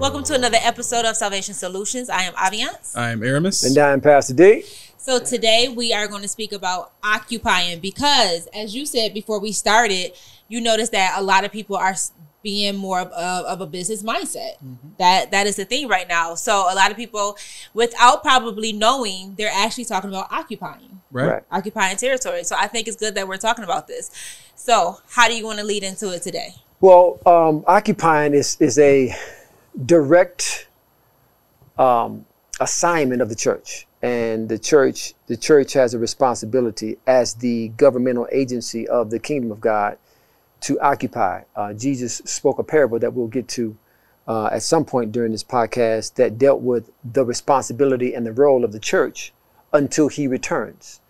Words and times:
Welcome 0.00 0.24
to 0.24 0.34
another 0.34 0.56
episode 0.62 1.04
of 1.04 1.14
Salvation 1.14 1.52
Solutions. 1.52 2.08
I 2.08 2.22
am 2.22 2.32
Aviance. 2.32 2.96
I'm 2.96 3.22
Aramis. 3.22 3.62
And 3.64 3.76
I'm 3.76 4.00
Pastor 4.00 4.32
D. 4.32 4.62
So 4.96 5.18
today 5.18 5.68
we 5.68 5.92
are 5.92 6.08
going 6.08 6.22
to 6.22 6.28
speak 6.28 6.52
about 6.52 6.94
occupying 7.04 7.80
because, 7.80 8.48
as 8.54 8.74
you 8.74 8.86
said 8.86 9.12
before 9.12 9.38
we 9.40 9.52
started, 9.52 10.12
you 10.48 10.62
notice 10.62 10.88
that 10.88 11.16
a 11.18 11.22
lot 11.22 11.44
of 11.44 11.52
people 11.52 11.76
are 11.76 11.94
being 12.42 12.76
more 12.76 13.00
of, 13.00 13.08
of, 13.08 13.44
of 13.44 13.60
a 13.60 13.66
business 13.66 14.02
mindset. 14.02 14.54
Mm-hmm. 14.64 14.88
That 14.96 15.32
that 15.32 15.46
is 15.46 15.56
the 15.56 15.66
thing 15.66 15.86
right 15.86 16.08
now. 16.08 16.34
So 16.34 16.72
a 16.72 16.74
lot 16.74 16.90
of 16.90 16.96
people, 16.96 17.36
without 17.74 18.22
probably 18.22 18.72
knowing, 18.72 19.34
they're 19.36 19.52
actually 19.52 19.84
talking 19.84 20.08
about 20.08 20.32
occupying, 20.32 21.02
right? 21.12 21.28
right. 21.28 21.42
Occupying 21.52 21.98
territory. 21.98 22.44
So 22.44 22.56
I 22.58 22.68
think 22.68 22.88
it's 22.88 22.96
good 22.96 23.14
that 23.16 23.28
we're 23.28 23.36
talking 23.36 23.64
about 23.64 23.86
this. 23.86 24.10
So 24.54 24.96
how 25.10 25.28
do 25.28 25.36
you 25.36 25.44
want 25.44 25.58
to 25.58 25.64
lead 25.66 25.82
into 25.82 26.10
it 26.10 26.22
today? 26.22 26.54
Well, 26.80 27.18
um, 27.26 27.64
occupying 27.66 28.32
is 28.32 28.56
is 28.60 28.78
a 28.78 29.14
direct 29.86 30.68
um, 31.78 32.26
assignment 32.60 33.22
of 33.22 33.28
the 33.28 33.34
church, 33.34 33.86
and 34.02 34.48
the 34.48 34.58
church 34.58 35.14
the 35.26 35.36
church 35.36 35.72
has 35.74 35.94
a 35.94 35.98
responsibility 35.98 36.98
as 37.06 37.34
the 37.34 37.68
governmental 37.76 38.28
agency 38.32 38.88
of 38.88 39.10
the 39.10 39.18
kingdom 39.18 39.50
of 39.50 39.60
God 39.60 39.98
to 40.60 40.78
occupy. 40.80 41.42
Uh, 41.56 41.72
Jesus 41.72 42.20
spoke 42.24 42.58
a 42.58 42.64
parable 42.64 42.98
that 42.98 43.12
we'll 43.14 43.28
get 43.28 43.48
to 43.48 43.76
uh, 44.28 44.46
at 44.46 44.62
some 44.62 44.84
point 44.84 45.12
during 45.12 45.32
this 45.32 45.44
podcast 45.44 46.14
that 46.14 46.38
dealt 46.38 46.60
with 46.60 46.90
the 47.12 47.24
responsibility 47.24 48.14
and 48.14 48.26
the 48.26 48.32
role 48.32 48.64
of 48.64 48.72
the 48.72 48.78
church 48.78 49.32
until 49.72 50.08
he 50.08 50.26
returns. 50.26 51.00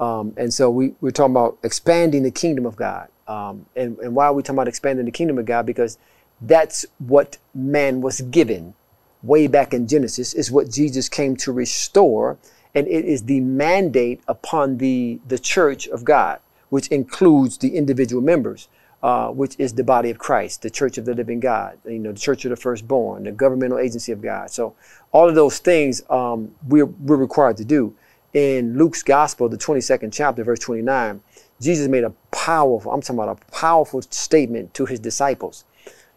Um, 0.00 0.34
and 0.36 0.52
so 0.52 0.70
we, 0.70 0.94
we're 1.00 1.10
talking 1.10 1.32
about 1.32 1.58
expanding 1.62 2.22
the 2.22 2.30
kingdom 2.30 2.66
of 2.66 2.76
God. 2.76 3.08
Um, 3.28 3.66
and, 3.76 3.98
and 3.98 4.14
why 4.14 4.26
are 4.26 4.32
we 4.32 4.42
talking 4.42 4.56
about 4.56 4.68
expanding 4.68 5.04
the 5.04 5.12
kingdom 5.12 5.38
of 5.38 5.46
God? 5.46 5.66
Because 5.66 5.98
that's 6.40 6.84
what 6.98 7.38
man 7.54 8.00
was 8.00 8.20
given 8.20 8.74
way 9.22 9.46
back 9.46 9.72
in 9.72 9.86
Genesis, 9.88 10.34
is 10.34 10.50
what 10.50 10.70
Jesus 10.70 11.08
came 11.08 11.36
to 11.36 11.52
restore. 11.52 12.38
And 12.74 12.86
it 12.88 13.04
is 13.04 13.24
the 13.24 13.40
mandate 13.40 14.20
upon 14.26 14.78
the, 14.78 15.20
the 15.26 15.38
church 15.38 15.86
of 15.88 16.04
God, 16.04 16.40
which 16.68 16.88
includes 16.88 17.58
the 17.58 17.76
individual 17.76 18.22
members 18.22 18.68
uh, 19.04 19.28
which 19.28 19.54
is 19.58 19.74
the 19.74 19.84
body 19.84 20.08
of 20.08 20.16
Christ, 20.16 20.62
the 20.62 20.70
church 20.70 20.96
of 20.96 21.04
the 21.04 21.12
living 21.12 21.38
God, 21.38 21.76
you 21.84 21.98
know, 21.98 22.12
the 22.12 22.18
church 22.18 22.46
of 22.46 22.48
the 22.48 22.56
firstborn, 22.56 23.24
the 23.24 23.32
governmental 23.32 23.78
agency 23.78 24.12
of 24.12 24.22
God. 24.22 24.50
So 24.50 24.74
all 25.12 25.28
of 25.28 25.34
those 25.34 25.58
things 25.58 26.02
um, 26.08 26.54
we're, 26.66 26.86
we're 26.86 27.18
required 27.18 27.58
to 27.58 27.66
do. 27.66 27.94
In 28.32 28.78
Luke's 28.78 29.02
gospel, 29.02 29.50
the 29.50 29.58
22nd 29.58 30.10
chapter, 30.10 30.42
verse 30.42 30.58
29, 30.60 31.20
Jesus 31.60 31.86
made 31.86 32.04
a 32.04 32.14
powerful, 32.30 32.92
I'm 32.92 33.02
talking 33.02 33.22
about 33.22 33.38
a 33.42 33.52
powerful 33.52 34.00
statement 34.00 34.72
to 34.72 34.86
his 34.86 35.00
disciples. 35.00 35.66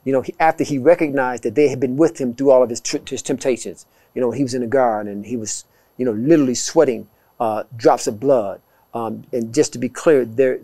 You 0.08 0.13
know, 0.13 0.22
he, 0.22 0.33
after 0.39 0.63
he 0.63 0.77
recognized 0.77 1.44
that 1.44 1.55
they 1.55 1.67
had 1.67 1.81
been 1.81 1.97
with 1.97 2.22
him 2.22 2.33
through 2.33 2.50
all 2.50 2.63
of 2.63 2.69
his, 2.69 2.81
his 3.09 3.22
temptations, 3.22 3.86
you 4.16 4.22
know, 4.22 4.31
he 4.31 4.41
was 4.41 4.53
in 4.53 4.61
the 4.61 4.67
garden 4.67 5.11
and 5.11 5.25
he 5.25 5.36
was, 5.36 5.66
you 5.97 6.05
know, 6.05 6.14
literally 6.14 6.55
sweating 6.55 7.09
uh, 7.41 7.66
drops 7.75 8.08
of 8.08 8.17
blood. 8.17 8.61
Um, 8.94 9.25
and 9.33 9.53
just 9.53 9.73
to 9.73 9.80
be 9.80 9.89
clear, 9.89 10.23
there, 10.23 10.61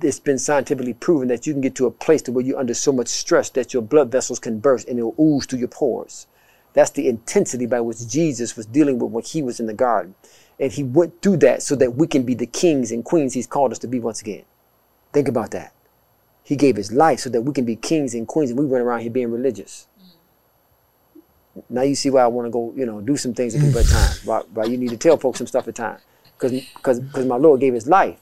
it's 0.00 0.20
been 0.20 0.38
scientifically 0.38 0.94
proven 0.94 1.26
that 1.26 1.44
you 1.44 1.54
can 1.54 1.60
get 1.60 1.74
to 1.74 1.86
a 1.86 1.90
place 1.90 2.22
to 2.22 2.30
where 2.30 2.44
you're 2.44 2.56
under 2.56 2.72
so 2.72 2.92
much 2.92 3.08
stress 3.08 3.50
that 3.50 3.74
your 3.74 3.82
blood 3.82 4.12
vessels 4.12 4.38
can 4.38 4.60
burst 4.60 4.86
and 4.86 4.96
it'll 4.96 5.16
ooze 5.18 5.46
through 5.46 5.58
your 5.58 5.66
pores. 5.66 6.28
That's 6.72 6.90
the 6.90 7.08
intensity 7.08 7.66
by 7.66 7.80
which 7.80 8.06
Jesus 8.06 8.56
was 8.56 8.66
dealing 8.66 9.00
with 9.00 9.10
when 9.10 9.24
he 9.24 9.42
was 9.42 9.58
in 9.58 9.66
the 9.66 9.74
garden. 9.74 10.14
And 10.60 10.70
he 10.70 10.84
went 10.84 11.20
through 11.20 11.38
that 11.38 11.64
so 11.64 11.74
that 11.74 11.96
we 11.96 12.06
can 12.06 12.22
be 12.22 12.34
the 12.34 12.46
kings 12.46 12.92
and 12.92 13.04
queens 13.04 13.34
he's 13.34 13.48
called 13.48 13.72
us 13.72 13.80
to 13.80 13.88
be 13.88 13.98
once 13.98 14.20
again. 14.20 14.44
Think 15.12 15.26
about 15.26 15.50
that. 15.50 15.72
He 16.48 16.56
gave 16.56 16.76
his 16.76 16.90
life 16.90 17.20
so 17.20 17.28
that 17.28 17.42
we 17.42 17.52
can 17.52 17.66
be 17.66 17.76
kings 17.76 18.14
and 18.14 18.26
queens 18.26 18.48
and 18.48 18.58
we 18.58 18.64
run 18.64 18.80
around 18.80 19.00
here 19.00 19.10
being 19.10 19.30
religious. 19.30 19.86
Mm. 21.54 21.62
Now 21.68 21.82
you 21.82 21.94
see 21.94 22.08
why 22.08 22.22
I 22.22 22.26
want 22.26 22.46
to 22.46 22.50
go, 22.50 22.72
you 22.74 22.86
know, 22.86 23.02
do 23.02 23.18
some 23.18 23.34
things 23.34 23.54
at 23.54 23.60
people 23.60 23.80
at 23.80 23.86
times. 23.86 24.24
Why, 24.24 24.40
why 24.54 24.64
you 24.64 24.78
need 24.78 24.88
to 24.88 24.96
tell 24.96 25.18
folks 25.18 25.36
some 25.36 25.46
stuff 25.46 25.68
at 25.68 25.74
times. 25.74 26.00
Because 26.38 27.02
my 27.26 27.36
Lord 27.36 27.60
gave 27.60 27.74
his 27.74 27.86
life 27.86 28.18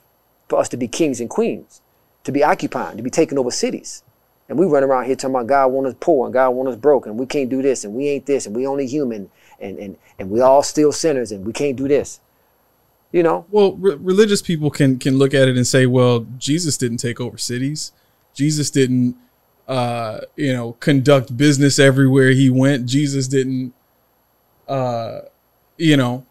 for 0.49 0.59
us 0.59 0.67
to 0.69 0.75
be 0.75 0.89
kings 0.89 1.21
and 1.21 1.29
queens, 1.29 1.81
to 2.25 2.33
be 2.33 2.43
occupying, 2.43 2.97
to 2.97 3.03
be 3.03 3.09
taking 3.09 3.37
over 3.37 3.49
cities. 3.49 4.03
And 4.49 4.59
we 4.59 4.65
run 4.65 4.83
around 4.83 5.05
here 5.05 5.15
talking 5.15 5.33
about 5.33 5.47
God 5.47 5.67
want 5.67 5.87
us 5.87 5.95
poor 5.97 6.25
and 6.25 6.33
God 6.33 6.49
want 6.49 6.67
us 6.67 6.75
broken. 6.75 7.11
And 7.11 7.19
we 7.19 7.27
can't 7.27 7.49
do 7.49 7.61
this 7.61 7.85
and 7.85 7.93
we 7.93 8.09
ain't 8.09 8.25
this 8.25 8.45
and 8.45 8.53
we 8.53 8.67
only 8.67 8.87
human 8.87 9.31
and, 9.61 9.79
and, 9.79 9.97
and 10.19 10.29
we 10.29 10.41
all 10.41 10.63
still 10.63 10.91
sinners 10.91 11.31
and 11.31 11.45
we 11.45 11.53
can't 11.53 11.77
do 11.77 11.87
this. 11.87 12.19
You 13.13 13.23
know? 13.23 13.45
Well, 13.51 13.77
re- 13.77 13.95
religious 13.95 14.41
people 14.41 14.69
can 14.69 14.99
can 14.99 15.17
look 15.17 15.33
at 15.33 15.47
it 15.47 15.55
and 15.55 15.65
say, 15.65 15.85
well, 15.85 16.27
Jesus 16.37 16.75
didn't 16.75 16.97
take 16.97 17.21
over 17.21 17.37
cities. 17.37 17.93
Jesus 18.37 18.69
didn't 18.69 19.17
uh, 19.67 20.21
you 20.35 20.53
know, 20.53 20.73
conduct 20.73 21.35
business 21.35 21.79
everywhere 21.79 22.29
he 22.29 22.49
went. 22.49 22.85
Jesus 22.85 23.27
didn't 23.27 23.73
uh, 24.67 25.21
you 25.77 25.97
know, 25.97 26.25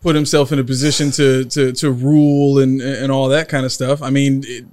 put 0.00 0.14
himself 0.14 0.52
in 0.52 0.58
a 0.58 0.64
position 0.64 1.10
to 1.10 1.44
to 1.46 1.72
to 1.72 1.90
rule 1.90 2.58
and 2.58 2.80
and 2.80 3.10
all 3.10 3.28
that 3.28 3.48
kind 3.48 3.66
of 3.66 3.72
stuff. 3.72 4.00
I 4.00 4.10
mean, 4.10 4.44
it, 4.46 4.64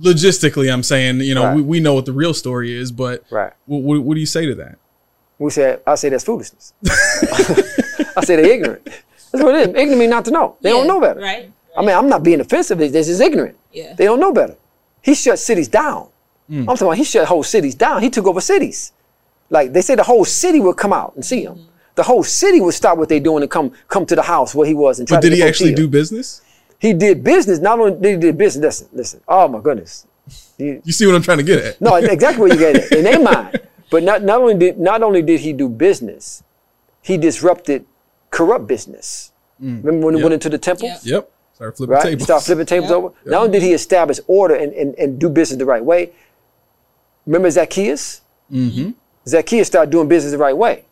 logistically, 0.00 0.72
I'm 0.72 0.82
saying 0.82 1.20
you 1.20 1.34
know 1.34 1.44
right. 1.44 1.56
we, 1.56 1.62
we 1.62 1.80
know 1.80 1.94
what 1.94 2.06
the 2.06 2.12
real 2.12 2.32
story 2.32 2.74
is, 2.74 2.92
but 2.92 3.24
right. 3.30 3.52
What, 3.66 3.82
what, 3.82 4.00
what 4.02 4.14
do 4.14 4.20
you 4.20 4.26
say 4.26 4.46
to 4.46 4.54
that? 4.56 4.78
We 5.38 5.50
say 5.50 5.78
I 5.86 5.94
say 5.96 6.08
that's 6.08 6.24
foolishness. 6.24 6.72
I 8.16 8.24
say 8.24 8.36
they're 8.36 8.52
ignorant. 8.52 8.84
That's 9.32 9.44
what 9.44 9.54
it 9.54 9.68
is. 9.70 9.74
Ignorant 9.76 9.98
mean 9.98 10.10
not 10.10 10.24
to 10.26 10.30
know. 10.30 10.56
They 10.60 10.70
yeah, 10.70 10.76
don't 10.76 10.86
know 10.86 11.00
better. 11.00 11.20
Right, 11.20 11.42
right. 11.42 11.52
I 11.76 11.82
mean, 11.82 11.96
I'm 11.96 12.08
not 12.08 12.22
being 12.22 12.40
offensive. 12.40 12.78
This 12.78 13.08
is 13.08 13.20
ignorant. 13.20 13.56
Yeah. 13.72 13.94
They 13.94 14.04
don't 14.04 14.18
know 14.18 14.32
better. 14.32 14.56
He 15.02 15.14
shut 15.14 15.38
cities 15.38 15.68
down. 15.68 16.08
Mm. 16.50 16.60
I'm 16.60 16.66
talking 16.66 16.86
about 16.88 16.96
he 16.96 17.04
shut 17.04 17.26
whole 17.26 17.42
cities 17.42 17.74
down. 17.74 18.02
He 18.02 18.10
took 18.10 18.26
over 18.26 18.40
cities. 18.40 18.92
Like 19.50 19.72
they 19.72 19.80
say 19.80 19.94
the 19.94 20.02
whole 20.02 20.24
city 20.24 20.60
would 20.60 20.76
come 20.76 20.92
out 20.92 21.14
and 21.14 21.24
see 21.24 21.44
him. 21.44 21.54
Mm-hmm 21.54 21.68
the 21.98 22.04
whole 22.04 22.22
city 22.22 22.60
would 22.60 22.74
stop 22.74 22.96
what 22.96 23.08
they're 23.08 23.18
doing 23.18 23.42
and 23.42 23.50
come 23.50 23.72
come 23.88 24.06
to 24.06 24.14
the 24.14 24.22
house 24.22 24.54
where 24.54 24.66
he 24.66 24.72
was 24.72 25.00
and 25.00 25.08
try 25.08 25.16
but 25.16 25.22
did 25.22 25.32
he 25.32 25.42
actually 25.42 25.74
do 25.74 25.88
business? 25.88 26.40
He 26.78 26.94
did 26.94 27.24
business. 27.24 27.58
Not 27.58 27.80
only 27.80 28.00
did 28.00 28.22
he 28.22 28.30
do 28.30 28.32
business, 28.32 28.62
listen, 28.62 28.88
listen. 28.92 29.20
Oh 29.26 29.48
my 29.48 29.58
goodness. 29.58 30.06
You, 30.58 30.80
you 30.84 30.92
see 30.92 31.06
what 31.06 31.16
I'm 31.16 31.22
trying 31.22 31.38
to 31.38 31.42
get 31.42 31.58
at? 31.58 31.80
No, 31.80 31.94
exactly 32.16 32.40
what 32.40 32.52
you 32.52 32.58
get 32.58 32.76
at 32.76 32.92
in 32.92 33.02
their 33.02 33.20
mind. 33.20 33.60
But 33.90 34.04
not, 34.04 34.22
not 34.22 34.40
only 34.40 34.54
did 34.54 34.78
not 34.78 35.02
only 35.02 35.22
did 35.22 35.40
he 35.40 35.52
do 35.52 35.68
business, 35.68 36.44
he 37.02 37.16
disrupted 37.16 37.84
corrupt 38.30 38.68
business. 38.68 39.32
Mm. 39.60 39.82
Remember 39.82 40.06
when 40.06 40.14
he 40.14 40.22
went 40.22 40.34
into 40.34 40.48
the 40.48 40.58
temple? 40.58 40.86
Yep. 40.88 41.00
yep. 41.02 41.32
Started 41.58 41.76
flipping 41.76 41.94
right? 41.94 42.02
tables. 42.04 42.22
Start 42.22 42.42
flipping 42.44 42.66
tables 42.66 42.90
yep. 42.90 42.96
over. 42.96 43.08
Yep. 43.08 43.26
Not 43.26 43.38
only 43.42 43.50
did 43.58 43.62
he 43.64 43.72
establish 43.72 44.20
order 44.28 44.54
and, 44.54 44.72
and, 44.74 44.94
and 44.94 45.18
do 45.18 45.28
business 45.28 45.58
the 45.58 45.64
right 45.64 45.84
way. 45.84 46.12
Remember 47.26 47.50
Zacchaeus? 47.50 48.20
Mm-hmm. 48.48 48.90
Zacchaeus 49.26 49.66
started 49.66 49.90
doing 49.90 50.06
business 50.06 50.30
the 50.30 50.38
right 50.38 50.56
way. 50.56 50.84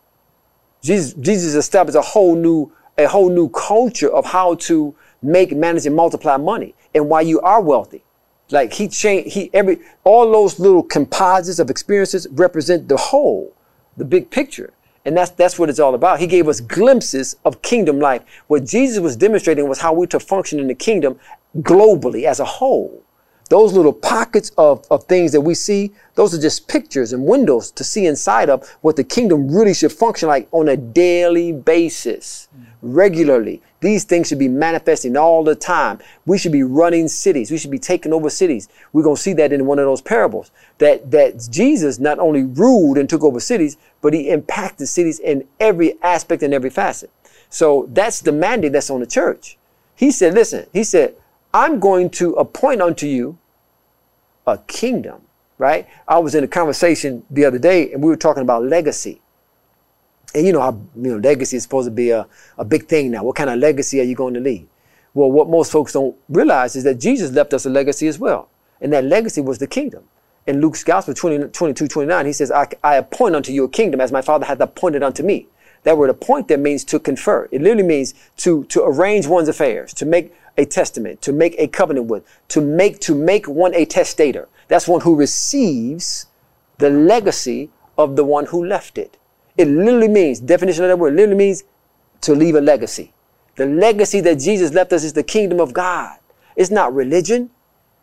Jesus, 0.81 1.13
Jesus 1.13 1.53
established 1.53 1.95
a 1.95 2.01
whole 2.01 2.35
new, 2.35 2.69
a 2.97 3.05
whole 3.05 3.29
new 3.29 3.47
culture 3.47 4.11
of 4.11 4.25
how 4.25 4.55
to 4.55 4.93
make, 5.21 5.55
manage, 5.55 5.85
and 5.85 5.95
multiply 5.95 6.35
money 6.35 6.75
and 6.93 7.07
why 7.07 7.21
you 7.21 7.39
are 7.39 7.61
wealthy. 7.61 8.03
Like 8.51 8.73
he 8.73 8.89
changed, 8.89 9.35
he 9.35 9.49
every 9.53 9.79
all 10.03 10.29
those 10.29 10.59
little 10.59 10.83
composites 10.83 11.59
of 11.59 11.69
experiences 11.69 12.27
represent 12.31 12.89
the 12.89 12.97
whole, 12.97 13.53
the 13.95 14.03
big 14.03 14.29
picture. 14.29 14.73
And 15.07 15.15
that's 15.15 15.31
that's 15.31 15.57
what 15.57 15.69
it's 15.69 15.79
all 15.79 15.95
about. 15.95 16.19
He 16.19 16.27
gave 16.27 16.49
us 16.49 16.59
glimpses 16.59 17.37
of 17.45 17.61
kingdom 17.61 17.97
life. 17.97 18.23
What 18.47 18.65
Jesus 18.65 18.99
was 18.99 19.15
demonstrating 19.15 19.69
was 19.69 19.79
how 19.79 19.93
we 19.93 20.05
to 20.07 20.19
function 20.19 20.59
in 20.59 20.67
the 20.67 20.75
kingdom 20.75 21.17
globally 21.59 22.25
as 22.25 22.41
a 22.41 22.45
whole. 22.45 23.05
Those 23.49 23.71
little 23.71 23.93
pockets 23.93 24.51
of, 24.57 24.85
of 24.91 25.05
things 25.05 25.31
that 25.31 25.39
we 25.39 25.53
see, 25.53 25.93
those 26.15 26.33
are 26.33 26.41
just 26.41 26.67
pictures 26.67 27.13
and 27.13 27.23
windows 27.23 27.71
to 27.71 27.85
see 27.85 28.05
inside 28.05 28.49
of 28.49 28.67
what 28.81 28.97
the 28.97 29.05
kingdom 29.05 29.49
really 29.49 29.73
should 29.73 29.93
function 29.93 30.27
like 30.27 30.49
on 30.51 30.67
a 30.67 30.75
daily 30.75 31.53
basis, 31.53 32.46
regularly. 32.81 33.61
These 33.79 34.03
things 34.03 34.27
should 34.27 34.39
be 34.39 34.47
manifesting 34.47 35.15
all 35.15 35.43
the 35.43 35.55
time. 35.55 35.99
We 36.25 36.37
should 36.37 36.51
be 36.51 36.63
running 36.63 37.07
cities. 37.07 37.51
We 37.51 37.57
should 37.57 37.71
be 37.71 37.79
taking 37.79 38.13
over 38.13 38.29
cities. 38.29 38.69
We're 38.93 39.03
going 39.03 39.15
to 39.15 39.21
see 39.21 39.33
that 39.33 39.53
in 39.53 39.65
one 39.65 39.79
of 39.79 39.85
those 39.85 40.01
parables. 40.01 40.51
That, 40.79 41.11
that 41.11 41.47
Jesus 41.49 41.99
not 41.99 42.19
only 42.19 42.43
ruled 42.43 42.97
and 42.97 43.09
took 43.09 43.23
over 43.23 43.39
cities, 43.39 43.77
but 44.01 44.13
he 44.13 44.29
impacted 44.29 44.87
cities 44.87 45.19
in 45.19 45.47
every 45.59 46.01
aspect 46.01 46.43
and 46.43 46.53
every 46.53 46.69
facet. 46.69 47.11
So 47.49 47.87
that's 47.91 48.21
the 48.21 48.31
mandate 48.31 48.73
that's 48.73 48.89
on 48.89 48.99
the 48.99 49.05
church. 49.05 49.57
He 49.95 50.11
said, 50.11 50.33
listen, 50.33 50.67
he 50.73 50.83
said, 50.83 51.15
I'm 51.53 51.79
going 51.79 52.09
to 52.11 52.33
appoint 52.33 52.81
unto 52.81 53.07
you 53.07 53.37
a 54.45 54.57
kingdom, 54.59 55.21
right? 55.57 55.87
I 56.07 56.19
was 56.19 56.35
in 56.35 56.43
a 56.43 56.47
conversation 56.47 57.23
the 57.29 57.45
other 57.45 57.59
day 57.59 57.91
and 57.91 58.03
we 58.03 58.09
were 58.09 58.17
talking 58.17 58.43
about 58.43 58.63
legacy. 58.63 59.21
And 60.35 60.45
you 60.45 60.53
know 60.53 60.61
how 60.61 60.79
you 60.95 61.11
know 61.11 61.17
legacy 61.17 61.57
is 61.57 61.63
supposed 61.63 61.87
to 61.87 61.91
be 61.91 62.09
a, 62.11 62.27
a 62.57 62.65
big 62.65 62.87
thing 62.87 63.11
now. 63.11 63.23
What 63.23 63.35
kind 63.35 63.49
of 63.49 63.59
legacy 63.59 63.99
are 63.99 64.03
you 64.03 64.15
going 64.15 64.33
to 64.33 64.39
leave? 64.39 64.67
Well, 65.13 65.31
what 65.31 65.49
most 65.49 65.71
folks 65.71 65.93
don't 65.93 66.15
realize 66.29 66.75
is 66.75 66.83
that 66.83 66.99
Jesus 66.99 67.31
left 67.31 67.53
us 67.53 67.65
a 67.65 67.69
legacy 67.69 68.07
as 68.07 68.19
well. 68.19 68.49
And 68.79 68.93
that 68.93 69.03
legacy 69.03 69.41
was 69.41 69.57
the 69.57 69.67
kingdom. 69.67 70.03
In 70.45 70.61
Luke's 70.61 70.83
Gospel 70.83 71.13
20, 71.13 71.49
22, 71.49 71.87
29, 71.87 72.25
he 72.25 72.33
says, 72.33 72.51
I, 72.51 72.67
I 72.83 72.95
appoint 72.95 73.35
unto 73.35 73.51
you 73.51 73.63
a 73.63 73.69
kingdom 73.69 73.99
as 73.99 74.11
my 74.11 74.21
Father 74.21 74.45
hath 74.45 74.59
appointed 74.59 75.03
unto 75.03 75.23
me. 75.23 75.47
That 75.83 75.97
word 75.97 76.09
appoint 76.09 76.47
there 76.47 76.57
means 76.57 76.83
to 76.85 76.99
confer. 76.99 77.47
It 77.51 77.61
literally 77.61 77.83
means 77.83 78.13
to, 78.37 78.65
to 78.65 78.83
arrange 78.83 79.27
one's 79.27 79.47
affairs, 79.47 79.93
to 79.95 80.05
make 80.05 80.33
a 80.57 80.65
testament, 80.65 81.21
to 81.23 81.33
make 81.33 81.55
a 81.57 81.67
covenant 81.67 82.07
with, 82.07 82.23
to 82.49 82.61
make, 82.61 82.99
to 83.01 83.15
make 83.15 83.47
one 83.47 83.73
a 83.73 83.85
testator. 83.85 84.47
That's 84.67 84.87
one 84.87 85.01
who 85.01 85.15
receives 85.15 86.27
the 86.77 86.89
legacy 86.89 87.69
of 87.97 88.15
the 88.15 88.23
one 88.23 88.47
who 88.47 88.63
left 88.63 88.97
it. 88.97 89.17
It 89.57 89.67
literally 89.67 90.07
means, 90.07 90.39
definition 90.39 90.83
of 90.83 90.89
that 90.89 90.99
word, 90.99 91.15
literally 91.15 91.35
means 91.35 91.63
to 92.21 92.33
leave 92.33 92.55
a 92.55 92.61
legacy. 92.61 93.13
The 93.55 93.65
legacy 93.65 94.21
that 94.21 94.35
Jesus 94.35 94.73
left 94.73 94.93
us 94.93 95.03
is 95.03 95.13
the 95.13 95.23
kingdom 95.23 95.59
of 95.59 95.73
God. 95.73 96.17
It's 96.55 96.69
not 96.69 96.93
religion. 96.93 97.49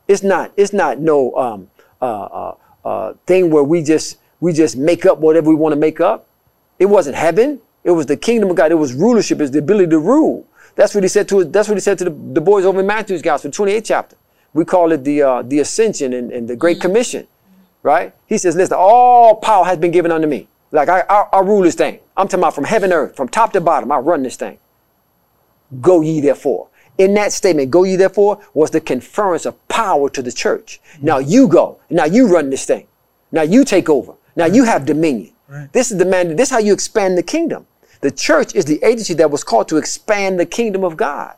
It's 0.09 0.23
not, 0.23 0.53
it's 0.57 0.73
not 0.73 0.99
no 0.99 1.35
um, 1.37 1.71
uh, 2.03 2.25
uh, 2.25 2.55
uh, 2.85 3.15
thing 3.27 3.51
where 3.51 3.65
we 3.65 3.83
just 3.83 4.19
we 4.41 4.53
just 4.53 4.77
make 4.77 5.07
up 5.07 5.19
whatever 5.19 5.49
we 5.49 5.55
want 5.55 5.73
to 5.73 5.81
make 5.81 6.01
up. 6.01 6.27
It 6.79 6.87
wasn't 6.87 7.17
heaven. 7.17 7.61
It 7.83 7.93
was 7.93 8.07
the 8.07 8.17
kingdom 8.17 8.51
of 8.51 8.57
God. 8.57 8.73
It 8.73 8.75
was 8.75 8.93
rulership. 8.93 9.41
It's 9.41 9.51
the 9.51 9.61
ability 9.61 9.91
to 9.91 9.99
rule. 9.99 10.47
That's 10.75 10.95
what 10.95 11.05
he 11.05 11.09
said 11.09 11.29
to 11.29 11.45
that's 11.45 11.69
what 11.69 11.77
he 11.77 11.81
said 11.81 11.99
to 11.99 12.05
the, 12.05 12.11
the 12.11 12.41
boys 12.41 12.65
over 12.65 12.81
in 12.81 12.87
Matthew's 12.87 13.23
gospel, 13.23 13.51
28th 13.51 13.85
chapter. 13.85 14.17
We 14.53 14.65
call 14.65 14.93
it 14.93 15.05
the 15.05 15.23
uh, 15.23 15.43
the 15.43 15.61
ascension 15.61 16.13
and, 16.13 16.31
and 16.31 16.49
the 16.49 16.57
great 16.57 16.81
commission. 16.81 17.27
Right? 17.83 18.15
He 18.27 18.39
says, 18.39 18.57
listen, 18.57 18.77
all 18.79 19.37
power 19.37 19.65
has 19.65 19.79
been 19.79 19.91
given 19.91 20.11
unto 20.11 20.27
me. 20.27 20.49
Like 20.75 20.89
I, 20.89 21.05
I, 21.09 21.29
I 21.33 21.41
rule 21.41 21.63
this 21.63 21.77
thing. 21.77 22.01
I'm 22.17 22.27
talking 22.27 22.41
about 22.41 22.57
from 22.57 22.65
heaven 22.65 22.93
earth, 22.93 23.17
from 23.17 23.29
top 23.29 23.53
to 23.53 23.61
bottom. 23.61 23.93
I 23.93 23.99
run 23.99 24.25
this 24.25 24.35
thing. 24.35 24.59
Go 25.81 26.01
ye 26.01 26.21
therefore. 26.21 26.69
In 26.99 27.15
that 27.15 27.33
statement, 27.33 27.71
go 27.71 27.85
ye 27.85 27.95
therefore, 27.95 28.41
was 28.55 28.73
the 28.73 28.81
conference 28.81 29.47
of 29.47 29.69
power 29.69 30.11
to 30.11 30.21
the 30.21 30.33
church. 30.33 30.81
Mm. 30.97 31.03
Now 31.03 31.19
you 31.19 31.47
go. 31.47 31.79
Now 31.91 32.07
you 32.07 32.27
run 32.27 32.51
this 32.51 32.67
thing. 32.67 32.89
Now 33.31 33.43
you 33.43 33.65
take 33.65 33.89
over. 33.89 34.15
Now 34.35 34.47
you 34.47 34.65
have 34.65 34.85
dominion. 34.85 35.33
Right. 35.49 35.73
This 35.73 35.93
is 35.93 35.99
the 35.99 36.05
man. 36.05 36.35
This 36.35 36.49
is 36.49 36.53
how 36.53 36.59
you 36.59 36.73
expand 36.73 37.17
the 37.17 37.23
kingdom. 37.23 37.67
The 38.01 38.11
church 38.11 38.55
is 38.57 38.65
the 38.65 38.83
agency 38.83 39.15
that 39.15 39.31
was 39.31 39.45
called 39.45 39.69
to 39.69 39.77
expand 39.77 40.41
the 40.41 40.47
kingdom 40.47 40.83
of 40.83 40.97
God. 40.97 41.37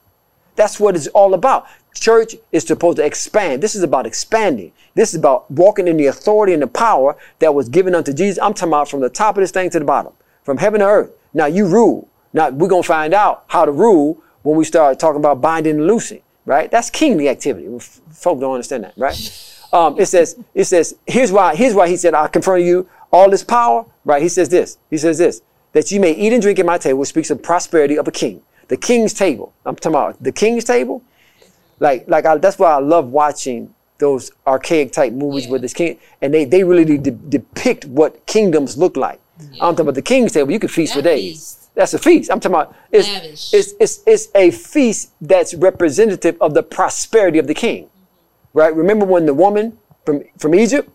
That's 0.56 0.80
what 0.80 0.96
it's 0.96 1.06
all 1.08 1.34
about. 1.34 1.66
Church 1.94 2.34
is 2.52 2.64
supposed 2.64 2.96
to 2.96 3.04
expand. 3.04 3.62
This 3.62 3.74
is 3.74 3.82
about 3.82 4.06
expanding. 4.06 4.72
This 4.94 5.10
is 5.14 5.20
about 5.20 5.50
walking 5.50 5.88
in 5.88 5.96
the 5.96 6.06
authority 6.06 6.52
and 6.52 6.62
the 6.62 6.66
power 6.66 7.16
that 7.38 7.54
was 7.54 7.68
given 7.68 7.94
unto 7.94 8.12
Jesus. 8.12 8.42
I'm 8.42 8.54
talking 8.54 8.70
about 8.72 8.88
from 8.88 9.00
the 9.00 9.08
top 9.08 9.36
of 9.36 9.42
this 9.42 9.50
thing 9.50 9.70
to 9.70 9.78
the 9.78 9.84
bottom, 9.84 10.12
from 10.42 10.58
heaven 10.58 10.80
to 10.80 10.86
earth. 10.86 11.10
Now 11.32 11.46
you 11.46 11.66
rule. 11.66 12.08
Now 12.32 12.50
we're 12.50 12.68
gonna 12.68 12.82
find 12.82 13.14
out 13.14 13.44
how 13.48 13.64
to 13.64 13.72
rule 13.72 14.18
when 14.42 14.56
we 14.56 14.64
start 14.64 14.98
talking 14.98 15.20
about 15.20 15.40
binding 15.40 15.76
and 15.76 15.86
loosing. 15.86 16.22
Right? 16.44 16.70
That's 16.70 16.90
kingly 16.90 17.28
activity. 17.28 17.66
F- 17.74 18.00
Folk 18.12 18.38
don't 18.38 18.54
understand 18.54 18.84
that, 18.84 18.94
right? 18.96 19.16
Um, 19.72 19.98
it 19.98 20.06
says, 20.06 20.38
it 20.54 20.64
says, 20.64 20.94
here's 21.04 21.32
why, 21.32 21.56
here's 21.56 21.74
why 21.74 21.88
he 21.88 21.96
said, 21.96 22.14
I 22.14 22.28
confer 22.28 22.58
to 22.58 22.62
you 22.62 22.88
all 23.10 23.28
this 23.28 23.42
power, 23.42 23.84
right? 24.04 24.22
He 24.22 24.28
says 24.28 24.48
this, 24.48 24.78
he 24.88 24.96
says 24.96 25.18
this, 25.18 25.42
that 25.72 25.90
you 25.90 25.98
may 25.98 26.12
eat 26.12 26.32
and 26.32 26.40
drink 26.40 26.60
at 26.60 26.64
my 26.64 26.78
table, 26.78 27.00
which 27.00 27.08
speaks 27.08 27.30
of 27.30 27.42
prosperity 27.42 27.98
of 27.98 28.06
a 28.06 28.12
king. 28.12 28.42
The 28.68 28.76
king's 28.76 29.14
table. 29.14 29.52
I'm 29.64 29.76
talking 29.76 29.94
about 29.96 30.22
the 30.22 30.32
king's 30.32 30.64
table. 30.64 31.02
Like, 31.78 32.08
like 32.08 32.24
I, 32.26 32.36
that's 32.38 32.58
why 32.58 32.72
I 32.72 32.78
love 32.78 33.08
watching 33.08 33.74
those 33.98 34.30
archaic 34.46 34.92
type 34.92 35.12
movies 35.12 35.46
Yeah. 35.46 35.52
with 35.52 35.62
this 35.62 35.72
king, 35.72 35.98
and 36.20 36.32
they, 36.34 36.44
they 36.44 36.64
really 36.64 36.84
de- 36.98 37.10
depict 37.10 37.84
what 37.86 38.26
kingdoms 38.26 38.76
look 38.76 38.96
like. 38.96 39.20
I'm 39.38 39.74
talking 39.74 39.80
about 39.80 39.94
the 39.94 40.02
king's 40.02 40.32
table. 40.32 40.50
You 40.50 40.58
can 40.58 40.68
feast 40.68 40.94
for 40.94 41.02
days. 41.02 41.32
feast. 41.32 41.74
That's 41.74 41.92
a 41.94 41.98
feast. 41.98 42.30
I'm 42.30 42.40
talking 42.40 42.54
about 42.54 42.74
it's, 42.90 43.06
Lavish. 43.08 43.52
it's, 43.54 43.74
it's, 43.78 44.00
it's 44.06 44.28
a 44.34 44.50
feast 44.50 45.12
that's 45.20 45.52
representative 45.54 46.36
of 46.40 46.54
the 46.54 46.62
prosperity 46.62 47.38
of 47.38 47.46
the 47.46 47.54
king 47.54 47.84
mm-hmm. 47.84 48.58
right? 48.58 48.74
Remember 48.74 49.04
when 49.04 49.26
the 49.26 49.34
woman 49.34 49.78
from, 50.06 50.22
from 50.38 50.54
Egypt, 50.54 50.88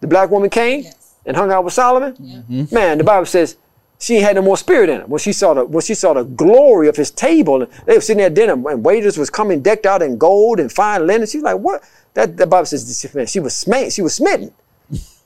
the 0.00 0.08
black 0.08 0.30
woman 0.30 0.50
came 0.50 0.82
Yes. 0.82 1.14
and 1.24 1.36
hung 1.36 1.52
out 1.52 1.64
with 1.64 1.74
Solomon? 1.74 2.14
Mm-hmm. 2.16 2.74
Man, 2.74 2.98
the 2.98 3.04
Bible 3.04 3.26
says 3.26 3.56
she 3.98 4.16
had 4.16 4.36
no 4.36 4.42
more 4.42 4.56
spirit 4.56 4.90
in 4.90 5.00
her. 5.00 5.06
When 5.06 5.18
she 5.18 5.32
saw 5.32 5.54
the 5.54 5.64
when 5.64 5.82
she 5.82 5.94
saw 5.94 6.12
the 6.12 6.24
glory 6.24 6.88
of 6.88 6.96
his 6.96 7.10
table, 7.10 7.62
and 7.62 7.72
they 7.86 7.94
were 7.94 8.00
sitting 8.00 8.22
at 8.22 8.34
dinner, 8.34 8.52
and 8.52 8.84
waiters 8.84 9.16
was 9.16 9.30
coming 9.30 9.62
decked 9.62 9.86
out 9.86 10.02
in 10.02 10.18
gold 10.18 10.60
and 10.60 10.70
fine 10.70 11.06
linen. 11.06 11.26
She's 11.26 11.42
like, 11.42 11.58
what? 11.58 11.82
That 12.14 12.36
the 12.36 12.46
Bible 12.46 12.66
says 12.66 13.06
she 13.26 13.40
was 13.40 13.56
smitten. 13.56 13.90
She 13.90 14.02
was 14.02 14.14
smitten. 14.14 14.52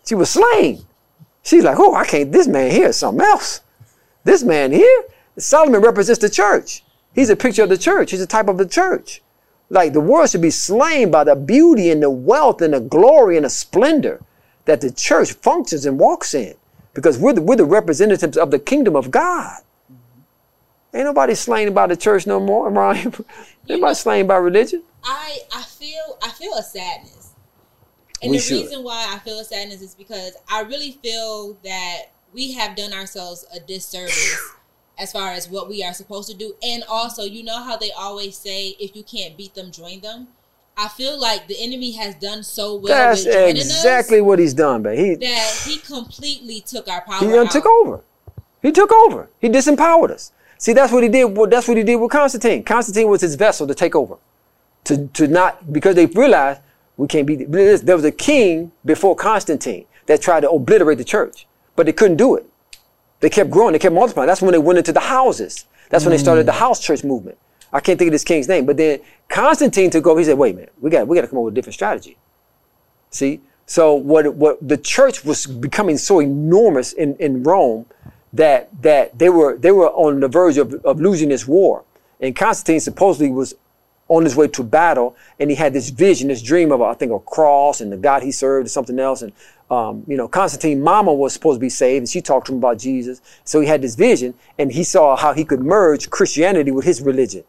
She 0.06 0.14
was 0.14 0.30
slain. 0.30 0.84
She's 1.42 1.64
like, 1.64 1.78
oh, 1.78 1.94
I 1.94 2.04
can't. 2.04 2.32
This 2.32 2.46
man 2.46 2.70
here 2.70 2.88
is 2.88 2.96
something 2.96 3.24
else. 3.24 3.60
This 4.24 4.42
man 4.42 4.72
here, 4.72 5.04
Solomon 5.38 5.80
represents 5.80 6.20
the 6.20 6.28
church. 6.28 6.84
He's 7.14 7.30
a 7.30 7.36
picture 7.36 7.62
of 7.62 7.68
the 7.68 7.78
church. 7.78 8.10
He's 8.10 8.20
a 8.20 8.26
type 8.26 8.48
of 8.48 8.58
the 8.58 8.66
church. 8.66 9.22
Like 9.68 9.92
the 9.92 10.00
world 10.00 10.30
should 10.30 10.42
be 10.42 10.50
slain 10.50 11.10
by 11.10 11.24
the 11.24 11.36
beauty 11.36 11.90
and 11.90 12.02
the 12.02 12.10
wealth 12.10 12.60
and 12.60 12.74
the 12.74 12.80
glory 12.80 13.36
and 13.36 13.44
the 13.44 13.50
splendor 13.50 14.20
that 14.64 14.80
the 14.80 14.90
church 14.90 15.32
functions 15.32 15.86
and 15.86 15.98
walks 15.98 16.34
in. 16.34 16.54
Because 16.94 17.18
we're 17.18 17.32
the, 17.32 17.42
we're 17.42 17.56
the 17.56 17.64
representatives 17.64 18.36
of 18.36 18.50
the 18.50 18.58
kingdom 18.58 18.96
of 18.96 19.10
God. 19.10 19.60
Mm-hmm. 19.90 20.96
Ain't 20.96 21.04
nobody 21.04 21.34
slain 21.34 21.72
by 21.72 21.86
the 21.86 21.96
church 21.96 22.26
no 22.26 22.40
more, 22.40 22.68
Ryan. 22.70 23.06
Ain't 23.14 23.24
nobody 23.68 23.94
slain 23.94 24.26
by 24.26 24.36
religion. 24.36 24.82
I 25.04 25.38
I 25.54 25.62
feel 25.62 26.18
I 26.22 26.30
feel 26.30 26.54
a 26.54 26.62
sadness. 26.62 27.34
And 28.22 28.30
We 28.30 28.36
the 28.36 28.42
should. 28.42 28.62
reason 28.62 28.82
why 28.84 29.06
I 29.14 29.18
feel 29.20 29.38
a 29.38 29.44
sadness 29.44 29.80
is 29.80 29.94
because 29.94 30.36
I 30.50 30.60
really 30.62 30.92
feel 31.02 31.56
that 31.64 32.10
we 32.34 32.52
have 32.52 32.76
done 32.76 32.92
ourselves 32.92 33.46
a 33.54 33.60
disservice 33.60 34.38
as 34.98 35.12
far 35.12 35.30
as 35.30 35.48
what 35.48 35.68
we 35.68 35.82
are 35.82 35.94
supposed 35.94 36.28
to 36.30 36.36
do. 36.36 36.54
And 36.62 36.82
also, 36.88 37.22
you 37.22 37.42
know 37.42 37.62
how 37.62 37.76
they 37.76 37.90
always 37.92 38.36
say 38.36 38.76
if 38.78 38.94
you 38.94 39.02
can't 39.02 39.36
beat 39.38 39.54
them, 39.54 39.70
join 39.70 40.00
them? 40.00 40.28
I 40.80 40.88
feel 40.88 41.20
like 41.20 41.46
the 41.46 41.62
enemy 41.62 41.92
has 41.92 42.14
done 42.14 42.42
so 42.42 42.74
well 42.76 42.86
That's 42.86 43.26
with 43.26 43.50
exactly 43.50 44.20
us 44.20 44.24
what 44.24 44.38
he's 44.38 44.54
done, 44.54 44.82
but 44.82 44.96
he 44.96 45.14
that 45.14 45.62
he 45.66 45.76
completely 45.76 46.62
took 46.62 46.88
our 46.88 47.02
power. 47.02 47.20
he 47.20 47.26
done 47.26 47.46
out. 47.46 47.52
took 47.52 47.66
over. 47.66 48.00
He 48.62 48.72
took 48.72 48.90
over. 48.90 49.28
He 49.40 49.50
disempowered 49.50 50.10
us. 50.10 50.32
See, 50.56 50.72
that's 50.72 50.90
what 50.90 51.02
he 51.02 51.10
did. 51.10 51.36
well, 51.36 51.46
That's 51.46 51.68
what 51.68 51.76
he 51.76 51.82
did 51.82 51.96
with 51.96 52.10
Constantine. 52.10 52.64
Constantine 52.64 53.08
was 53.08 53.20
his 53.20 53.34
vessel 53.34 53.66
to 53.66 53.74
take 53.74 53.94
over, 53.94 54.16
to 54.84 55.06
to 55.08 55.28
not 55.28 55.70
because 55.70 55.96
they 55.96 56.06
realized 56.06 56.62
we 56.96 57.06
can't 57.06 57.26
be. 57.26 57.36
There 57.36 57.96
was 57.96 58.04
a 58.04 58.10
king 58.10 58.72
before 58.82 59.14
Constantine 59.14 59.84
that 60.06 60.22
tried 60.22 60.40
to 60.40 60.50
obliterate 60.50 60.96
the 60.96 61.04
church, 61.04 61.46
but 61.76 61.84
they 61.84 61.92
couldn't 61.92 62.16
do 62.16 62.36
it. 62.36 62.46
They 63.20 63.28
kept 63.28 63.50
growing. 63.50 63.72
They 63.72 63.78
kept 63.78 63.94
multiplying. 63.94 64.28
That's 64.28 64.40
when 64.40 64.52
they 64.52 64.58
went 64.58 64.78
into 64.78 64.92
the 64.94 65.00
houses. 65.00 65.66
That's 65.90 66.06
when 66.06 66.12
they 66.12 66.18
started 66.18 66.46
the 66.46 66.52
mm. 66.52 66.58
house 66.58 66.80
church 66.80 67.04
movement. 67.04 67.36
I 67.72 67.80
can't 67.80 67.98
think 67.98 68.08
of 68.08 68.12
this 68.12 68.24
king's 68.24 68.48
name, 68.48 68.66
but 68.66 68.76
then 68.76 69.00
Constantine 69.28 69.90
took 69.90 70.06
over. 70.06 70.18
He 70.18 70.24
said, 70.24 70.38
"Wait 70.38 70.54
a 70.54 70.56
minute, 70.56 70.72
we 70.80 70.90
got 70.90 71.06
we 71.06 71.16
got 71.16 71.22
to 71.22 71.28
come 71.28 71.38
up 71.38 71.44
with 71.44 71.52
a 71.52 71.54
different 71.54 71.74
strategy." 71.74 72.16
See, 73.10 73.40
so 73.66 73.94
what 73.94 74.34
what 74.34 74.58
the 74.66 74.76
church 74.76 75.24
was 75.24 75.46
becoming 75.46 75.96
so 75.96 76.20
enormous 76.20 76.92
in, 76.92 77.16
in 77.16 77.42
Rome 77.42 77.86
that 78.32 78.70
that 78.82 79.18
they 79.18 79.28
were 79.28 79.56
they 79.56 79.70
were 79.70 79.90
on 79.90 80.20
the 80.20 80.28
verge 80.28 80.58
of, 80.58 80.74
of 80.84 81.00
losing 81.00 81.28
this 81.28 81.46
war. 81.46 81.84
And 82.20 82.36
Constantine 82.36 82.80
supposedly 82.80 83.30
was 83.30 83.54
on 84.08 84.24
his 84.24 84.34
way 84.34 84.48
to 84.48 84.64
battle, 84.64 85.16
and 85.38 85.48
he 85.50 85.56
had 85.56 85.72
this 85.72 85.88
vision, 85.90 86.28
this 86.28 86.42
dream 86.42 86.72
of 86.72 86.82
I 86.82 86.94
think 86.94 87.12
a 87.12 87.20
cross 87.20 87.80
and 87.80 87.92
the 87.92 87.96
God 87.96 88.22
he 88.22 88.32
served 88.32 88.66
or 88.66 88.70
something 88.70 88.98
else. 88.98 89.22
And 89.22 89.32
um, 89.70 90.02
you 90.08 90.16
know, 90.16 90.26
Constantine 90.26 90.82
mama 90.82 91.14
was 91.14 91.32
supposed 91.32 91.56
to 91.56 91.60
be 91.60 91.68
saved, 91.68 92.00
and 92.00 92.08
she 92.08 92.20
talked 92.20 92.46
to 92.48 92.52
him 92.52 92.58
about 92.58 92.78
Jesus. 92.78 93.22
So 93.44 93.60
he 93.60 93.68
had 93.68 93.82
this 93.82 93.94
vision, 93.94 94.34
and 94.58 94.72
he 94.72 94.82
saw 94.82 95.16
how 95.16 95.32
he 95.32 95.44
could 95.44 95.60
merge 95.60 96.10
Christianity 96.10 96.72
with 96.72 96.84
his 96.84 97.00
religion. 97.00 97.44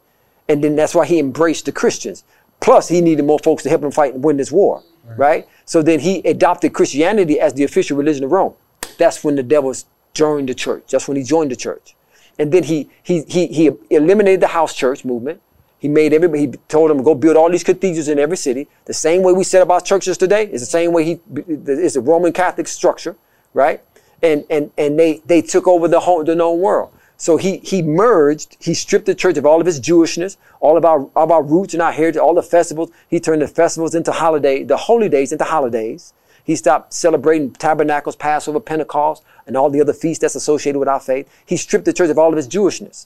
And 0.52 0.62
then 0.62 0.76
that's 0.76 0.94
why 0.94 1.06
he 1.06 1.18
embraced 1.18 1.64
the 1.64 1.72
Christians. 1.72 2.26
Plus, 2.60 2.90
he 2.90 3.00
needed 3.00 3.24
more 3.24 3.40
folks 3.40 3.64
to 3.64 3.70
help 3.70 3.82
him 3.82 3.92
fight 3.92 4.16
and 4.16 4.22
win 4.22 4.36
this 4.36 4.52
war, 4.52 4.84
right? 5.16 5.48
So 5.64 5.82
then 5.82 6.02
he 6.02 6.20
adopted 6.20 6.74
Christianity 6.74 7.40
as 7.40 7.54
the 7.54 7.64
official 7.64 7.96
religion 7.96 8.26
of 8.26 8.34
Rome. 8.34 8.54
That's 8.98 9.24
when 9.24 9.36
the 9.36 9.44
devil 9.44 9.74
joined 10.14 10.50
the 10.50 10.54
church. 10.54 10.84
That's 10.92 11.08
when 11.08 11.16
he 11.16 11.24
joined 11.24 11.52
the 11.52 11.56
church. 11.56 11.96
And 12.38 12.52
then 12.52 12.64
he 12.64 12.90
he 13.02 13.22
he 13.36 13.48
he 13.48 13.72
eliminated 13.90 14.42
the 14.42 14.48
house 14.48 14.74
church 14.76 15.06
movement. 15.06 15.42
He 15.80 15.88
made 15.88 16.12
everybody. 16.12 16.42
He 16.42 16.48
told 16.68 16.90
them 16.90 17.02
go 17.02 17.16
build 17.16 17.38
all 17.38 17.50
these 17.50 17.64
cathedrals 17.64 18.10
in 18.10 18.20
every 18.20 18.38
city. 18.38 18.68
The 18.86 18.94
same 18.94 19.24
way 19.24 19.32
we 19.32 19.46
set 19.46 19.62
up 19.62 19.70
our 19.70 19.80
churches 19.80 20.18
today 20.18 20.44
is 20.52 20.60
the 20.62 20.74
same 20.80 20.92
way 20.92 21.06
he 21.06 21.20
is 21.66 21.96
a 21.96 22.02
Roman 22.02 22.34
Catholic 22.34 22.68
structure, 22.68 23.16
right? 23.54 23.82
And 24.22 24.44
and 24.50 24.70
and 24.78 25.00
they 25.00 25.22
they 25.26 25.42
took 25.42 25.66
over 25.66 25.88
the 25.88 26.02
whole 26.02 26.26
the 26.26 26.36
known 26.36 26.60
world. 26.60 26.92
So 27.22 27.38
he 27.38 27.58
he 27.58 27.84
merged. 27.84 28.58
He 28.60 28.74
stripped 28.74 29.06
the 29.06 29.14
church 29.14 29.38
of 29.38 29.46
all 29.46 29.62
of 29.62 29.68
its 29.68 29.80
Jewishness, 29.80 30.38
all 30.60 30.76
of 30.76 30.84
our 30.84 31.08
of 31.16 31.30
our 31.30 31.44
roots 31.44 31.76
and 31.76 31.82
our 31.84 31.92
heritage, 31.92 32.18
all 32.18 32.34
the 32.34 32.42
festivals. 32.42 32.90
He 33.08 33.20
turned 33.20 33.44
the 33.44 33.48
festivals 33.48 33.94
into 33.94 34.12
holiday, 34.12 34.64
the 34.64 34.76
holy 34.76 35.08
days 35.08 35.32
into 35.32 35.44
holidays. 35.44 36.16
He 36.44 36.56
stopped 36.56 36.96
celebrating 36.96 37.52
tabernacles, 37.52 38.16
Passover, 38.16 38.60
Pentecost, 38.60 39.24
and 39.46 39.56
all 39.56 39.70
the 39.70 39.80
other 39.80 39.94
feasts 39.94 40.20
that's 40.20 40.34
associated 40.34 40.80
with 40.80 40.88
our 40.88 41.00
faith. 41.00 41.30
He 41.46 41.58
stripped 41.58 41.86
the 41.86 41.94
church 41.94 42.10
of 42.10 42.18
all 42.18 42.34
of 42.34 42.40
its 42.40 42.48
Jewishness, 42.48 43.06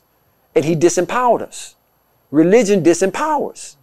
and 0.56 0.64
he 0.64 0.78
disempowered 0.78 1.42
us. 1.42 1.76
Religion 2.32 2.82
disempowers. 2.82 3.76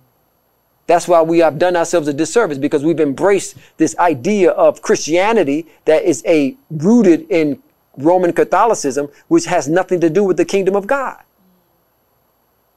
That's 0.87 1.07
why 1.07 1.21
we 1.21 1.41
have 1.41 1.59
done 1.59 1.77
ourselves 1.77 2.09
a 2.09 2.15
disservice 2.15 2.57
because 2.57 2.83
we've 2.83 3.01
embraced 3.01 3.59
this 3.77 3.95
idea 3.99 4.53
of 4.53 4.81
Christianity 4.81 5.67
that 5.85 6.05
is 6.05 6.25
a 6.27 6.57
rooted 6.71 7.27
in 7.29 7.63
Roman 7.97 8.33
Catholicism, 8.33 9.09
which 9.29 9.47
has 9.47 9.69
nothing 9.69 10.01
to 10.01 10.11
do 10.11 10.25
with 10.25 10.37
the 10.37 10.45
kingdom 10.45 10.75
of 10.75 10.87
God. 10.87 11.23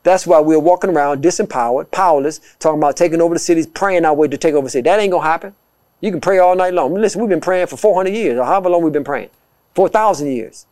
That's 0.03 0.27
why 0.27 0.39
we're 0.39 0.60
walking 0.60 0.91
around 0.91 1.24
disempowered, 1.24 1.89
powerless, 1.89 2.39
talking 2.60 2.79
about 2.79 2.95
taking 2.95 3.22
over 3.22 3.34
the 3.34 3.39
cities, 3.39 3.65
praying 3.65 4.05
our 4.05 4.13
way 4.13 4.27
to 4.27 4.38
take 4.38 4.53
over 4.53 4.67
the 4.67 4.69
city. 4.69 4.84
That 4.84 5.00
ain't 5.00 5.12
gonna 5.12 5.24
happen. 5.24 5.55
You 6.00 6.12
can 6.12 6.22
pray 6.22 6.38
all 6.38 6.55
night 6.55 6.74
long. 6.74 6.93
Listen, 6.93 7.22
we've 7.22 7.29
been 7.29 7.41
praying 7.41 7.67
for 7.67 7.77
400 7.77 8.13
years, 8.13 8.38
or 8.38 8.45
however 8.45 8.69
long 8.69 8.84
we've 8.84 8.93
been 8.93 9.03
praying, 9.03 9.29
4,000 9.74 10.31
years. 10.31 10.67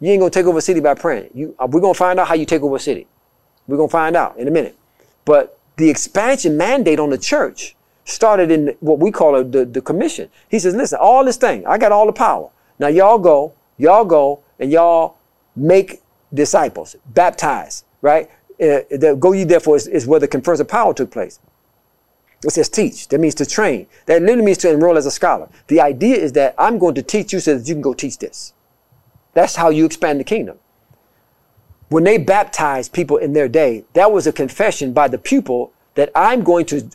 You 0.00 0.10
ain't 0.10 0.20
gonna 0.20 0.30
take 0.30 0.46
over 0.46 0.58
a 0.58 0.62
city 0.62 0.80
by 0.80 0.94
praying. 0.94 1.30
You, 1.32 1.54
uh, 1.58 1.66
we're 1.70 1.80
gonna 1.80 1.94
find 1.94 2.20
out 2.20 2.28
how 2.28 2.34
you 2.34 2.44
take 2.44 2.62
over 2.62 2.76
a 2.76 2.80
city. 2.80 3.06
We're 3.66 3.78
gonna 3.78 3.88
find 3.88 4.16
out 4.16 4.36
in 4.36 4.48
a 4.48 4.50
minute. 4.50 4.76
But 5.24 5.58
the 5.76 5.88
expansion 5.88 6.56
mandate 6.56 6.98
on 6.98 7.10
the 7.10 7.18
church 7.18 7.74
started 8.04 8.50
in 8.50 8.76
what 8.80 8.98
we 8.98 9.10
call 9.10 9.42
the, 9.44 9.64
the 9.64 9.80
commission. 9.80 10.28
He 10.50 10.58
says, 10.58 10.74
listen, 10.74 10.98
all 11.00 11.24
this 11.24 11.36
thing, 11.36 11.66
I 11.66 11.78
got 11.78 11.92
all 11.92 12.04
the 12.04 12.12
power. 12.12 12.50
Now 12.82 12.88
y'all 12.88 13.18
go, 13.18 13.54
y'all 13.78 14.04
go 14.04 14.42
and 14.58 14.72
y'all 14.72 15.16
make 15.54 16.02
disciples, 16.34 16.96
baptize, 17.06 17.84
right? 18.00 18.28
Uh, 18.60 18.82
the 18.90 19.16
go 19.20 19.30
ye 19.30 19.44
therefore 19.44 19.76
is, 19.76 19.86
is 19.86 20.04
where 20.04 20.18
the 20.18 20.26
conference 20.26 20.58
of 20.58 20.66
power 20.66 20.92
took 20.92 21.12
place. 21.12 21.38
It 22.44 22.50
says 22.50 22.68
teach. 22.68 23.06
That 23.06 23.20
means 23.20 23.36
to 23.36 23.46
train. 23.46 23.86
That 24.06 24.20
literally 24.20 24.42
means 24.42 24.58
to 24.58 24.70
enroll 24.70 24.98
as 24.98 25.06
a 25.06 25.12
scholar. 25.12 25.48
The 25.68 25.80
idea 25.80 26.16
is 26.16 26.32
that 26.32 26.56
I'm 26.58 26.78
going 26.78 26.96
to 26.96 27.04
teach 27.04 27.32
you 27.32 27.38
so 27.38 27.56
that 27.56 27.68
you 27.68 27.74
can 27.76 27.82
go 27.82 27.94
teach 27.94 28.18
this. 28.18 28.52
That's 29.32 29.54
how 29.54 29.68
you 29.68 29.84
expand 29.84 30.18
the 30.18 30.24
kingdom. 30.24 30.58
When 31.88 32.02
they 32.02 32.18
baptized 32.18 32.92
people 32.92 33.16
in 33.16 33.32
their 33.32 33.46
day, 33.46 33.84
that 33.92 34.10
was 34.10 34.26
a 34.26 34.32
confession 34.32 34.92
by 34.92 35.06
the 35.06 35.18
pupil 35.18 35.72
that 35.94 36.10
I'm 36.16 36.42
going 36.42 36.66
to 36.66 36.90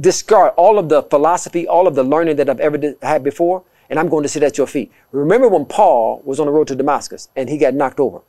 discard 0.00 0.54
all 0.56 0.80
of 0.80 0.88
the 0.88 1.04
philosophy, 1.04 1.68
all 1.68 1.86
of 1.86 1.94
the 1.94 2.02
learning 2.02 2.34
that 2.36 2.50
I've 2.50 2.58
ever 2.58 2.96
had 3.02 3.22
before, 3.22 3.62
and 3.92 4.00
I'm 4.00 4.08
going 4.08 4.22
to 4.22 4.28
sit 4.28 4.42
at 4.42 4.56
your 4.56 4.66
feet. 4.66 4.90
Remember 5.10 5.48
when 5.48 5.66
Paul 5.66 6.22
was 6.24 6.40
on 6.40 6.46
the 6.46 6.52
road 6.52 6.66
to 6.68 6.74
Damascus 6.74 7.28
and 7.36 7.50
he 7.50 7.58
got 7.58 7.74
knocked 7.74 8.00
over, 8.00 8.22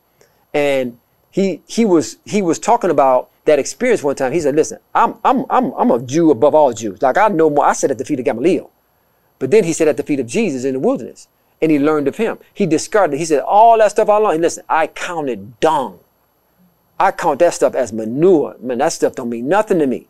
and 0.52 0.98
he 1.30 1.62
he 1.66 1.86
was 1.86 2.18
he 2.26 2.42
was 2.42 2.58
talking 2.58 2.90
about 2.90 3.30
that 3.46 3.58
experience 3.58 4.02
one 4.02 4.14
time. 4.14 4.32
He 4.32 4.40
said, 4.40 4.54
"Listen, 4.54 4.78
I'm 4.94 5.14
I'm 5.24 5.46
I'm 5.48 5.72
I'm 5.72 5.90
a 5.90 6.02
Jew 6.02 6.30
above 6.30 6.54
all 6.54 6.74
Jews. 6.74 7.00
Like 7.00 7.16
I 7.16 7.28
know 7.28 7.48
more. 7.48 7.64
I 7.64 7.72
sit 7.72 7.90
at 7.90 7.96
the 7.96 8.04
feet 8.04 8.18
of 8.18 8.26
Gamaliel, 8.26 8.70
but 9.38 9.50
then 9.50 9.64
he 9.64 9.72
sat 9.72 9.88
at 9.88 9.96
the 9.96 10.02
feet 10.02 10.20
of 10.20 10.26
Jesus 10.26 10.64
in 10.64 10.74
the 10.74 10.80
wilderness, 10.80 11.28
and 11.62 11.72
he 11.72 11.78
learned 11.78 12.08
of 12.08 12.18
him. 12.18 12.38
He 12.52 12.66
discarded. 12.66 13.18
He 13.18 13.24
said, 13.24 13.40
all 13.40 13.78
that 13.78 13.92
stuff 13.92 14.10
I 14.10 14.16
learned. 14.18 14.42
Listen, 14.42 14.64
I 14.68 14.86
counted 14.88 15.60
dung. 15.60 16.00
I 17.00 17.10
count 17.10 17.38
that 17.38 17.54
stuff 17.54 17.74
as 17.74 17.90
manure. 17.90 18.56
Man, 18.60 18.78
that 18.78 18.92
stuff 18.92 19.14
don't 19.14 19.30
mean 19.30 19.48
nothing 19.48 19.78
to 19.78 19.86
me. 19.86 20.08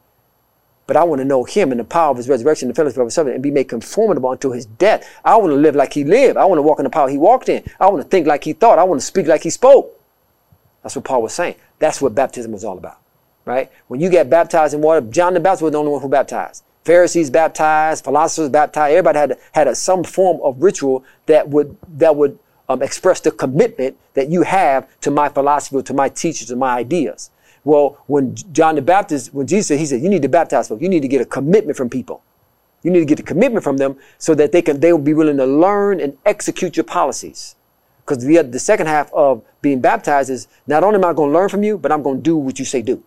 But 0.86 0.96
I 0.96 1.04
want 1.04 1.20
to 1.20 1.24
know 1.24 1.44
him 1.44 1.70
and 1.70 1.80
the 1.80 1.84
power 1.84 2.10
of 2.10 2.18
his 2.18 2.28
resurrection, 2.28 2.66
in 2.66 2.72
the 2.72 2.74
fellowship 2.74 2.98
of 2.98 3.06
his 3.06 3.14
suffering, 3.14 3.34
and 3.34 3.42
be 3.42 3.50
made 3.50 3.68
conformable 3.68 4.28
unto 4.28 4.50
his 4.50 4.66
death. 4.66 5.08
I 5.24 5.36
want 5.36 5.50
to 5.50 5.56
live 5.56 5.74
like 5.74 5.94
he 5.94 6.04
lived. 6.04 6.36
I 6.36 6.44
want 6.44 6.58
to 6.58 6.62
walk 6.62 6.78
in 6.78 6.84
the 6.84 6.90
power 6.90 7.08
he 7.08 7.18
walked 7.18 7.48
in. 7.48 7.64
I 7.80 7.88
want 7.88 8.02
to 8.02 8.08
think 8.08 8.26
like 8.26 8.44
he 8.44 8.52
thought. 8.52 8.78
I 8.78 8.84
want 8.84 9.00
to 9.00 9.06
speak 9.06 9.26
like 9.26 9.42
he 9.42 9.50
spoke. 9.50 9.98
That's 10.82 10.94
what 10.94 11.04
Paul 11.06 11.22
was 11.22 11.32
saying. 11.32 11.56
That's 11.78 12.02
what 12.02 12.14
baptism 12.14 12.52
was 12.52 12.64
all 12.64 12.76
about, 12.76 12.98
right? 13.46 13.72
When 13.88 14.00
you 14.00 14.10
get 14.10 14.28
baptized 14.28 14.74
in 14.74 14.82
water, 14.82 15.00
John 15.06 15.32
the 15.32 15.40
Baptist 15.40 15.62
was 15.62 15.72
the 15.72 15.78
only 15.78 15.90
one 15.90 16.02
who 16.02 16.08
baptized. 16.08 16.62
Pharisees 16.84 17.30
baptized, 17.30 18.04
philosophers 18.04 18.50
baptized. 18.50 18.92
Everybody 18.92 19.18
had 19.18 19.38
had 19.52 19.68
a, 19.68 19.74
some 19.74 20.04
form 20.04 20.38
of 20.42 20.62
ritual 20.62 21.02
that 21.24 21.48
would 21.48 21.76
that 21.96 22.14
would 22.14 22.38
um, 22.68 22.82
express 22.82 23.20
the 23.20 23.30
commitment 23.30 23.96
that 24.12 24.28
you 24.28 24.42
have 24.42 24.86
to 25.00 25.10
my 25.10 25.30
philosophy, 25.30 25.82
to 25.82 25.94
my 25.94 26.10
teachers, 26.10 26.48
to 26.48 26.56
my 26.56 26.76
ideas. 26.76 27.30
Well, 27.64 27.98
when 28.06 28.34
John 28.52 28.74
the 28.74 28.82
Baptist, 28.82 29.32
when 29.32 29.46
Jesus 29.46 29.68
said, 29.68 29.78
he 29.78 29.86
said, 29.86 30.02
you 30.02 30.08
need 30.08 30.22
to 30.22 30.28
baptize 30.28 30.68
folks. 30.68 30.82
You 30.82 30.88
need 30.88 31.00
to 31.00 31.08
get 31.08 31.20
a 31.20 31.24
commitment 31.24 31.76
from 31.76 31.88
people. 31.88 32.22
You 32.82 32.90
need 32.90 33.00
to 33.00 33.06
get 33.06 33.18
a 33.18 33.22
commitment 33.22 33.64
from 33.64 33.78
them 33.78 33.96
so 34.18 34.34
that 34.34 34.52
they 34.52 34.60
can 34.60 34.80
they 34.80 34.92
will 34.92 35.00
be 35.00 35.14
willing 35.14 35.38
to 35.38 35.46
learn 35.46 36.00
and 36.00 36.16
execute 36.26 36.76
your 36.76 36.84
policies. 36.84 37.56
Because 38.04 38.22
the, 38.22 38.42
the 38.42 38.58
second 38.58 38.86
half 38.86 39.10
of 39.14 39.42
being 39.62 39.80
baptized 39.80 40.28
is 40.28 40.46
not 40.66 40.84
only 40.84 40.96
am 40.96 41.04
I 41.06 41.14
going 41.14 41.30
to 41.30 41.34
learn 41.34 41.48
from 41.48 41.62
you, 41.62 41.78
but 41.78 41.90
I'm 41.90 42.02
going 42.02 42.18
to 42.18 42.22
do 42.22 42.36
what 42.36 42.58
you 42.58 42.66
say 42.66 42.82
do. 42.82 43.02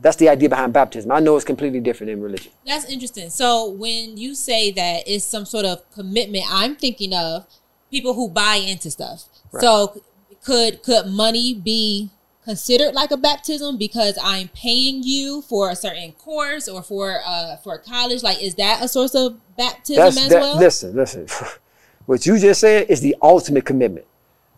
That's 0.00 0.16
the 0.16 0.28
idea 0.28 0.48
behind 0.48 0.72
baptism. 0.72 1.12
I 1.12 1.20
know 1.20 1.36
it's 1.36 1.44
completely 1.44 1.78
different 1.78 2.10
in 2.10 2.20
religion. 2.20 2.50
That's 2.66 2.86
interesting. 2.86 3.30
So 3.30 3.68
when 3.70 4.16
you 4.16 4.34
say 4.34 4.72
that 4.72 5.04
it's 5.06 5.24
some 5.24 5.44
sort 5.44 5.66
of 5.66 5.88
commitment, 5.92 6.44
I'm 6.50 6.74
thinking 6.74 7.14
of 7.14 7.46
people 7.90 8.14
who 8.14 8.28
buy 8.28 8.56
into 8.56 8.90
stuff. 8.90 9.26
Right. 9.52 9.60
So 9.60 10.02
could 10.42 10.82
could 10.82 11.06
money 11.06 11.54
be 11.54 12.10
considered 12.44 12.94
like 12.94 13.10
a 13.10 13.16
baptism 13.16 13.76
because 13.78 14.18
I'm 14.22 14.48
paying 14.48 15.02
you 15.02 15.42
for 15.42 15.70
a 15.70 15.76
certain 15.76 16.12
course 16.12 16.68
or 16.68 16.82
for 16.82 17.20
uh 17.24 17.56
for 17.56 17.78
college? 17.78 18.22
Like 18.22 18.42
is 18.42 18.54
that 18.56 18.82
a 18.82 18.88
source 18.88 19.14
of 19.14 19.38
baptism 19.56 20.02
That's 20.04 20.18
as 20.18 20.28
that, 20.30 20.40
well? 20.40 20.58
listen, 20.58 20.94
listen. 20.94 21.26
what 22.06 22.24
you 22.26 22.38
just 22.38 22.60
said 22.60 22.88
is 22.90 23.00
the 23.00 23.16
ultimate 23.22 23.64
commitment. 23.64 24.06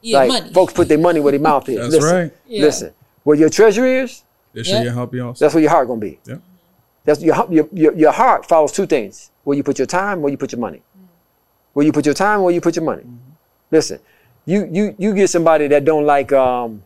yeah, 0.02 0.18
like 0.18 0.28
money. 0.28 0.52
folks 0.52 0.72
put 0.72 0.88
their 0.88 0.98
money 0.98 1.20
where 1.20 1.32
their 1.32 1.40
mouth 1.40 1.68
is. 1.68 1.76
That's 1.78 1.92
listen, 1.94 2.16
right. 2.16 2.32
Yeah. 2.46 2.62
Listen, 2.62 2.92
where 3.22 3.36
your 3.36 3.50
treasure 3.50 3.86
is, 3.86 4.22
It 4.54 4.64
should 4.66 4.84
Yeah. 4.84 4.92
help 4.92 5.14
you 5.14 5.26
also. 5.26 5.44
that's 5.44 5.54
where 5.54 5.62
your 5.62 5.70
heart 5.70 5.86
gonna 5.88 6.00
be. 6.00 6.18
Yeah. 6.26 6.36
That's 7.04 7.22
your, 7.22 7.46
your 7.50 7.68
your 7.72 7.92
your 7.94 8.12
heart 8.12 8.46
follows 8.46 8.72
two 8.72 8.86
things: 8.86 9.30
where 9.44 9.56
you 9.56 9.62
put 9.62 9.78
your 9.78 9.86
time, 9.86 10.22
where 10.22 10.30
you 10.30 10.36
put 10.36 10.50
your 10.50 10.60
money. 10.60 10.82
Where 11.72 11.84
you 11.86 11.92
put 11.92 12.04
your 12.06 12.14
time, 12.14 12.42
where 12.42 12.52
you 12.52 12.60
put 12.60 12.74
your 12.74 12.84
money. 12.84 13.04
Listen, 13.70 14.00
you 14.44 14.68
you 14.72 14.94
you 14.98 15.14
get 15.14 15.28
somebody 15.30 15.68
that 15.68 15.84
don't 15.84 16.04
like 16.04 16.32
um 16.32 16.82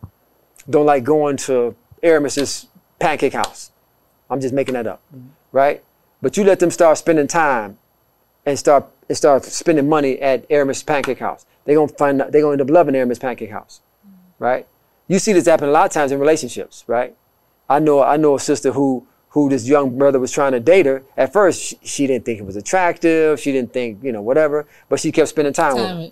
don't 0.71 0.85
like 0.85 1.03
going 1.03 1.37
to 1.37 1.75
Aramis's 2.03 2.67
pancake 2.99 3.33
house. 3.33 3.71
I'm 4.29 4.41
just 4.41 4.53
making 4.53 4.73
that 4.73 4.87
up, 4.87 5.01
mm-hmm. 5.15 5.27
right? 5.51 5.83
But 6.21 6.37
you 6.37 6.43
let 6.43 6.59
them 6.59 6.71
start 6.71 6.97
spending 6.97 7.27
time 7.27 7.77
and 8.45 8.57
start 8.57 8.85
and 9.09 9.17
start 9.17 9.43
spending 9.43 9.89
money 9.89 10.19
at 10.19 10.45
Aramis 10.49 10.83
Pancake 10.83 11.19
House. 11.19 11.45
They're 11.65 11.75
gonna 11.75 11.89
find 11.89 12.19
they're 12.19 12.41
gonna 12.41 12.53
end 12.53 12.61
up 12.61 12.69
loving 12.69 12.95
Aramis 12.95 13.19
Pancake 13.19 13.51
House, 13.51 13.81
mm-hmm. 14.07 14.43
right? 14.43 14.67
You 15.07 15.19
see 15.19 15.33
this 15.33 15.45
happen 15.45 15.69
a 15.69 15.71
lot 15.71 15.87
of 15.87 15.91
times 15.91 16.11
in 16.11 16.19
relationships, 16.19 16.83
right? 16.87 17.15
I 17.69 17.79
know 17.79 18.01
I 18.01 18.17
know 18.17 18.35
a 18.35 18.39
sister 18.39 18.71
who 18.71 19.05
who 19.29 19.49
this 19.49 19.67
young 19.67 19.97
brother 19.97 20.19
was 20.19 20.31
trying 20.31 20.51
to 20.51 20.59
date 20.59 20.85
her. 20.85 21.03
At 21.15 21.31
first, 21.31 21.61
she, 21.61 21.79
she 21.83 22.07
didn't 22.07 22.25
think 22.25 22.39
it 22.39 22.45
was 22.45 22.57
attractive. 22.57 23.39
She 23.39 23.51
didn't 23.51 23.73
think 23.73 24.03
you 24.03 24.11
know 24.11 24.21
whatever, 24.21 24.67
but 24.89 24.99
she 24.99 25.11
kept 25.11 25.29
spending 25.29 25.53
time, 25.53 25.75
with 25.75 25.85
him. 25.85 26.11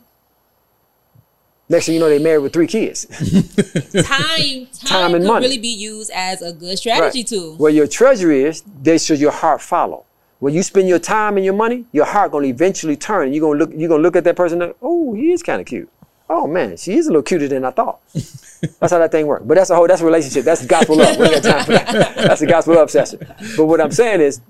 Next 1.72 1.86
thing 1.86 1.94
you 1.94 2.00
know, 2.02 2.10
they 2.10 2.18
married 2.20 2.40
with 2.40 2.52
three 2.54 2.66
kids. 2.68 3.06
time, 3.06 4.02
time, 4.04 4.68
Time 4.86 5.16
and 5.16 5.26
money. 5.26 5.46
really 5.46 5.60
be 5.60 5.68
used 5.68 6.10
as 6.14 6.42
a 6.42 6.52
good 6.52 6.78
strategy 6.80 7.20
Right. 7.20 7.28
tool. 7.28 7.56
Where 7.58 7.72
your 7.72 7.86
treasure 7.88 8.32
is, 8.32 8.64
they 8.82 8.98
should 8.98 9.20
your 9.20 9.32
heart 9.32 9.62
follow. 9.62 10.06
When 10.40 10.54
you 10.54 10.64
spend 10.64 10.88
your 10.88 11.00
time 11.00 11.36
and 11.38 11.46
your 11.46 11.54
money, 11.54 11.86
your 11.92 12.06
heart 12.06 12.32
gonna 12.32 12.48
eventually 12.48 12.96
turn. 12.96 13.34
You're 13.34 13.42
gonna 13.42 13.60
look, 13.60 13.72
you're 13.76 13.90
gonna 13.90 14.02
look 14.02 14.16
at 14.16 14.24
that 14.24 14.36
person. 14.36 14.62
And, 14.62 14.74
oh, 14.82 15.14
he 15.14 15.32
is 15.32 15.44
kind 15.44 15.60
of 15.62 15.68
cute. 15.68 15.90
Oh 16.30 16.48
man, 16.48 16.78
she 16.78 16.94
is 16.96 17.08
a 17.08 17.10
little 17.10 17.24
cuter 17.24 17.48
than 17.48 17.66
I 17.66 17.72
thought. 17.72 18.00
That's 18.14 18.92
how 18.92 19.00
that 19.00 19.12
thing 19.12 19.28
works. 19.28 19.44
But 19.46 19.56
that's 19.56 19.70
a 19.70 19.76
whole 19.76 19.88
that's 19.88 20.02
a 20.02 20.06
relationship. 20.06 20.46
That's 20.46 20.66
gospel 20.66 20.98
love. 20.98 21.18
We 21.18 21.30
got 21.30 21.44
time 21.44 21.66
for 21.66 21.72
that. 21.72 22.16
That's 22.16 22.42
a 22.42 22.46
gospel 22.46 22.76
love 22.76 22.92
session. 22.92 23.20
But 23.58 23.66
what 23.66 23.80
I'm 23.80 23.92
saying 23.92 24.20
is, 24.22 24.42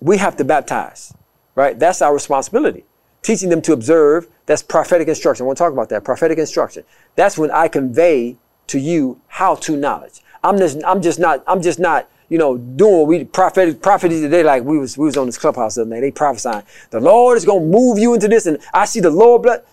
we 0.00 0.18
have 0.18 0.36
to 0.36 0.44
baptize, 0.44 1.14
right? 1.54 1.78
That's 1.78 2.02
our 2.02 2.12
responsibility. 2.12 2.84
Teaching 3.26 3.48
them 3.48 3.60
to 3.62 3.72
observe, 3.72 4.28
that's 4.46 4.62
prophetic 4.62 5.08
instruction. 5.08 5.42
I 5.42 5.46
want 5.48 5.58
to 5.58 5.64
talk 5.64 5.72
about 5.72 5.88
that. 5.88 6.04
Prophetic 6.04 6.38
instruction. 6.38 6.84
That's 7.16 7.36
when 7.36 7.50
I 7.50 7.66
convey 7.66 8.36
to 8.68 8.78
you 8.78 9.20
how 9.26 9.56
to 9.56 9.76
knowledge. 9.76 10.20
I'm 10.44 10.56
just 10.58 10.78
I'm 10.86 11.02
just 11.02 11.18
not 11.18 11.42
I'm 11.48 11.60
just 11.60 11.80
not, 11.80 12.08
you 12.28 12.38
know, 12.38 12.56
doing 12.56 13.08
we 13.08 13.24
prophetic 13.24 13.82
prophecy 13.82 14.20
today, 14.20 14.44
like 14.44 14.62
we 14.62 14.78
was 14.78 14.96
we 14.96 15.06
was 15.06 15.16
on 15.16 15.26
this 15.26 15.38
clubhouse 15.38 15.74
the 15.74 15.82
other. 15.82 16.00
They 16.00 16.12
prophesying. 16.12 16.62
The 16.90 17.00
Lord 17.00 17.36
is 17.36 17.44
gonna 17.44 17.64
move 17.64 17.98
you 17.98 18.14
into 18.14 18.28
this, 18.28 18.46
and 18.46 18.58
I 18.72 18.84
see 18.84 19.00
the 19.00 19.10
Lord 19.10 19.42
blood. 19.42 19.64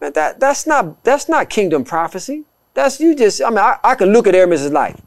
Man, 0.00 0.12
that 0.14 0.40
that's 0.40 0.66
not 0.66 1.04
that's 1.04 1.28
not 1.28 1.48
kingdom 1.48 1.84
prophecy. 1.84 2.42
That's 2.74 2.98
you 2.98 3.14
just 3.14 3.40
I 3.40 3.50
mean, 3.50 3.58
I, 3.58 3.78
I 3.84 3.94
can 3.94 4.12
look 4.12 4.26
at 4.26 4.34
Aramis' 4.34 4.68
life. 4.68 5.00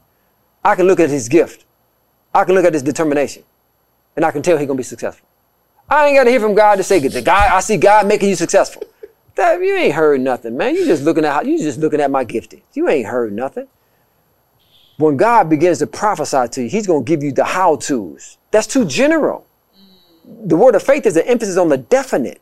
I 0.64 0.74
can 0.74 0.86
look 0.86 1.00
at 1.00 1.10
his 1.10 1.28
gift. 1.28 1.66
I 2.32 2.44
can 2.44 2.54
look 2.54 2.64
at 2.64 2.72
his 2.72 2.82
determination. 2.82 3.42
And 4.16 4.24
I 4.24 4.30
can 4.30 4.40
tell 4.40 4.56
he's 4.56 4.66
gonna 4.66 4.78
be 4.78 4.84
successful. 4.84 5.28
I 5.88 6.06
ain't 6.06 6.16
gotta 6.16 6.30
hear 6.30 6.40
from 6.40 6.54
God 6.54 6.76
to 6.76 6.82
say 6.82 6.98
the 6.98 7.22
guy 7.22 7.54
I 7.54 7.60
see 7.60 7.76
God 7.76 8.06
making 8.06 8.28
you 8.28 8.36
successful. 8.36 8.84
That 9.36 9.60
you 9.60 9.74
ain't 9.74 9.94
heard 9.94 10.20
nothing, 10.20 10.56
man. 10.56 10.74
You 10.74 10.86
just 10.86 11.02
looking 11.02 11.24
at 11.24 11.32
how 11.32 11.42
you 11.42 11.58
just 11.58 11.78
looking 11.78 12.00
at 12.00 12.10
my 12.10 12.24
gifting. 12.24 12.62
You 12.72 12.88
ain't 12.88 13.06
heard 13.06 13.32
nothing. 13.32 13.66
When 14.96 15.16
God 15.16 15.50
begins 15.50 15.80
to 15.80 15.88
prophesy 15.88 16.46
to 16.48 16.62
you, 16.62 16.68
He's 16.68 16.86
gonna 16.86 17.02
give 17.02 17.22
you 17.22 17.32
the 17.32 17.44
how-tos. 17.44 18.38
That's 18.52 18.66
too 18.66 18.84
general. 18.84 19.46
The 20.24 20.56
word 20.56 20.74
of 20.74 20.82
faith 20.82 21.04
is 21.04 21.16
an 21.16 21.24
emphasis 21.26 21.56
on 21.56 21.68
the 21.68 21.78
definite. 21.78 22.40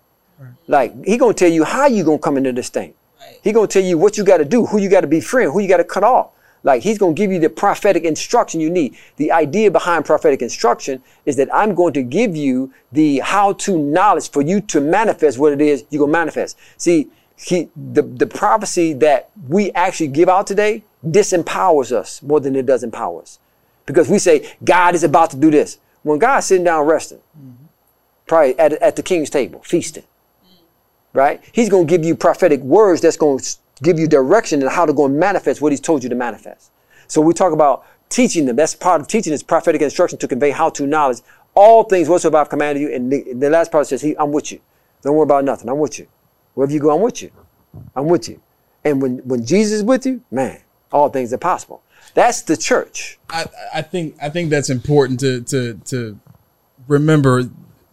Like 0.69 1.05
He 1.05 1.17
gonna 1.17 1.35
tell 1.35 1.51
you 1.51 1.65
how 1.65 1.87
you 1.87 2.05
gonna 2.05 2.19
come 2.19 2.37
into 2.37 2.53
this 2.53 2.69
thing. 2.69 2.95
Right. 3.19 3.41
He 3.43 3.53
gonna 3.53 3.67
tell 3.67 3.83
you 3.83 3.97
what 3.97 4.19
you 4.19 4.25
gotta 4.25 4.45
do, 4.45 4.67
who 4.67 4.79
you 4.79 4.91
gotta 4.91 5.07
befriend, 5.07 5.53
who 5.53 5.61
you 5.61 5.69
gotta 5.69 5.85
cut 5.85 6.05
off. 6.05 6.31
Like 6.64 6.83
he's 6.83 6.99
gonna 6.99 7.14
give 7.14 7.33
you 7.33 7.38
the 7.38 7.50
prophetic 7.50 8.04
instruction 8.04 8.61
you 8.61 8.71
need. 8.71 8.97
The 9.16 9.33
idea 9.33 9.71
behind 9.71 10.04
prophetic 10.04 10.42
instruction 10.42 11.02
is 11.26 11.37
that 11.37 11.52
I'm 11.54 11.75
going 11.75 11.92
to 11.95 12.02
give 12.02 12.37
you 12.37 12.73
the 12.92 13.19
how-to 13.21 13.78
knowledge 13.78 14.31
for 14.31 14.42
you 14.42 14.61
to 14.62 14.81
manifest 14.81 15.38
what 15.38 15.52
it 15.52 15.61
is 15.61 15.85
you're 15.90 16.00
gonna 16.00 16.12
manifest. 16.12 16.59
See, 16.76 17.09
he, 17.37 17.69
the, 17.76 18.02
the 18.02 18.26
prophecy 18.26 18.92
that 18.95 19.31
we 19.49 19.73
actually 19.73 20.09
give 20.09 20.28
out 20.28 20.47
today 20.47 20.85
disempowers 21.04 21.90
us 21.90 22.23
more 22.23 22.40
than 22.40 22.54
it 22.54 22.66
does 22.66 22.85
empower 22.85 23.23
us. 23.23 23.38
Because 23.87 24.09
we 24.09 24.19
say, 24.19 24.54
God 24.62 24.95
is 24.95 25.02
about 25.02 25.31
to 25.31 25.37
do 25.37 25.50
this. 25.50 25.78
When 26.02 26.19
God's 26.19 26.47
sitting 26.47 26.64
down 26.64 26.87
resting, 26.87 27.19
mm-hmm. 27.19 27.64
probably 28.26 28.59
at, 28.59 28.75
at 28.75 28.97
the 28.97 29.02
king's 29.02 29.31
table, 29.31 29.61
feasting, 29.64 30.04
right? 31.12 31.42
He's 31.52 31.69
going 31.69 31.87
to 31.87 31.90
give 31.90 32.04
you 32.04 32.14
prophetic 32.14 32.61
words 32.61 33.00
that's 33.00 33.16
going 33.16 33.40
to 33.40 33.57
give 33.83 33.99
you 33.99 34.07
direction 34.07 34.62
and 34.62 34.71
how 34.71 34.87
to 34.87 34.93
go 34.93 35.07
and 35.07 35.19
manifest 35.19 35.61
what 35.61 35.73
he's 35.73 35.81
told 35.81 36.03
you 36.03 36.09
to 36.09 36.15
manifest. 36.15 36.71
So 37.09 37.21
we 37.21 37.35
talk 37.35 37.53
about 37.53 37.85
teaching 38.09 38.47
them. 38.47 38.57
That's 38.57 38.75
part 38.75 39.01
of 39.01 39.09
teaching 39.09 39.33
is 39.33 39.43
prophetic 39.43 39.83
instruction 39.83 40.19
to 40.21 40.29
convey 40.29 40.51
how 40.51 40.71
to 40.71 40.87
knowledge. 40.87 41.19
All 41.55 41.85
things 41.85 42.09
whatsoever 42.09 42.39
I've 42.39 42.49
commanded 42.49 42.81
you. 42.81 42.95
And 42.95 43.12
the, 43.12 43.33
the 43.35 43.51
last 43.51 43.71
part 43.71 43.87
says, 43.87 44.01
he, 44.01 44.17
I'm 44.17 44.33
with 44.33 44.53
you. 44.53 44.61
Don't 45.03 45.15
worry 45.15 45.25
about 45.25 45.45
nothing. 45.45 45.69
I'm 45.69 45.79
with 45.79 45.99
you. 45.99 46.07
Wherever 46.55 46.73
you 46.73 46.81
go, 46.81 46.95
I'm 46.95 47.03
with 47.03 47.23
you. 47.23 47.31
I'm 47.95 48.07
with 48.07 48.29
you. 48.29 48.41
And 48.85 49.03
when, 49.03 49.19
when 49.19 49.45
Jesus 49.45 49.79
is 49.79 49.83
with 49.83 50.07
you, 50.07 50.23
man, 50.31 50.61
all 50.93 51.09
things 51.09 51.33
are 51.33 51.39
possible. 51.39 51.83
That's 52.15 52.43
the 52.43 52.57
church. 52.57 53.19
I, 53.31 53.47
I 53.75 53.83
think 53.83 54.17
I 54.21 54.29
think 54.29 54.51
that's 54.51 54.69
important 54.69 55.21
to 55.21 55.41
to 55.43 55.75
to 55.87 56.19
remember 56.87 57.49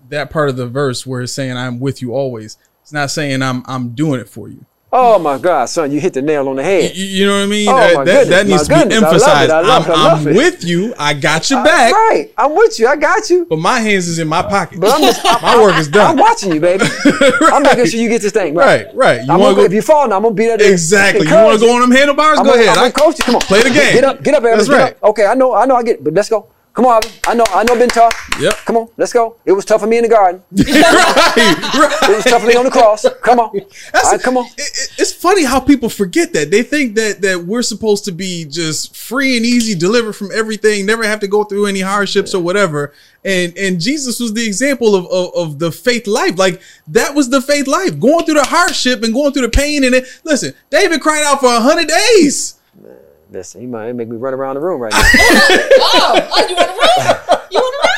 that 0.10 0.30
part 0.30 0.50
of 0.50 0.58
the 0.58 0.68
verse 0.68 1.06
where 1.06 1.22
it's 1.22 1.34
saying 1.34 1.56
I'm 1.56 1.80
with 1.80 2.02
you 2.02 2.14
always. 2.14 2.58
It's 2.82 2.92
not 2.92 3.12
saying 3.12 3.42
I'm 3.42 3.64
I'm 3.66 3.90
doing 3.90 4.20
it 4.20 4.28
for 4.28 4.50
you. 4.50 4.66
Oh 4.92 5.20
my 5.20 5.38
God, 5.38 5.66
son, 5.66 5.92
you 5.92 6.00
hit 6.00 6.14
the 6.14 6.22
nail 6.22 6.50
on 6.50 6.56
the 6.56 6.64
head. 6.64 6.96
You, 6.96 7.06
you 7.06 7.28
know 7.28 7.38
what 7.38 7.44
I 7.44 7.46
mean? 7.46 7.70
Oh, 7.70 7.76
that, 7.76 7.96
my 7.96 8.04
that, 8.06 8.24
goodness, 8.24 8.30
that 8.30 8.48
needs 8.48 8.70
my 8.70 8.84
to 8.84 8.90
be 8.90 8.96
goodness. 8.96 9.24
I 9.24 9.28
love 9.28 9.44
it, 9.44 9.52
I 9.52 9.62
love 9.62 9.86
I'm, 9.86 9.92
it, 9.92 9.96
I 9.96 10.32
I'm 10.32 10.36
with 10.36 10.64
you. 10.64 10.94
I 10.98 11.14
got 11.14 11.50
your 11.52 11.64
back, 11.64 11.94
Right, 11.94 12.34
I'm 12.36 12.56
with 12.56 12.80
you. 12.80 12.88
I 12.88 12.96
got 12.96 13.30
you. 13.30 13.46
but 13.46 13.60
my 13.60 13.80
hands 13.80 14.08
is 14.08 14.18
in 14.18 14.28
my 14.28 14.42
pocket. 14.42 14.80
But 14.80 14.96
I'm 14.96 15.02
just, 15.02 15.24
my 15.44 15.62
work 15.62 15.76
is 15.76 15.88
done. 15.90 16.10
I'm 16.10 16.18
watching 16.18 16.54
you, 16.54 16.60
baby. 16.60 16.86
I'm 17.42 17.62
making 17.62 17.86
sure 17.86 18.00
you 18.00 18.10
get 18.10 18.24
this 18.24 18.32
thing 18.32 18.56
right. 18.56 18.88
Right, 18.88 18.96
right. 18.96 19.26
You 19.26 19.32
I'm 19.32 19.40
want 19.40 19.58
to 19.58 19.66
if 19.66 19.74
you 19.74 19.84
fall, 19.84 20.08
now 20.08 20.18
I'm 20.18 20.24
gonna 20.24 20.34
be 20.34 20.48
that. 20.48 20.60
exactly? 20.60 21.28
You 21.28 21.36
want 21.36 21.60
to 21.60 21.66
go 21.66 21.76
on 21.76 21.82
them 21.82 21.92
handlebars? 21.92 22.40
I'm 22.40 22.46
go 22.46 22.52
gonna, 22.52 22.64
ahead. 22.64 22.78
I'm 22.78 22.86
I, 22.86 22.90
gonna 22.90 23.12
coach 23.12 23.20
you. 23.20 23.26
Come 23.26 23.36
on, 23.36 23.42
play 23.42 23.62
the 23.62 23.70
game. 23.70 23.94
Get 23.94 24.04
up, 24.04 24.24
get 24.24 24.34
up, 24.34 24.44
Evans. 24.44 24.68
That's 24.68 24.70
get 24.70 24.84
right. 24.84 24.94
Up. 25.04 25.10
Okay, 25.12 25.26
I 25.28 25.36
know, 25.36 25.54
I 25.54 25.66
know, 25.68 25.76
I 25.76 25.84
get, 25.84 25.98
it, 25.98 26.04
but 26.04 26.16
let's 26.16 26.30
go. 26.30 26.50
Come 26.74 26.86
on. 26.86 27.02
I 27.28 27.34
know, 27.34 27.44
I 27.50 27.64
know, 27.64 27.76
been 27.78 27.90
tough. 27.90 28.14
Yep. 28.40 28.54
Come 28.66 28.78
on, 28.78 28.88
let's 28.96 29.12
go. 29.12 29.36
It 29.44 29.52
was 29.52 29.66
tough 29.66 29.82
for 29.82 29.88
me 29.88 29.98
in 29.98 30.04
the 30.04 30.10
garden. 30.10 30.42
It 30.54 30.68
right, 31.76 32.02
right. 32.02 32.16
was 32.16 32.24
tough 32.24 32.42
for 32.42 32.48
me 32.48 32.56
on 32.56 32.64
the 32.64 32.72
cross. 32.72 33.06
Come 33.22 33.40
on, 33.40 33.52
right, 33.94 34.22
come 34.22 34.38
on. 34.38 34.46
it- 34.46 34.54
it- 34.60 34.90
it's 34.98 35.12
funny 35.14 35.44
how 35.44 35.60
people 35.60 35.90
forget 35.90 36.32
that. 36.34 36.52
They 36.52 36.64
think 36.64 36.96
that 36.96 37.22
that 37.22 37.44
we're 37.46 37.64
supposed 37.64 38.06
to 38.06 38.12
be 38.14 38.46
just 38.46 38.96
free 38.96 39.36
and 39.36 39.46
easy, 39.46 39.76
delivered 39.76 40.14
from 40.14 40.30
everything, 40.34 40.86
never 40.86 41.04
have 41.04 41.20
to 41.22 41.28
go 41.28 41.44
through 41.44 41.66
any 41.66 41.82
hardships 41.82 42.34
or 42.34 42.42
whatever. 42.42 42.94
And 43.26 43.58
and 43.58 43.82
Jesus 43.82 44.20
was 44.20 44.34
the 44.34 44.46
example 44.46 44.96
of, 44.96 45.06
of 45.08 45.34
of 45.36 45.60
the 45.60 45.72
faith 45.72 46.08
life. 46.08 46.38
Like 46.38 46.62
that 46.88 47.14
was 47.14 47.30
the 47.30 47.42
faith 47.42 47.68
life, 47.68 48.00
going 48.00 48.24
through 48.26 48.36
the 48.36 48.46
hardship 48.46 49.04
and 49.04 49.14
going 49.14 49.34
through 49.34 49.44
the 49.44 49.50
pain. 49.50 49.84
And 49.84 49.96
it, 49.96 50.06
listen, 50.24 50.54
David 50.70 51.02
cried 51.02 51.24
out 51.24 51.40
for 51.42 51.48
a 51.54 51.60
hundred 51.60 51.88
days. 51.90 52.56
Listen, 53.32 53.62
he 53.62 53.68
might 53.68 53.94
make 53.94 54.08
me 54.08 54.18
run 54.18 54.34
around 54.34 54.56
the 54.56 54.62
room 54.62 54.82
right 54.82 54.92
now. 54.92 55.02
Oh, 55.02 56.30
oh, 56.32 56.48
you 56.50 56.56
want 56.56 56.70
to 56.70 56.76
run? 56.76 56.86
You 57.52 57.60
want 57.60 57.76
to 57.76 57.82
run? 57.86 57.90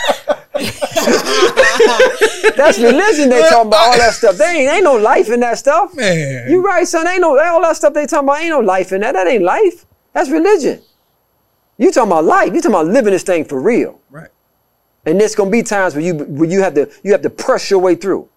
That's 2.57 2.77
religion. 2.79 3.29
They 3.29 3.39
talking 3.49 3.67
about 3.67 3.91
all 3.93 3.97
that 3.97 4.13
stuff. 4.13 4.35
They 4.37 4.45
ain't 4.45 4.69
ain't 4.71 4.83
no 4.83 4.95
life 4.97 5.29
in 5.29 5.39
that 5.39 5.57
stuff. 5.57 5.95
Man, 5.95 6.49
You 6.49 6.61
right, 6.61 6.85
son? 6.87 7.07
Ain't 7.07 7.21
no 7.21 7.39
all 7.39 7.61
that 7.61 7.75
stuff 7.77 7.93
they 7.93 8.05
talking 8.05 8.27
about. 8.27 8.41
Ain't 8.41 8.49
no 8.49 8.59
life 8.59 8.91
in 8.91 8.99
that. 9.01 9.13
That 9.13 9.27
ain't 9.27 9.43
life. 9.43 9.85
That's 10.13 10.29
religion. 10.29 10.81
You 11.77 11.91
talking 11.91 12.11
about 12.11 12.25
life? 12.25 12.53
You 12.53 12.61
talking 12.61 12.71
about 12.71 12.87
living 12.87 13.13
this 13.13 13.23
thing 13.23 13.45
for 13.45 13.59
real? 13.59 13.99
right? 14.09 14.29
And 15.05 15.19
there's 15.19 15.33
gonna 15.33 15.49
be 15.49 15.63
times 15.63 15.95
where 15.95 16.03
you 16.03 16.13
where 16.13 16.49
you 16.49 16.61
have 16.61 16.75
to 16.75 16.91
you 17.03 17.11
have 17.13 17.21
to 17.23 17.29
press 17.29 17.71
your 17.71 17.79
way 17.79 17.95
through, 17.95 18.27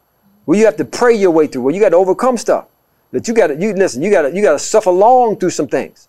where 0.46 0.56
you 0.58 0.64
have 0.64 0.76
to 0.76 0.84
pray 0.84 1.12
your 1.14 1.32
way 1.32 1.46
through, 1.48 1.62
where 1.62 1.74
you 1.74 1.80
got 1.80 1.90
to 1.90 1.96
overcome 1.96 2.38
stuff. 2.38 2.66
That 3.10 3.28
you 3.28 3.34
got 3.34 3.48
to 3.48 3.56
you 3.56 3.74
listen. 3.74 4.00
You 4.00 4.10
got 4.10 4.22
to 4.22 4.30
you 4.34 4.40
got 4.42 4.52
to 4.52 4.58
suffer 4.58 4.90
long 4.90 5.36
through 5.36 5.50
some 5.50 5.68
things, 5.68 6.08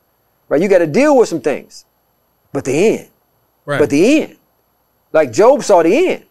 right? 0.49 0.61
You 0.61 0.67
got 0.67 0.79
to 0.79 0.87
deal 0.87 1.17
with 1.17 1.29
some 1.29 1.41
things, 1.41 1.85
but 2.51 2.65
the 2.65 2.71
end, 2.71 3.09
Right. 3.65 3.79
but 3.79 3.89
the 3.89 4.21
end, 4.21 4.37
like 5.11 5.31
Job 5.31 5.63
saw 5.63 5.83
the 5.83 6.09
end. 6.09 6.25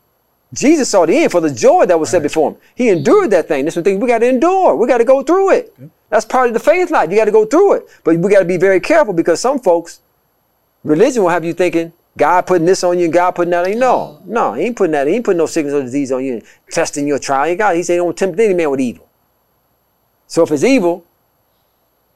Jesus 0.52 0.88
saw 0.88 1.04
the 1.04 1.16
end 1.16 1.32
for 1.32 1.40
the 1.40 1.52
joy 1.52 1.84
that 1.86 1.98
was 1.98 2.10
set 2.10 2.22
before 2.22 2.52
him. 2.52 2.56
He 2.76 2.88
endured 2.88 3.30
that 3.30 3.48
thing. 3.48 3.64
This 3.64 3.76
is 3.76 3.82
the 3.82 3.90
thing 3.90 3.98
we 3.98 4.06
got 4.06 4.18
to 4.18 4.28
endure. 4.28 4.76
We 4.76 4.86
got 4.86 4.98
to 4.98 5.04
go 5.04 5.22
through 5.22 5.50
it. 5.50 5.76
That's 6.10 6.24
part 6.24 6.46
of 6.46 6.54
the 6.54 6.60
faith 6.60 6.92
life. 6.92 7.10
You 7.10 7.16
got 7.16 7.24
to 7.24 7.32
go 7.32 7.44
through 7.44 7.74
it. 7.74 7.88
But 8.04 8.18
we 8.18 8.30
got 8.30 8.38
to 8.38 8.44
be 8.44 8.56
very 8.56 8.78
careful 8.78 9.12
because 9.12 9.40
some 9.40 9.58
folks, 9.58 10.00
religion 10.84 11.24
will 11.24 11.30
have 11.30 11.44
you 11.44 11.54
thinking 11.54 11.92
God 12.16 12.42
putting 12.42 12.66
this 12.66 12.84
on 12.84 12.98
you 12.98 13.06
and 13.06 13.12
God 13.12 13.32
putting 13.32 13.50
that 13.50 13.64
on 13.64 13.72
you. 13.72 13.78
No, 13.78 14.20
mm-hmm. 14.20 14.32
no, 14.32 14.52
he 14.52 14.64
ain't 14.66 14.76
putting 14.76 14.92
that. 14.92 15.08
He 15.08 15.14
ain't 15.14 15.24
putting 15.24 15.38
no 15.38 15.46
sickness 15.46 15.74
or 15.74 15.82
disease 15.82 16.12
on 16.12 16.24
you 16.24 16.40
testing 16.70 17.08
your 17.08 17.18
trial. 17.18 17.48
He 17.48 17.56
got. 17.56 17.74
He 17.74 17.82
said, 17.82 17.96
"Don't 17.96 18.16
tempt 18.16 18.38
any 18.38 18.54
man 18.54 18.70
with 18.70 18.80
evil." 18.80 19.08
So 20.28 20.44
if 20.44 20.52
it's 20.52 20.62
evil, 20.62 21.04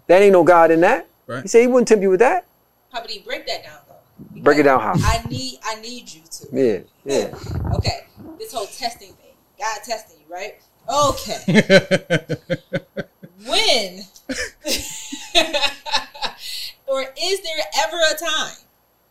that 0.07 0.23
ain't 0.23 0.33
no 0.33 0.45
God 0.45 0.71
in 0.71 0.81
that. 0.83 1.08
Right. 1.29 1.43
He 1.43 1.49
said 1.49 1.61
he 1.61 1.67
wouldn't 1.67 1.87
tempt 1.89 2.03
you 2.03 2.11
with 2.11 2.21
that. 2.21 2.47
How 2.91 3.01
about 3.01 3.15
you 3.15 3.21
break 3.21 3.47
that 3.47 3.63
down 3.63 3.79
though? 3.87 4.41
Break 4.41 4.59
it 4.59 4.63
down 4.65 4.81
how? 4.81 4.95
I 4.97 5.23
need 5.29 5.59
I 5.63 5.81
need 5.81 6.13
you 6.13 6.23
to. 6.23 6.49
Yeah, 6.53 6.79
yeah. 7.05 7.39
Okay. 7.75 8.07
This 8.39 8.53
whole 8.53 8.67
testing 8.67 9.13
thing. 9.13 9.35
God 9.59 9.79
testing 9.85 10.19
you, 10.21 10.35
right? 10.35 10.59
Okay. 10.89 11.45
when 13.47 14.01
or 16.87 17.03
is 17.23 17.41
there 17.43 17.59
ever 17.85 17.99
a 18.11 18.17
time 18.19 18.57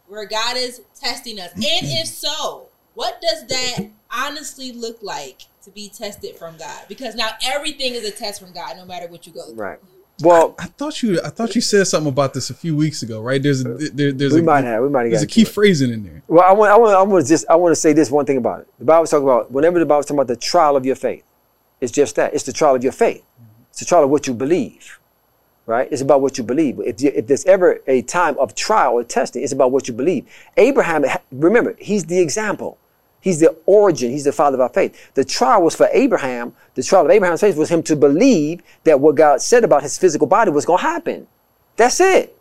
where 0.08 0.26
God 0.26 0.58
is 0.58 0.82
testing 1.00 1.40
us? 1.40 1.54
And 1.54 1.64
if 1.64 2.08
so, 2.08 2.70
what 2.96 3.22
does 3.22 3.46
that 3.48 3.86
honestly 4.12 4.72
look 4.72 4.98
like 5.04 5.44
to 5.64 5.70
be 5.70 5.88
tested 5.90 6.36
from 6.36 6.58
God? 6.58 6.86
Because 6.90 7.14
now 7.14 7.30
everything 7.46 7.94
is 7.94 8.04
a 8.04 8.12
test 8.12 8.42
from 8.42 8.54
God, 8.54 8.76
no 8.76 8.86
matter 8.86 9.08
what 9.08 9.28
you 9.28 9.34
go 9.34 9.46
through. 9.46 9.56
Right. 9.56 9.80
Well, 10.22 10.56
I 10.58 10.66
thought 10.66 11.04
you 11.04 11.22
I 11.24 11.30
thought 11.30 11.54
you 11.54 11.62
said 11.62 11.86
something 11.86 12.10
about 12.10 12.34
this 12.34 12.50
a 12.50 12.54
few 12.54 12.76
weeks 12.76 13.04
ago, 13.04 13.22
right? 13.22 13.42
There's 13.42 13.64
a 13.64 13.76
uh, 13.76 13.78
there, 13.94 14.12
there's 14.12 14.34
we 14.34 14.40
a 14.40 14.44
might 14.44 14.64
have. 14.64 14.82
We 14.82 14.90
might 14.90 15.04
have 15.04 15.12
there's 15.12 15.24
a 15.24 15.28
key 15.28 15.44
phrasing 15.44 15.92
in 15.92 16.04
there. 16.04 16.24
Well, 16.28 16.44
I 16.44 16.54
want, 16.54 16.72
I 16.72 16.78
want, 16.78 16.96
I 16.96 17.02
want 17.04 17.24
to 17.24 17.30
just, 17.30 17.46
I 17.50 17.56
want 17.56 17.72
to 17.72 17.76
say 17.76 17.94
this 17.94 18.10
one 18.10 18.26
thing 18.26 18.38
about 18.38 18.62
it. 18.62 18.68
The 18.80 18.86
Bible's 18.86 19.12
talking 19.12 19.26
about 19.26 19.52
whenever 19.52 19.78
the 19.78 19.86
Bible's 19.86 20.06
talking 20.06 20.18
about 20.18 20.28
the 20.28 20.36
trial 20.36 20.76
of 20.76 20.86
your 20.86 20.96
faith, 20.96 21.24
it's 21.82 21.92
just 21.92 22.16
that. 22.16 22.34
It's 22.34 22.44
the 22.44 22.54
trial 22.54 22.76
of 22.76 22.84
your 22.84 22.94
faith. 22.94 23.24
It's 23.70 23.80
the 23.80 23.86
trial 23.86 24.06
of 24.06 24.10
what 24.10 24.26
you 24.26 24.34
believe, 24.34 25.00
right? 25.68 25.88
It's 25.92 26.02
about 26.02 26.22
what 26.22 26.40
you 26.40 26.44
believe. 26.44 26.80
If, 26.80 27.00
you, 27.00 27.12
if 27.14 27.28
there's 27.28 27.46
ever 27.46 27.82
a 27.86 28.02
time 28.02 28.40
of 28.40 28.56
trial 28.56 28.94
or 28.94 29.04
testing, 29.04 29.44
it's 29.44 29.54
about 29.54 29.72
what 29.72 29.88
you 29.88 29.94
believe. 29.94 30.28
Abraham, 30.58 31.06
remember, 31.32 31.76
he's 31.78 32.06
the 32.06 32.20
example. 32.20 32.80
He's 33.28 33.42
the 33.42 33.54
origin. 33.66 34.10
He's 34.10 34.24
the 34.24 34.32
father 34.32 34.56
of 34.56 34.62
our 34.62 34.70
faith. 34.70 35.12
The 35.14 35.26
trial 35.26 35.62
was 35.62 35.76
for 35.76 35.90
Abraham. 35.92 36.54
The 36.76 36.82
trial 36.82 37.04
of 37.04 37.12
Abraham's 37.12 37.42
faith 37.42 37.58
was 37.58 37.68
him 37.68 37.84
to 37.84 37.96
believe 37.98 38.62
that 38.86 39.02
what 39.02 39.16
God 39.16 39.42
said 39.42 39.66
about 39.66 39.84
his 39.84 39.98
physical 39.98 40.28
body 40.28 40.50
was 40.50 40.66
going 40.66 40.80
to 40.80 40.84
happen. 40.84 41.28
That's 41.76 42.00
it. 42.00 42.40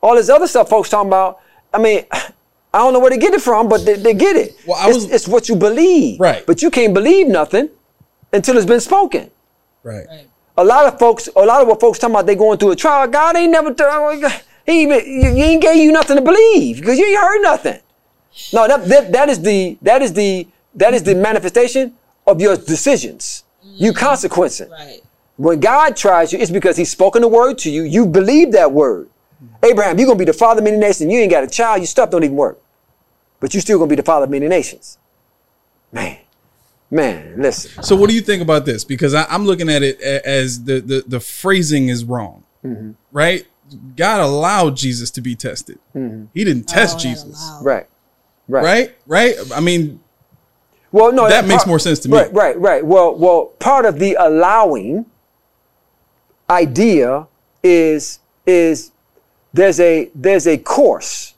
All 0.00 0.14
this 0.14 0.28
other 0.28 0.46
stuff 0.46 0.68
folks 0.68 0.88
talking 0.88 1.08
about, 1.08 1.40
I 1.74 1.78
mean, 1.78 2.04
I 2.12 2.78
don't 2.78 2.92
know 2.92 3.00
where 3.00 3.10
they 3.10 3.18
get 3.18 3.34
it 3.34 3.42
from, 3.42 3.68
but 3.68 3.84
they, 3.84 3.96
they 3.96 4.14
get 4.14 4.36
it. 4.36 4.54
Well, 4.64 4.78
I 4.78 4.86
it's, 4.90 4.94
was- 4.98 5.10
it's 5.10 5.26
what 5.26 5.48
you 5.48 5.56
believe. 5.56 6.20
Right. 6.20 6.46
But 6.46 6.62
you 6.62 6.70
can't 6.70 6.94
believe 6.94 7.26
nothing 7.26 7.70
until 8.32 8.56
it's 8.56 8.66
been 8.66 8.78
spoken. 8.78 9.32
Right. 9.82 10.06
Right. 10.08 10.28
A 10.58 10.62
lot 10.62 10.86
of 10.86 10.96
folks, 11.00 11.28
a 11.34 11.40
lot 11.40 11.60
of 11.60 11.66
what 11.66 11.80
folks 11.80 11.98
talking 11.98 12.14
about, 12.14 12.26
they 12.26 12.36
going 12.36 12.56
through 12.58 12.70
a 12.70 12.76
trial. 12.76 13.08
God 13.08 13.34
ain't 13.34 13.50
never, 13.50 13.74
he 14.64 14.82
even, 14.82 15.00
you, 15.04 15.30
you 15.30 15.44
ain't 15.44 15.62
gave 15.62 15.78
you 15.78 15.90
nothing 15.90 16.14
to 16.14 16.22
believe 16.22 16.76
because 16.78 16.98
you 17.00 17.06
ain't 17.06 17.18
heard 17.18 17.42
nothing. 17.42 17.80
No, 18.52 18.66
that, 18.68 18.86
that, 18.88 19.12
that 19.12 19.28
is 19.28 19.40
the, 19.42 19.78
that 19.82 20.02
is 20.02 20.12
the, 20.12 20.46
that 20.74 20.94
is 20.94 21.02
the 21.02 21.14
manifestation 21.14 21.94
of 22.26 22.40
your 22.40 22.56
decisions. 22.56 23.44
You 23.62 23.92
consequencing. 23.92 24.70
Right. 24.70 25.00
When 25.36 25.58
God 25.60 25.96
tries 25.96 26.32
you, 26.32 26.38
it's 26.38 26.50
because 26.50 26.76
He's 26.76 26.90
spoken 26.90 27.22
the 27.22 27.28
word 27.28 27.58
to 27.58 27.70
you. 27.70 27.82
You 27.82 28.06
believe 28.06 28.52
that 28.52 28.72
word. 28.72 29.08
Abraham, 29.62 29.98
you're 29.98 30.06
gonna 30.06 30.18
be 30.18 30.24
the 30.26 30.32
father 30.34 30.60
of 30.60 30.64
many 30.64 30.76
nations. 30.76 31.10
You 31.12 31.18
ain't 31.18 31.30
got 31.30 31.44
a 31.44 31.46
child. 31.46 31.78
Your 31.80 31.86
stuff 31.86 32.10
don't 32.10 32.22
even 32.24 32.36
work, 32.36 32.60
but 33.40 33.54
you 33.54 33.60
still 33.60 33.78
gonna 33.78 33.88
be 33.88 33.94
the 33.96 34.02
father 34.02 34.24
of 34.24 34.30
many 34.30 34.48
nations. 34.48 34.98
Man, 35.92 36.18
man, 36.90 37.34
listen. 37.40 37.82
So 37.82 37.96
what 37.96 38.10
do 38.10 38.14
you 38.14 38.20
think 38.20 38.42
about 38.42 38.64
this? 38.66 38.84
Because 38.84 39.14
I, 39.14 39.24
I'm 39.24 39.46
looking 39.46 39.68
at 39.70 39.82
it 39.82 40.00
as 40.00 40.64
the 40.64 40.80
the, 40.80 41.04
the 41.06 41.20
phrasing 41.20 41.88
is 41.88 42.04
wrong, 42.04 42.44
Mm-hmm. 42.64 42.90
right? 43.12 43.46
God 43.96 44.20
allowed 44.20 44.76
Jesus 44.76 45.10
to 45.12 45.20
be 45.22 45.34
tested. 45.34 45.78
Mm-hmm. 45.94 46.26
He 46.34 46.44
didn't 46.44 46.64
test 46.64 46.96
Oh, 46.96 47.00
Jesus. 47.00 47.50
Right, 47.62 47.86
right, 48.50 48.64
right? 48.64 48.94
Right? 49.06 49.34
I 49.54 49.60
mean, 49.60 50.00
Well, 50.92 51.12
no, 51.12 51.28
That 51.28 51.44
makes 51.46 51.58
part- 51.62 51.68
more 51.68 51.78
sense 51.78 52.00
to 52.00 52.08
me. 52.08 52.16
Right, 52.18 52.32
right, 52.34 52.58
right. 52.60 52.84
Well, 52.84 53.14
well, 53.14 53.46
part 53.60 53.84
of 53.84 53.98
the 53.98 54.16
allowing 54.18 55.06
idea 56.48 57.26
is 57.62 58.18
is 58.46 58.90
there's 59.52 59.78
a 59.80 60.10
there's 60.14 60.46
a 60.46 60.56
course 60.58 61.34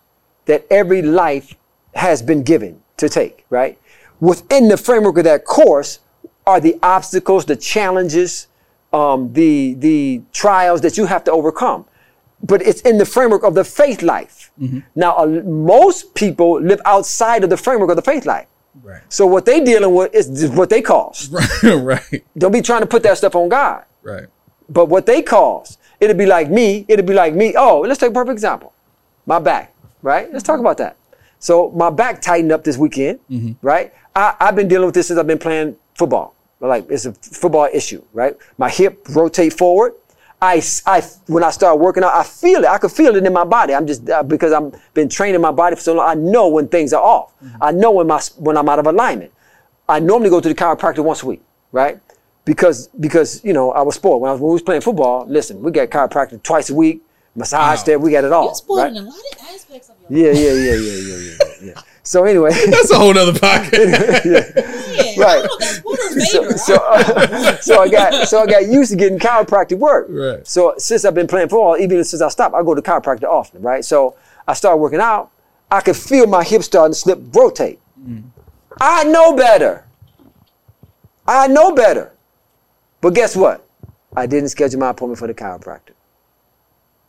that 0.46 0.66
every 0.70 1.02
life 1.02 1.54
has 1.94 2.22
been 2.22 2.42
given 2.42 2.80
to 2.96 3.08
take, 3.08 3.44
right? 3.50 3.78
Within 4.20 4.68
the 4.68 4.76
framework 4.76 5.18
of 5.18 5.24
that 5.24 5.44
course 5.44 5.98
are 6.46 6.60
the 6.60 6.78
obstacles, 6.82 7.44
the 7.44 7.56
challenges, 7.56 8.46
um, 8.92 9.32
the 9.32 9.74
the 9.74 10.22
trials 10.32 10.80
that 10.82 10.96
you 10.96 11.06
have 11.06 11.24
to 11.24 11.32
overcome. 11.32 11.84
But 12.42 12.62
it's 12.62 12.80
in 12.82 12.98
the 12.98 13.04
framework 13.06 13.44
of 13.44 13.54
the 13.54 13.64
faith 13.64 14.02
life. 14.02 14.50
Mm-hmm. 14.60 14.80
Now, 14.96 15.16
uh, 15.16 15.26
most 15.26 16.14
people 16.14 16.60
live 16.60 16.80
outside 16.84 17.44
of 17.44 17.50
the 17.50 17.56
framework 17.56 17.90
of 17.90 17.96
the 17.96 18.02
faith 18.02 18.26
life. 18.26 18.46
right, 18.82 19.02
So 19.08 19.26
what 19.26 19.44
they 19.46 19.62
dealing 19.62 19.94
with 19.94 20.12
is 20.14 20.50
what 20.50 20.68
they 20.70 20.82
cause. 20.82 21.28
right, 21.62 21.74
right, 21.74 22.24
Don't 22.36 22.52
be 22.52 22.60
trying 22.62 22.80
to 22.80 22.86
put 22.86 23.02
that 23.04 23.18
stuff 23.18 23.34
on 23.36 23.48
God. 23.48 23.84
right. 24.02 24.26
But 24.68 24.86
what 24.86 25.04
they 25.06 25.20
cause, 25.22 25.76
it'll 26.00 26.16
be 26.16 26.24
like 26.24 26.48
me. 26.50 26.86
It'll 26.88 27.04
be 27.04 27.12
like 27.12 27.34
me. 27.34 27.54
Oh, 27.56 27.80
let's 27.80 28.00
take 28.00 28.10
a 28.10 28.14
perfect 28.14 28.32
example. 28.32 28.72
My 29.26 29.38
back, 29.38 29.74
right? 30.00 30.32
Let's 30.32 30.44
talk 30.44 30.60
about 30.60 30.78
that. 30.78 30.96
So 31.38 31.70
my 31.72 31.90
back 31.90 32.22
tightened 32.22 32.52
up 32.52 32.64
this 32.64 32.78
weekend, 32.78 33.18
right? 33.60 33.92
I, 34.16 34.34
I've 34.40 34.56
been 34.56 34.68
dealing 34.68 34.86
with 34.86 34.94
this 34.94 35.08
since 35.08 35.18
I've 35.18 35.26
been 35.26 35.38
playing 35.38 35.76
football. 35.94 36.34
Like 36.60 36.86
it's 36.88 37.04
a 37.04 37.12
football 37.12 37.68
issue, 37.74 38.02
right? 38.14 38.34
My 38.56 38.70
hip 38.70 39.06
rotate 39.10 39.52
forward. 39.52 39.94
I, 40.42 40.60
I- 40.86 41.00
when 41.28 41.44
I 41.44 41.50
start 41.50 41.78
working 41.78 42.02
out, 42.02 42.12
I 42.14 42.24
feel 42.24 42.64
it. 42.64 42.66
I 42.66 42.76
can 42.78 42.90
feel 42.90 43.14
it 43.16 43.24
in 43.24 43.32
my 43.32 43.44
body. 43.44 43.74
I'm 43.74 43.86
just 43.86 44.10
uh, 44.10 44.22
because 44.24 44.52
I'm 44.52 44.72
been 44.92 45.08
training 45.08 45.40
my 45.40 45.52
body 45.52 45.76
for 45.76 45.82
so 45.82 45.94
long. 45.94 46.08
I 46.08 46.14
know 46.14 46.48
when 46.48 46.66
things 46.68 46.92
are 46.92 47.00
off. 47.02 47.32
I 47.60 47.70
know 47.70 47.92
when 47.92 48.08
my 48.08 48.20
when 48.38 48.56
I'm 48.56 48.68
out 48.68 48.78
of 48.80 48.86
alignment. 48.86 49.32
I 49.88 50.00
normally 50.00 50.30
go 50.30 50.40
to 50.40 50.48
the 50.48 50.54
chiropractor 50.54 51.04
once 51.04 51.22
a 51.22 51.26
week, 51.26 51.42
right? 51.70 52.00
Because 52.44 52.88
because 52.98 53.44
you 53.44 53.52
know 53.52 53.70
I 53.70 53.82
was 53.82 53.94
spoiled 53.94 54.20
when 54.20 54.30
I 54.30 54.32
was 54.32 54.40
when 54.40 54.48
we 54.50 54.54
was 54.54 54.62
playing 54.62 54.80
football. 54.82 55.26
Listen, 55.28 55.62
we 55.62 55.70
got 55.70 55.88
chiropractor 55.90 56.42
twice 56.42 56.70
a 56.70 56.74
week, 56.74 57.02
massage 57.36 57.78
Wow. 57.78 57.84
there, 57.84 57.98
we 58.00 58.10
got 58.10 58.24
it 58.24 58.32
all. 58.32 58.44
You're 58.46 58.54
spoiling 58.56 58.94
right? 58.94 59.00
a 59.02 59.04
lot 59.04 59.14
of 59.32 59.38
aspects 59.54 59.88
of 59.90 59.96
your 60.10 60.24
life. 60.24 60.36
Yeah, 60.36 60.42
yeah, 60.42 60.52
yeah, 60.54 60.74
yeah, 60.74 61.16
yeah, 61.16 61.36
yeah, 61.38 61.72
yeah. 61.74 61.82
So 62.04 62.24
anyway, 62.24 62.50
That's 62.66 62.90
a 62.90 62.96
whole 62.96 63.14
nother 63.14 63.32
podcast. 63.38 64.56
I 64.58 65.14
Right. 65.16 65.42
don't 65.42 65.44
know 65.44 65.56
if 65.56 65.58
that's 65.58 65.84
what 65.84 66.00
or 66.00 66.20
So, 66.20 66.50
so, 66.56 66.74
uh, 66.76 67.56
so 67.60 67.80
I 67.80 67.88
got 67.88 68.28
so 68.28 68.40
I 68.42 68.46
got 68.46 68.66
used 68.66 68.90
to 68.90 68.96
getting 68.96 69.18
chiropractic 69.18 69.78
work. 69.78 70.06
Right. 70.08 70.46
So 70.46 70.74
since 70.78 71.04
I've 71.04 71.14
been 71.14 71.26
playing 71.28 71.48
football, 71.48 71.76
even 71.78 72.02
since 72.04 72.20
I 72.22 72.28
stopped, 72.28 72.54
I 72.54 72.62
go 72.62 72.74
to 72.74 72.82
chiropractor 72.82 73.24
often, 73.24 73.62
right? 73.62 73.84
So 73.84 74.16
I 74.48 74.54
started 74.54 74.78
working 74.78 75.00
out. 75.00 75.30
I 75.70 75.80
could 75.80 75.96
feel 75.96 76.26
my 76.26 76.42
hips 76.44 76.66
starting 76.66 76.92
to 76.92 76.98
slip, 76.98 77.18
rotate. 77.34 77.78
I 78.80 79.04
know 79.04 79.34
better. 79.36 79.84
I 81.26 81.46
know 81.46 81.72
better. 81.74 82.12
But 83.00 83.14
guess 83.14 83.34
what? 83.36 83.66
I 84.14 84.26
didn't 84.26 84.50
schedule 84.50 84.80
my 84.80 84.90
appointment 84.90 85.18
for 85.18 85.26
the 85.26 85.34
chiropractor. 85.34 85.90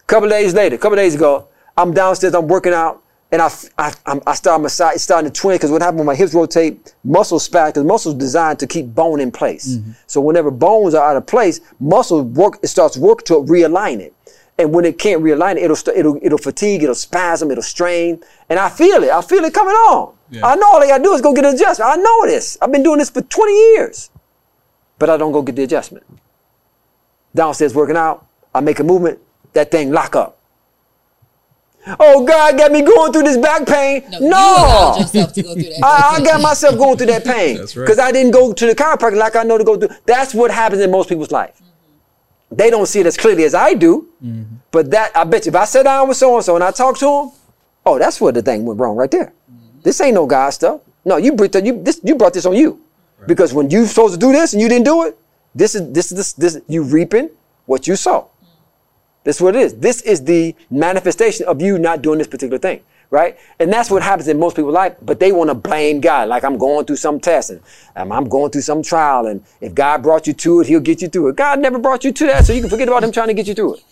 A 0.01 0.03
couple 0.05 0.29
days 0.29 0.53
later, 0.53 0.75
a 0.75 0.79
couple 0.79 0.95
days 0.95 1.15
ago, 1.15 1.47
I'm 1.77 1.93
downstairs, 1.93 2.33
I'm 2.35 2.47
working 2.47 2.73
out, 2.73 3.02
and 3.33 3.41
I, 3.41 3.51
I, 3.79 4.21
I 4.27 4.35
start 4.35 4.61
my 4.61 4.67
side, 4.67 4.93
it's 4.93 5.03
starting 5.03 5.31
to 5.31 5.41
twin 5.41 5.55
because 5.55 5.71
what 5.71 5.81
happened 5.81 5.97
when 5.97 6.05
my 6.05 6.13
hips 6.13 6.35
rotate, 6.35 6.93
muscles 7.03 7.43
spasm, 7.43 7.71
because 7.71 7.83
muscles 7.83 8.13
designed 8.13 8.59
to 8.59 8.67
keep 8.67 8.93
bone 8.93 9.19
in 9.19 9.31
place. 9.31 9.77
Mm-hmm. 9.77 9.93
So 10.05 10.21
whenever 10.21 10.51
bones 10.51 10.93
are 10.93 11.03
out 11.03 11.17
of 11.17 11.25
place, 11.25 11.59
muscle 11.79 12.21
work, 12.21 12.59
it 12.61 12.67
starts 12.67 12.95
work 12.95 13.25
to 13.25 13.33
realign 13.33 14.01
it. 14.01 14.13
And 14.59 14.71
when 14.71 14.85
it 14.85 14.99
can't 14.99 15.23
realign 15.23 15.55
it, 15.55 15.63
it'll, 15.63 15.75
st- 15.75 15.97
it'll, 15.97 16.19
it'll 16.21 16.37
fatigue, 16.37 16.83
it'll 16.83 16.93
spasm, 16.93 17.49
it'll 17.49 17.63
strain. 17.63 18.21
And 18.49 18.59
I 18.59 18.69
feel 18.69 19.01
it. 19.01 19.09
I 19.09 19.23
feel 19.23 19.43
it 19.43 19.51
coming 19.51 19.73
on. 19.73 20.13
Yeah. 20.29 20.45
I 20.45 20.53
know 20.53 20.67
all 20.67 20.83
I 20.83 20.85
gotta 20.85 21.03
do 21.03 21.13
is 21.15 21.21
go 21.21 21.33
get 21.33 21.43
an 21.43 21.55
adjustment. 21.55 21.89
I 21.89 21.95
know 21.95 22.27
this. 22.27 22.59
I've 22.61 22.71
been 22.71 22.83
doing 22.83 22.99
this 22.99 23.09
for 23.09 23.23
20 23.23 23.51
years. 23.51 24.11
But 24.99 25.09
I 25.09 25.17
don't 25.17 25.31
go 25.31 25.41
get 25.41 25.55
the 25.55 25.63
adjustment. 25.63 26.05
Downstairs 27.33 27.73
working 27.73 27.97
out, 27.97 28.27
I 28.53 28.59
make 28.61 28.79
a 28.79 28.83
movement, 28.83 29.17
that 29.53 29.71
thing 29.71 29.91
lock 29.91 30.15
up. 30.15 30.37
Oh, 31.99 32.25
God 32.25 32.57
got 32.57 32.71
me 32.71 32.81
going 32.81 33.11
through 33.11 33.23
this 33.23 33.37
back 33.37 33.65
pain. 33.67 34.03
no, 34.09 34.19
No. 34.19 34.27
you 34.27 34.29
allowed 34.31 34.99
yourself 34.99 35.33
to 35.33 35.43
go 35.43 35.53
through 35.53 35.63
that. 35.63 35.79
I, 35.83 36.15
I 36.17 36.23
got 36.23 36.41
myself 36.41 36.77
going 36.77 36.97
through 36.97 37.07
that 37.07 37.25
pain 37.35 37.57
That's 37.57 37.75
right. 37.75 37.83
because 37.83 37.99
I 37.99 38.11
didn't 38.11 38.31
go 38.31 38.53
to 38.53 38.65
the 38.65 38.73
chiropractor 38.75 39.15
like 39.17 39.35
I 39.35 39.43
know 39.43 39.57
to 39.57 39.63
go 39.63 39.77
through. 39.77 39.89
That's 40.05 40.33
what 40.33 40.51
happens 40.51 40.81
in 40.81 40.91
most 40.91 41.09
people's 41.09 41.31
life. 41.31 41.61
They 42.51 42.69
don't 42.69 42.85
see 42.85 42.99
it 42.99 43.05
as 43.07 43.17
clearly 43.17 43.43
as 43.45 43.53
I 43.55 43.73
do, 43.73 44.07
Mm-hmm. 44.23 44.55
but 44.71 44.89
that 44.91 45.11
I 45.17 45.23
bet 45.25 45.45
you 45.45 45.49
if 45.49 45.55
I 45.55 45.65
sit 45.65 45.83
down 45.83 46.07
with 46.07 46.15
so 46.17 46.35
and 46.35 46.45
so 46.45 46.55
and 46.55 46.63
I 46.63 46.71
talk 46.71 46.97
to 46.99 47.05
him, 47.05 47.31
oh, 47.85 47.99
that's 47.99 48.21
where 48.21 48.31
the 48.31 48.41
thing 48.41 48.63
went 48.65 48.79
wrong 48.79 48.95
right 48.95 49.11
there. 49.11 49.33
This 49.83 49.99
ain't 49.99 50.13
no 50.15 50.25
God 50.25 50.51
stuff. 50.51 50.79
No, 51.03 51.17
you 51.17 51.33
brought 51.33 51.53
you 51.65 51.83
this 51.83 51.99
you 52.03 52.15
brought 52.15 52.33
this 52.33 52.45
on 52.45 52.55
you 52.55 52.79
because 53.27 53.53
when 53.53 53.69
you 53.69 53.85
supposed 53.85 54.13
to 54.13 54.19
do 54.19 54.31
this 54.31 54.53
and 54.53 54.61
you 54.61 54.69
didn't 54.69 54.85
do 54.85 55.03
it, 55.03 55.17
this 55.53 55.75
is 55.75 55.91
this 55.91 56.11
is 56.13 56.17
this, 56.17 56.33
this 56.53 56.61
you 56.69 56.83
reaping 56.83 57.29
what 57.65 57.85
you 57.87 57.97
sow. 57.97 58.29
This 59.23 59.37
is 59.37 59.41
what 59.41 59.55
it 59.55 59.61
is. 59.61 59.73
This 59.75 60.01
is 60.01 60.23
the 60.23 60.55
manifestation 60.69 61.45
of 61.47 61.61
you 61.61 61.77
not 61.79 62.01
doing 62.01 62.17
this 62.17 62.27
particular 62.27 62.57
thing, 62.57 62.81
right? 63.09 63.37
And 63.59 63.71
that's 63.71 63.89
what 63.89 64.03
happens 64.03 64.27
in 64.27 64.37
most 64.39 64.55
people's 64.55 64.73
life, 64.73 64.95
but 65.01 65.19
they 65.19 65.31
want 65.31 65.49
to 65.49 65.53
blame 65.55 66.01
God. 66.01 66.27
Like 66.27 66.43
I'm 66.43 66.57
going 66.57 66.85
through 66.85 66.97
some 66.97 67.19
test 67.19 67.49
and 67.51 67.61
um, 67.95 68.11
I'm 68.11 68.27
going 68.27 68.51
through 68.51 68.61
some 68.61 68.83
trial, 68.83 69.27
and 69.27 69.41
if 69.61 69.73
God 69.73 70.03
brought 70.03 70.27
you 70.27 70.33
to 70.33 70.61
it, 70.61 70.67
he'll 70.67 70.79
get 70.81 71.01
you 71.01 71.07
through 71.07 71.29
it. 71.29 71.35
God 71.37 71.59
never 71.59 71.79
brought 71.79 72.03
you 72.03 72.11
to 72.11 72.25
that, 72.27 72.45
so 72.45 72.53
you 72.53 72.61
can 72.61 72.69
forget 72.69 72.87
about 72.87 73.03
him 73.03 73.11
trying 73.11 73.27
to 73.27 73.33
get 73.33 73.47
you 73.47 73.53
through 73.53 73.75
it. 73.75 73.83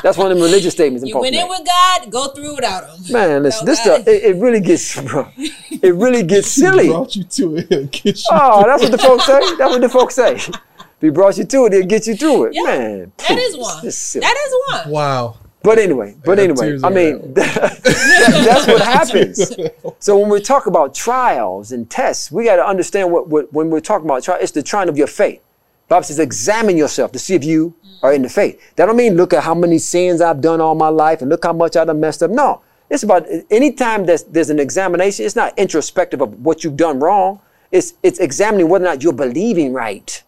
That's 0.00 0.16
one 0.16 0.30
of 0.30 0.36
them 0.38 0.44
religious 0.44 0.74
statements. 0.74 1.04
You 1.06 1.18
went 1.18 1.34
in 1.34 1.42
make. 1.42 1.50
with 1.50 1.66
God, 1.66 2.10
go 2.12 2.28
through 2.28 2.54
without 2.54 2.84
him. 2.88 3.12
Man, 3.12 3.42
listen, 3.42 3.66
No, 3.66 3.72
this 3.72 3.84
God- 3.84 4.02
stuff, 4.02 4.08
it, 4.08 4.22
it 4.24 4.36
really 4.36 4.60
gets, 4.60 5.00
bro, 5.10 5.28
it 5.36 5.94
really 5.94 6.22
gets 6.34 6.48
silly. 6.52 6.88
Brought 6.88 7.16
you 7.16 7.24
to 7.24 7.56
it. 7.56 7.68
He'll 7.68 7.84
get 7.86 8.16
you. 8.18 8.24
Oh, 8.30 8.62
that's 8.64 8.82
what 8.82 8.92
the 8.92 8.98
folks 8.98 9.26
say. 9.26 9.40
That's 9.56 9.70
what 9.72 9.80
the 9.80 9.88
folks 9.88 10.14
say. 10.14 10.38
If 10.98 11.02
he 11.02 11.10
brought 11.10 11.38
you 11.38 11.44
to 11.44 11.66
it, 11.66 11.72
he'll 11.72 11.86
get 11.86 12.08
you 12.08 12.16
through 12.16 12.46
it. 12.46 12.54
Yeah, 12.54 12.62
Man, 12.64 13.12
That 13.18 13.26
phew, 13.28 13.36
is 13.36 13.56
one. 13.56 13.84
this 13.84 13.94
is 13.94 14.00
silly. 14.00 14.22
That 14.22 14.36
is 14.36 14.84
one. 14.84 14.90
Wow. 14.92 15.36
But 15.62 15.78
anyway, 15.78 16.16
but 16.24 16.36
got 16.36 16.42
anyway, 16.42 16.78
I 16.82 16.90
mean, 16.90 17.18
my 17.18 17.32
that- 17.34 17.80
that's 18.44 18.66
what 18.66 18.80
happens. 18.80 19.56
So 20.00 20.18
when 20.18 20.28
we 20.28 20.40
talk 20.40 20.66
about 20.66 20.94
trials 20.94 21.72
and 21.72 21.88
tests, 21.90 22.30
we 22.30 22.44
got 22.44 22.56
to 22.56 22.66
understand 22.66 23.10
what, 23.12 23.28
what 23.28 23.52
when 23.52 23.70
we're 23.70 23.80
talking 23.80 24.06
about 24.06 24.22
trial, 24.22 24.38
it's 24.40 24.52
the 24.52 24.62
trying 24.62 24.88
of 24.88 24.96
your 24.96 25.08
faith. 25.08 25.40
Bible 25.88 26.04
says, 26.04 26.18
examine 26.18 26.76
yourself 26.76 27.12
to 27.12 27.18
see 27.18 27.34
if 27.34 27.44
you 27.44 27.74
mm. 27.84 28.02
are 28.02 28.12
in 28.12 28.22
the 28.22 28.28
faith. 28.28 28.60
That 28.76 28.86
don't 28.86 28.96
mean 28.96 29.16
look 29.16 29.32
at 29.32 29.42
how 29.42 29.54
many 29.54 29.78
sins 29.78 30.20
I've 30.20 30.40
done 30.40 30.60
all 30.60 30.74
my 30.74 30.88
life 30.88 31.20
and 31.22 31.30
look 31.30 31.44
how 31.44 31.52
much 31.52 31.76
I 31.76 31.84
done 31.84 31.98
messed 31.98 32.22
up. 32.22 32.30
No, 32.30 32.60
it's 32.90 33.02
about 33.02 33.26
anytime 33.50 34.06
there's 34.06 34.24
there's 34.24 34.50
an 34.50 34.58
examination. 34.58 35.24
It's 35.26 35.36
not 35.36 35.58
introspective 35.58 36.20
of 36.20 36.44
what 36.44 36.64
you've 36.64 36.76
done 36.76 37.00
wrong. 37.00 37.40
It's 37.72 37.94
it's 38.02 38.18
examining 38.18 38.68
whether 38.68 38.84
or 38.84 38.88
not 38.88 39.02
you're 39.02 39.12
believing 39.12 39.72
right. 39.72 40.22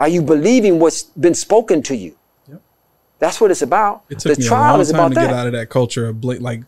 Are 0.00 0.08
you 0.08 0.22
believing 0.22 0.78
what's 0.78 1.02
been 1.02 1.34
spoken 1.34 1.82
to 1.84 1.96
you? 1.96 2.16
Yep. 2.48 2.62
That's 3.18 3.40
what 3.40 3.50
it's 3.50 3.62
about. 3.62 4.04
It 4.08 4.18
took 4.20 4.36
the 4.36 4.40
me 4.42 4.46
a 4.46 4.50
long 4.50 4.80
is 4.80 4.90
time 4.90 5.00
about 5.00 5.08
to 5.08 5.14
that. 5.16 5.26
get 5.26 5.34
out 5.34 5.46
of 5.46 5.52
that 5.54 5.68
culture 5.70 6.08
of 6.08 6.20
bla- 6.20 6.38
like 6.40 6.62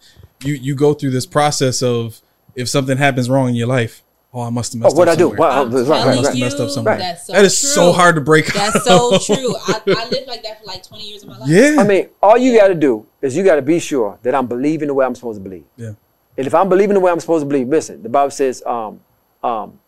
you 0.44 0.54
you 0.54 0.74
go 0.74 0.94
through 0.94 1.10
this 1.10 1.26
process 1.26 1.82
of 1.82 2.20
if 2.56 2.68
something 2.68 2.98
happens 2.98 3.30
wrong 3.30 3.48
in 3.50 3.54
your 3.54 3.68
life, 3.68 4.02
oh 4.34 4.42
I 4.42 4.50
must 4.50 4.72
have 4.72 4.82
Oh, 4.82 4.84
messed 4.86 4.96
what 4.96 5.08
up 5.08 5.12
What 5.12 5.14
I 5.14 5.16
do? 5.16 5.28
somewhere. 5.28 5.38
Wow, 5.48 5.62
I'm 5.62 5.70
right, 5.70 5.84
telling 5.86 5.90
right, 5.90 6.06
must 6.16 6.24
right. 6.26 6.34
have 6.34 6.40
messed 6.40 6.56
up 6.60 6.68
you, 6.68 6.74
somewhere. 6.74 6.98
That's 6.98 7.26
so 7.26 7.32
that 7.34 7.44
is 7.44 7.60
true. 7.60 7.68
so 7.68 7.92
hard 7.92 8.14
to 8.16 8.20
break. 8.20 8.46
That's 8.52 8.84
so 8.84 9.18
true. 9.26 9.54
I, 9.68 9.80
I 9.86 10.08
lived 10.08 10.26
like 10.28 10.42
that 10.42 10.60
for 10.60 10.66
like 10.66 10.82
20 10.82 11.08
years 11.08 11.22
of 11.22 11.28
my 11.28 11.38
life. 11.38 11.48
yeah. 11.48 11.76
I 11.78 11.84
mean, 11.84 12.08
all 12.22 12.36
you 12.38 12.58
got 12.58 12.68
to 12.68 12.74
do 12.74 13.06
is 13.22 13.36
you 13.36 13.44
got 13.44 13.56
to 13.56 13.62
be 13.62 13.78
sure 13.78 14.18
that 14.22 14.34
I'm 14.34 14.46
believing 14.48 14.88
the 14.88 14.94
way 14.94 15.04
I'm 15.06 15.14
supposed 15.14 15.38
to 15.38 15.42
believe. 15.48 15.64
yeah. 15.76 15.92
And 16.38 16.46
if 16.46 16.54
I'm 16.54 16.68
believing 16.70 16.94
the 16.94 17.00
way 17.00 17.12
I'm 17.12 17.20
supposed 17.20 17.42
to 17.42 17.46
believe, 17.46 17.68
listen, 17.68 18.02
the 18.02 18.08
Bible 18.08 18.30
says, 18.30 18.62
um, 18.64 19.00
um, 19.44 19.78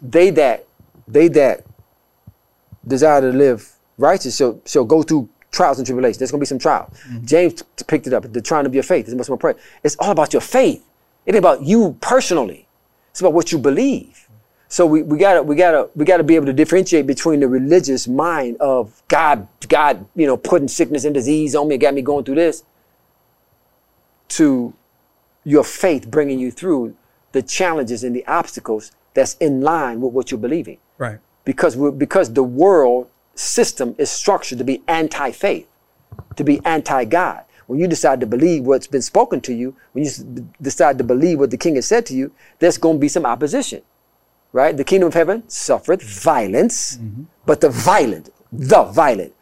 they 0.00 0.30
that 0.30 0.64
they 1.06 1.28
that 1.28 1.64
desire 2.86 3.20
to 3.20 3.28
live 3.28 3.72
righteous 3.98 4.36
shall, 4.36 4.60
shall 4.66 4.84
go 4.84 5.02
through 5.02 5.28
trials 5.50 5.78
and 5.78 5.86
tribulations. 5.86 6.18
There's 6.18 6.30
gonna 6.30 6.40
be 6.40 6.46
some 6.46 6.58
trials. 6.58 6.92
Mm-hmm. 7.08 7.24
James 7.24 7.54
t- 7.54 7.84
picked 7.86 8.06
it 8.06 8.12
up, 8.12 8.30
the 8.32 8.42
trying 8.42 8.66
of 8.66 8.74
your 8.74 8.82
faith. 8.82 9.06
It's 9.06 9.14
much 9.14 9.28
more 9.28 9.38
pray. 9.38 9.54
It's 9.82 9.96
all 9.98 10.10
about 10.10 10.32
your 10.32 10.42
faith. 10.42 10.84
It 11.24 11.34
ain't 11.34 11.38
about 11.38 11.62
you 11.62 11.96
personally. 12.00 12.68
It's 13.10 13.20
about 13.20 13.32
what 13.32 13.52
you 13.52 13.58
believe. 13.58 14.28
So 14.68 14.84
we, 14.84 15.02
we 15.02 15.16
gotta 15.18 15.42
we 15.42 15.56
gotta 15.56 15.88
we 15.94 16.04
gotta 16.04 16.24
be 16.24 16.34
able 16.34 16.46
to 16.46 16.52
differentiate 16.52 17.06
between 17.06 17.40
the 17.40 17.48
religious 17.48 18.08
mind 18.08 18.56
of 18.60 19.02
God 19.08 19.48
God 19.68 20.06
you 20.14 20.26
know 20.26 20.36
putting 20.36 20.68
sickness 20.68 21.04
and 21.04 21.14
disease 21.14 21.54
on 21.54 21.68
me, 21.68 21.78
got 21.78 21.94
me 21.94 22.02
going 22.02 22.24
through 22.24 22.34
this, 22.34 22.64
to 24.28 24.74
your 25.44 25.64
faith 25.64 26.10
bringing 26.10 26.40
you 26.40 26.50
through 26.50 26.96
the 27.32 27.42
challenges 27.42 28.02
and 28.02 28.14
the 28.14 28.26
obstacles 28.26 28.92
that's 29.14 29.34
in 29.34 29.60
line 29.60 30.00
with 30.00 30.12
what 30.12 30.30
you're 30.30 30.40
believing. 30.40 30.78
Right. 30.98 31.18
Because 31.46 31.78
we're, 31.78 31.92
because 31.92 32.34
the 32.34 32.42
world 32.42 33.08
system 33.34 33.94
is 33.96 34.10
structured 34.10 34.58
to 34.58 34.64
be 34.64 34.82
anti-faith, 34.86 35.66
to 36.36 36.44
be 36.44 36.60
anti-God. 36.66 37.44
When 37.66 37.78
you 37.78 37.88
decide 37.88 38.20
to 38.20 38.26
believe 38.26 38.64
what's 38.64 38.86
been 38.86 39.00
spoken 39.02 39.40
to 39.42 39.54
you, 39.54 39.74
when 39.92 40.04
you 40.04 40.10
decide 40.60 40.98
to 40.98 41.04
believe 41.04 41.38
what 41.38 41.50
the 41.50 41.56
king 41.56 41.76
has 41.76 41.86
said 41.86 42.04
to 42.06 42.14
you, 42.14 42.32
there's 42.58 42.78
going 42.78 42.96
to 42.96 43.00
be 43.00 43.08
some 43.08 43.24
opposition, 43.24 43.82
right? 44.52 44.76
The 44.76 44.84
kingdom 44.84 45.08
of 45.08 45.14
heaven 45.14 45.48
suffereth 45.48 46.02
violence, 46.02 46.96
mm-hmm. 46.96 47.24
but 47.44 47.60
the 47.60 47.70
violent, 47.70 48.30
the 48.52 48.84
violent, 48.84 49.32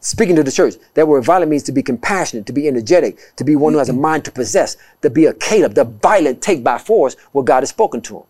speaking 0.00 0.36
to 0.36 0.42
the 0.42 0.52
church, 0.52 0.74
that 0.94 1.06
word 1.06 1.24
violent 1.24 1.50
means 1.50 1.64
to 1.64 1.72
be 1.72 1.82
compassionate, 1.82 2.46
to 2.46 2.52
be 2.52 2.68
energetic, 2.68 3.18
to 3.36 3.44
be 3.44 3.56
one 3.56 3.72
who 3.72 3.78
has 3.78 3.88
a 3.88 3.92
mm-hmm. 3.92 4.02
mind 4.02 4.24
to 4.24 4.32
possess, 4.32 4.76
to 5.02 5.10
be 5.10 5.26
a 5.26 5.34
Caleb. 5.34 5.74
The 5.74 5.84
violent 5.84 6.40
take 6.40 6.64
by 6.64 6.78
force 6.78 7.16
what 7.32 7.44
God 7.44 7.60
has 7.60 7.70
spoken 7.70 8.00
to 8.02 8.14
them. 8.14 8.24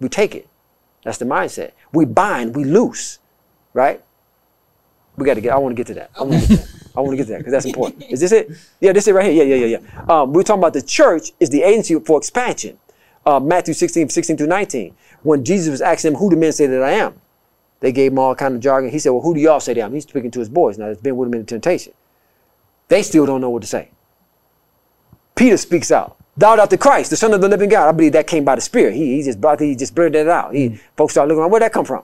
We 0.00 0.08
take 0.08 0.34
it. 0.34 0.48
That's 1.04 1.18
the 1.18 1.24
mindset. 1.24 1.72
We 1.92 2.04
bind, 2.04 2.54
we 2.54 2.64
loose, 2.64 3.18
right? 3.72 4.02
We 5.16 5.26
got 5.26 5.34
to 5.34 5.40
get. 5.40 5.52
I 5.52 5.58
want 5.58 5.72
to 5.72 5.76
get 5.76 5.86
to 5.88 5.94
that. 5.94 6.10
I 6.18 6.22
want 6.22 6.42
to 6.42 6.48
get 6.48 6.48
to 6.48 6.56
that. 6.56 6.80
I 6.96 7.00
want 7.00 7.12
to 7.12 7.16
get 7.16 7.26
to 7.26 7.32
that 7.32 7.38
because 7.38 7.52
that's 7.52 7.66
important. 7.66 8.04
Is 8.10 8.20
this 8.20 8.32
it? 8.32 8.50
Yeah, 8.80 8.92
this 8.92 9.04
is 9.04 9.08
it 9.08 9.14
right 9.14 9.30
here. 9.30 9.44
Yeah, 9.44 9.54
yeah, 9.54 9.66
yeah, 9.66 9.78
yeah. 9.78 10.04
Um, 10.08 10.32
we're 10.32 10.42
talking 10.42 10.60
about 10.60 10.72
the 10.72 10.82
church 10.82 11.30
is 11.38 11.50
the 11.50 11.62
agency 11.62 11.98
for 12.00 12.18
expansion. 12.18 12.78
Uh, 13.24 13.38
Matthew 13.38 13.74
16, 13.74 14.08
16 14.08 14.36
through 14.36 14.46
19. 14.46 14.94
When 15.22 15.44
Jesus 15.44 15.70
was 15.70 15.82
asking 15.82 16.12
them, 16.12 16.20
who 16.20 16.30
do 16.30 16.36
men 16.36 16.52
say 16.52 16.66
that 16.66 16.82
I 16.82 16.92
am? 16.92 17.20
They 17.80 17.92
gave 17.92 18.12
him 18.12 18.18
all 18.18 18.34
kind 18.34 18.54
of 18.54 18.60
jargon. 18.60 18.90
He 18.90 18.98
said, 18.98 19.10
well, 19.10 19.20
who 19.20 19.34
do 19.34 19.40
y'all 19.40 19.60
say 19.60 19.74
that 19.74 19.82
I 19.82 19.84
am? 19.84 19.94
He's 19.94 20.04
speaking 20.04 20.30
to 20.32 20.38
his 20.38 20.48
boys 20.48 20.78
now 20.78 20.86
that's 20.86 21.00
been 21.00 21.16
with 21.16 21.28
him 21.28 21.34
in 21.34 21.40
the 21.40 21.46
temptation. 21.46 21.92
They 22.88 23.02
still 23.02 23.26
don't 23.26 23.40
know 23.40 23.50
what 23.50 23.62
to 23.62 23.68
say. 23.68 23.90
Peter 25.34 25.56
speaks 25.56 25.92
out. 25.92 26.18
Thou 26.40 26.58
art 26.58 26.70
the 26.70 26.78
Christ, 26.78 27.10
the 27.10 27.18
Son 27.18 27.34
of 27.34 27.42
the 27.42 27.48
living 27.50 27.68
God. 27.68 27.86
I 27.86 27.92
believe 27.92 28.12
that 28.12 28.26
came 28.26 28.46
by 28.46 28.54
the 28.54 28.62
Spirit. 28.62 28.94
He, 28.94 29.16
he 29.16 29.22
just 29.22 29.42
brought, 29.42 29.60
he 29.60 29.76
just 29.76 29.94
blurted 29.94 30.26
that 30.26 30.28
out. 30.28 30.54
He, 30.54 30.70
mm. 30.70 30.80
Folks 30.96 31.12
start 31.12 31.28
looking 31.28 31.40
around, 31.40 31.50
where'd 31.50 31.62
that 31.62 31.72
come 31.74 31.84
from? 31.84 32.02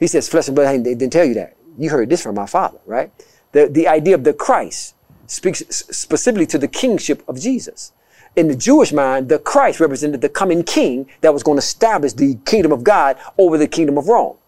He 0.00 0.06
says, 0.06 0.26
flesh 0.30 0.48
and 0.48 0.56
blood 0.56 0.82
they 0.82 0.94
didn't 0.94 1.12
tell 1.12 1.26
you 1.26 1.34
that. 1.34 1.58
You 1.76 1.90
heard 1.90 2.08
this 2.08 2.22
from 2.22 2.36
my 2.36 2.46
Father, 2.46 2.78
right? 2.86 3.12
The, 3.52 3.66
the 3.66 3.86
idea 3.86 4.14
of 4.14 4.24
the 4.24 4.32
Christ 4.32 4.94
speaks 5.26 5.62
specifically 5.68 6.46
to 6.46 6.58
the 6.58 6.68
kingship 6.68 7.22
of 7.28 7.38
Jesus. 7.38 7.92
In 8.34 8.48
the 8.48 8.56
Jewish 8.56 8.94
mind, 8.94 9.28
the 9.28 9.38
Christ 9.38 9.78
represented 9.78 10.22
the 10.22 10.30
coming 10.30 10.62
king 10.62 11.06
that 11.20 11.34
was 11.34 11.42
going 11.42 11.56
to 11.56 11.62
establish 11.62 12.14
the 12.14 12.36
kingdom 12.46 12.72
of 12.72 12.82
God 12.82 13.18
over 13.36 13.58
the 13.58 13.68
kingdom 13.68 13.98
of 13.98 14.08
Rome. 14.08 14.38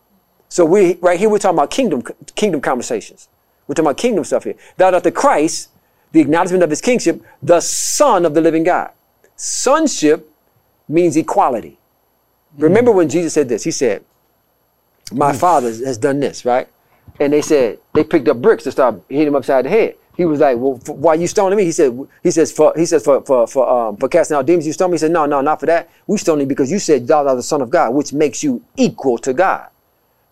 So 0.49 0.64
we 0.64 0.95
right 1.03 1.19
here 1.19 1.29
we're 1.29 1.38
talking 1.38 1.59
about 1.59 1.71
kingdom 1.71 2.03
kingdom 2.35 2.62
conversations. 2.62 3.29
We're 3.67 3.75
talking 3.75 3.88
about 3.88 3.99
kingdom 3.99 4.25
stuff 4.25 4.45
here. 4.45 4.55
Thou 4.79 4.93
art 4.93 5.05
the 5.05 5.12
Christ, 5.12 5.69
the 6.12 6.21
acknowledgement 6.21 6.62
of 6.62 6.71
his 6.71 6.81
kingship, 6.81 7.23
the 7.43 7.61
Son 7.61 8.25
of 8.25 8.33
the 8.33 8.41
living 8.41 8.64
God. 8.64 8.93
Sonship 9.38 10.31
means 10.88 11.16
equality. 11.16 11.79
Remember 12.57 12.90
when 12.90 13.09
Jesus 13.09 13.33
said 13.33 13.48
this? 13.48 13.62
He 13.62 13.70
said, 13.70 14.05
My 15.12 15.33
father 15.33 15.68
has 15.68 15.96
done 15.96 16.20
this, 16.20 16.44
right? 16.44 16.68
And 17.20 17.33
they 17.33 17.40
said, 17.40 17.79
they 17.94 18.05
picked 18.05 18.29
up 18.29 18.42
bricks 18.42 18.64
to 18.64 18.72
start 18.72 19.01
hitting 19.09 19.29
him 19.29 19.35
upside 19.37 19.64
the 19.64 19.70
head. 19.70 19.94
He 20.16 20.24
was 20.24 20.40
like, 20.40 20.59
"Well, 20.59 20.79
for, 20.79 20.96
why 20.96 21.14
you 21.14 21.29
stoning 21.29 21.57
me?" 21.57 21.64
He 21.64 21.70
said, 21.70 21.96
"He 22.24 22.33
says 22.33 22.51
for 22.51 22.72
he 22.77 22.87
says 22.87 23.05
for 23.05 23.22
for 23.22 23.46
for 23.46 23.70
um, 23.70 23.96
for 23.98 24.09
casting 24.09 24.37
out 24.37 24.46
demons, 24.46 24.66
you 24.66 24.72
stone 24.72 24.90
me." 24.90 24.96
He 24.96 24.98
said, 24.98 25.12
"No, 25.12 25.27
no, 25.27 25.40
not 25.40 25.61
for 25.61 25.66
that. 25.66 25.88
We 26.09 26.18
stone 26.18 26.40
you 26.40 26.46
because 26.46 26.72
you 26.72 26.81
said 26.81 27.07
thou 27.07 27.24
art 27.24 27.37
the 27.37 27.42
Son 27.42 27.62
of 27.62 27.70
God, 27.70 27.94
which 27.94 28.12
makes 28.12 28.42
you 28.42 28.61
equal 28.77 29.16
to 29.18 29.33
God." 29.33 29.68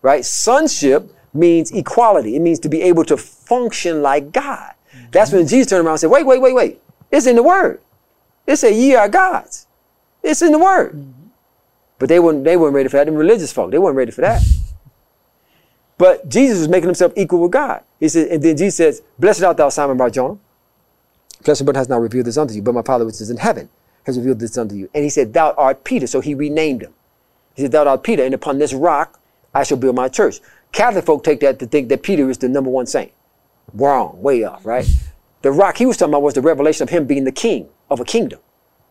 Right? 0.01 0.25
Sonship 0.25 1.09
means 1.33 1.71
equality. 1.71 2.35
It 2.35 2.41
means 2.41 2.59
to 2.59 2.69
be 2.69 2.81
able 2.81 3.05
to 3.05 3.15
function 3.15 4.01
like 4.01 4.33
God. 4.33 4.73
That's 5.11 5.31
when 5.31 5.47
Jesus 5.47 5.67
turned 5.67 5.85
around 5.85 5.93
and 5.93 5.99
said, 6.01 6.11
"Wait, 6.11 6.25
wait, 6.25 6.41
wait, 6.41 6.53
wait! 6.53 6.81
It's 7.09 7.25
in 7.25 7.37
the 7.37 7.43
Word. 7.43 7.79
It 8.47 8.55
said 8.57 8.73
ye 8.73 8.95
are 8.95 9.09
gods. 9.09 9.67
It's 10.23 10.41
in 10.41 10.51
the 10.51 10.59
Word." 10.59 10.93
Mm-hmm. 10.93 11.11
But 11.99 12.09
they 12.09 12.19
weren't 12.19 12.43
they 12.43 12.57
weren't 12.57 12.73
ready 12.73 12.89
for 12.89 12.97
that. 12.97 13.05
Them 13.05 13.15
religious 13.15 13.51
folk, 13.51 13.71
they 13.71 13.77
weren't 13.77 13.97
ready 13.97 14.11
for 14.11 14.21
that. 14.21 14.41
But 15.97 16.29
Jesus 16.29 16.59
was 16.59 16.69
making 16.69 16.87
himself 16.87 17.11
equal 17.15 17.41
with 17.41 17.51
God. 17.51 17.83
He 17.99 18.07
said, 18.07 18.27
and 18.27 18.43
then 18.43 18.55
Jesus 18.55 18.75
says, 18.75 19.01
Blessed 19.17 19.43
art 19.43 19.57
thou, 19.57 19.69
Simon 19.69 19.97
Bar 19.97 20.11
Jonah. 20.11 20.37
Flesh 21.41 21.59
and 21.59 21.65
blood 21.65 21.75
has 21.75 21.89
not 21.89 22.01
revealed 22.01 22.27
this 22.27 22.37
unto 22.37 22.53
you, 22.53 22.61
but 22.61 22.73
my 22.73 22.81
Father 22.81 23.05
which 23.05 23.19
is 23.21 23.29
in 23.29 23.37
heaven 23.37 23.69
has 24.03 24.17
revealed 24.17 24.39
this 24.39 24.57
unto 24.57 24.75
you. 24.75 24.89
And 24.93 25.03
he 25.03 25.09
said, 25.09 25.33
Thou 25.33 25.55
art 25.57 25.83
Peter. 25.83 26.05
So 26.07 26.21
he 26.21 26.33
renamed 26.33 26.83
him. 26.83 26.93
He 27.55 27.63
said, 27.63 27.71
Thou 27.71 27.87
art 27.87 28.03
Peter, 28.03 28.23
and 28.23 28.33
upon 28.33 28.59
this 28.59 28.73
rock 28.73 29.19
I 29.53 29.63
shall 29.63 29.77
build 29.77 29.95
my 29.95 30.07
church. 30.07 30.39
Catholic 30.71 31.05
folk 31.05 31.23
take 31.23 31.39
that 31.39 31.57
to 31.59 31.65
think 31.65 31.89
that 31.89 32.03
Peter 32.03 32.29
is 32.29 32.37
the 32.37 32.49
number 32.49 32.69
one 32.69 32.85
saint. 32.85 33.11
Wrong, 33.73 34.21
way 34.21 34.43
off, 34.43 34.65
right? 34.65 34.85
The 35.43 35.51
rock 35.51 35.77
he 35.77 35.85
was 35.85 35.97
talking 35.97 36.11
about 36.11 36.23
was 36.23 36.33
the 36.33 36.41
revelation 36.41 36.81
of 36.81 36.89
him 36.89 37.05
being 37.05 37.23
the 37.23 37.31
king 37.31 37.69
of 37.89 37.99
a 37.99 38.05
kingdom. 38.05 38.39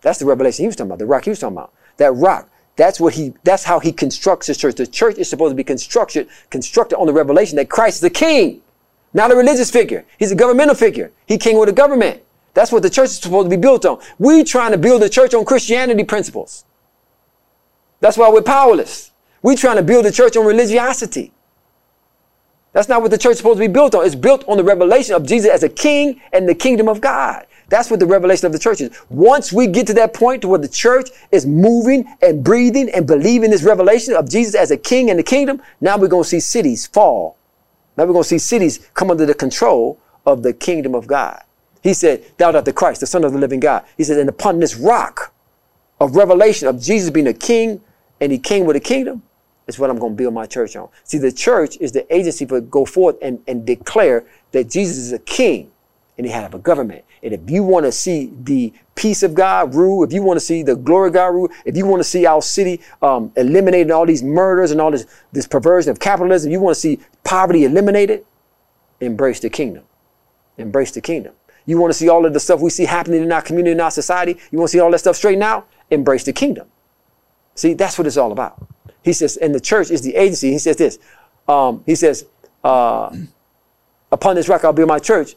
That's 0.03 0.19
the 0.19 0.27
revelation 0.27 0.65
he 0.65 0.67
was 0.67 0.77
talking 0.77 0.91
about. 0.91 0.99
The 0.99 1.07
rock 1.07 1.25
he 1.25 1.31
was 1.31 1.41
talking 1.41 1.57
about. 1.57 1.73
That 1.97 2.13
rock. 2.13 2.49
That's 2.77 3.01
what 3.01 3.15
he. 3.15 3.35
That's 3.43 3.65
how 3.65 3.81
he 3.81 3.93
constructs 3.93 4.47
his 4.47 4.59
church. 4.59 4.75
The 4.77 4.87
church 4.87 5.17
is 5.17 5.31
supposed 5.31 5.53
to 5.53 5.57
be 5.57 5.65
constructed, 5.65 6.29
constructed 6.51 6.99
on 6.99 7.07
the 7.07 7.13
revelation 7.13 7.57
that 7.57 7.71
Christ 7.71 7.97
is 7.97 8.01
the 8.03 8.11
king, 8.11 8.61
not 9.15 9.31
a 9.31 9.37
religious 9.37 9.71
figure. 9.71 10.05
He's 10.19 10.31
a 10.31 10.37
governmental 10.37 10.75
figure. 10.75 11.11
He 11.27 11.39
king 11.39 11.59
with 11.59 11.69
a 11.69 11.73
government. 11.73 12.23
That's 12.53 12.73
what 12.73 12.83
the 12.83 12.91
church 12.91 13.11
is 13.11 13.19
supposed 13.19 13.47
to 13.47 13.51
be 13.51 13.61
built 13.61 13.85
on. 13.85 14.01
We 14.19 14.45
trying 14.45 14.73
to 14.73 14.79
build 14.79 15.03
a 15.03 15.09
church 15.09 15.35
on 15.35 15.45
Christianity 15.45 16.05
principles. 16.05 16.65
That's 18.01 18.17
why 18.17 18.31
we're 18.31 18.43
powerless. 18.43 19.11
We 19.43 19.57
trying 19.57 19.77
to 19.77 19.83
build 19.83 20.07
a 20.07 20.13
church 20.13 20.37
on 20.37 20.47
religiosity. 20.47 21.33
That's 22.73 22.89
not 22.89 23.01
what 23.01 23.11
the 23.11 23.19
church 23.19 23.33
is 23.33 23.39
supposed 23.39 23.59
to 23.59 23.67
be 23.67 23.73
built 23.73 23.95
on. 23.95 24.05
It's 24.05 24.15
built 24.15 24.45
on 24.47 24.59
the 24.59 24.65
revelation 24.65 25.15
of 25.15 25.27
Jesus 25.27 25.51
as 25.51 25.63
a 25.63 25.69
king 25.69 26.21
and 26.33 26.47
the 26.47 26.55
kingdom 26.55 26.89
of 26.89 27.01
God. 27.01 27.47
That's 27.69 27.91
what 27.91 27.99
the 27.99 28.07
revelation 28.07 28.47
of 28.47 28.53
the 28.53 28.59
church 28.59 28.81
is. 28.81 28.97
Once 29.09 29.53
we 29.53 29.67
get 29.67 29.87
to 29.89 29.95
that 29.95 30.15
point 30.15 30.43
to 30.43 30.49
where 30.49 30.59
the 30.59 30.69
church 30.69 31.11
is 31.33 31.47
moving 31.47 32.07
and 32.23 32.45
breathing 32.45 32.89
and 32.91 33.07
believing 33.07 33.51
this 33.51 33.65
revelation 33.65 34.15
of 34.15 34.29
Jesus 34.29 34.55
as 34.55 34.71
a 34.71 34.77
king 34.77 35.11
and 35.11 35.19
the 35.19 35.25
kingdom, 35.25 35.61
now 35.81 35.99
we're 35.99 36.09
going 36.09 36.23
to 36.23 36.29
see 36.29 36.41
cities 36.41 36.87
fall. 36.87 37.37
Now 37.97 38.05
we're 38.05 38.13
going 38.13 38.23
to 38.23 38.29
see 38.29 38.39
cities 38.39 38.89
come 38.95 39.11
under 39.11 39.27
the 39.27 39.35
control 39.35 40.01
of 40.25 40.43
the 40.43 40.53
kingdom 40.53 40.95
of 40.95 41.07
God. 41.07 41.43
He 41.83 41.93
said, 41.93 42.25
Thou 42.37 42.53
art 42.53 42.65
the 42.65 42.73
Christ, 42.73 43.01
the 43.01 43.07
Son 43.07 43.25
of 43.25 43.33
the 43.33 43.39
living 43.39 43.61
God. 43.61 43.85
He 43.97 44.05
said, 44.05 44.19
And 44.19 44.29
upon 44.29 44.61
this 44.61 44.77
rock 44.77 45.33
of 46.01 46.15
revelation 46.15 46.69
of 46.69 46.81
Jesus 46.81 47.11
being 47.11 47.27
a 47.27 47.33
king 47.33 47.81
and 48.21 48.31
he 48.31 48.39
came 48.39 48.65
with 48.65 48.77
a 48.77 48.81
kingdom, 48.81 49.23
is 49.67 49.79
what 49.79 49.91
I'm 49.91 49.99
going 49.99 50.13
to 50.13 50.17
build 50.17 50.35
my 50.35 50.47
church 50.47 50.77
on. 50.77 50.89
See, 51.05 51.19
the 51.19 51.33
church 51.33 51.77
is 51.81 51.93
the 51.93 52.13
agency 52.15 52.47
for 52.47 52.61
go 52.61 52.85
forth 52.85 53.17
and, 53.21 53.41
and 53.49 53.67
declare 53.67 54.25
that 54.53 54.71
Jesus 54.71 54.97
is 54.97 55.13
a 55.13 55.19
king 55.19 55.73
and 56.17 56.27
he 56.27 56.33
have 56.33 56.55
a 56.55 56.59
government. 56.59 57.05
And 57.27 57.35
if 57.35 57.51
you 57.51 57.65
want 57.65 57.85
to 57.87 57.91
see 57.91 58.33
the 58.45 58.73
peace 58.95 59.25
of 59.25 59.35
God 59.35 59.75
rule, 59.75 60.05
if 60.05 60.13
you 60.13 60.23
want 60.23 60.37
to 60.39 60.47
see 60.47 60.63
the 60.63 60.77
glory 60.77 61.09
of 61.09 61.15
God 61.15 61.35
rule, 61.35 61.49
if 61.65 61.77
you 61.77 61.85
want 61.85 61.99
to 61.99 62.05
see 62.05 62.25
our 62.25 62.41
city 62.41 62.81
um, 63.03 63.33
eliminating 63.35 63.91
all 63.91 64.07
these 64.07 64.23
murders 64.23 64.71
and 64.71 64.81
all 64.81 64.93
this, 64.93 65.07
this 65.33 65.45
perversion 65.45 65.91
of 65.91 65.99
capitalism, 65.99 66.53
you 66.53 66.61
want 66.61 66.77
to 66.77 66.81
see 66.81 67.01
poverty 67.25 67.65
eliminated, 67.65 68.25
embrace 69.01 69.41
the 69.41 69.51
kingdom. 69.51 69.83
Embrace 70.57 70.93
the 70.93 71.01
kingdom. 71.01 71.35
You 71.65 71.79
want 71.79 71.93
to 71.93 71.99
see 71.99 72.09
all 72.09 72.25
of 72.25 72.33
the 72.33 72.39
stuff 72.39 72.61
we 72.61 72.71
see 72.71 72.85
happening 72.85 73.25
in 73.25 73.33
our 73.33 73.43
community, 73.43 73.73
in 73.73 73.81
our 73.81 73.91
society, 73.91 74.39
you 74.53 74.59
want 74.59 74.69
to 74.69 74.73
see 74.75 74.81
all 74.81 74.93
that 74.93 75.01
stuff 75.01 75.17
straightened 75.17 75.43
out, 75.43 75.69
embrace 75.91 76.23
the 76.23 76.33
kingdom. 76.33 76.69
See, 77.57 77.75
that's 77.75 77.99
what 77.99 78.07
it's 78.07 78.17
all 78.17 78.31
about. 78.31 78.65
He 79.03 79.13
says, 79.13 79.37
and 79.37 79.53
the 79.53 79.59
church 79.59 79.91
is 79.91 80.01
the 80.01 80.15
agency. 80.15 80.53
He 80.53 80.61
says 80.61 80.77
this. 80.77 81.01
Um, 81.49 81.83
he 81.87 81.97
says, 81.97 82.25
uh, 82.63 83.13
upon 84.13 84.37
this 84.37 84.49
rock 84.49 84.65
I'll 84.65 84.73
build 84.73 84.87
my 84.87 85.01
church, 85.01 85.35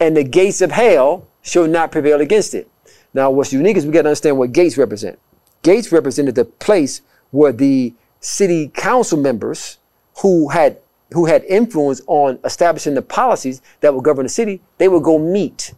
and 0.00 0.16
the 0.16 0.24
gates 0.24 0.60
of 0.60 0.70
hell 0.70 1.26
shall 1.42 1.66
not 1.66 1.92
prevail 1.92 2.20
against 2.20 2.54
it. 2.54 2.70
Now, 3.14 3.30
what's 3.30 3.52
unique 3.52 3.76
is 3.76 3.86
we 3.86 3.92
got 3.92 4.02
to 4.02 4.08
understand 4.08 4.38
what 4.38 4.52
gates 4.52 4.76
represent. 4.76 5.18
Gates 5.62 5.90
represented 5.90 6.34
the 6.34 6.44
place 6.44 7.00
where 7.30 7.52
the 7.52 7.94
city 8.20 8.68
council 8.74 9.18
members 9.18 9.78
who 10.22 10.48
had 10.48 10.78
who 11.12 11.24
had 11.24 11.42
influence 11.44 12.02
on 12.06 12.38
establishing 12.44 12.94
the 12.94 13.02
policies 13.02 13.62
that 13.80 13.94
would 13.94 14.04
govern 14.04 14.24
the 14.24 14.28
city, 14.30 14.60
they 14.76 14.88
would 14.88 15.02
go 15.02 15.18
meet 15.18 15.72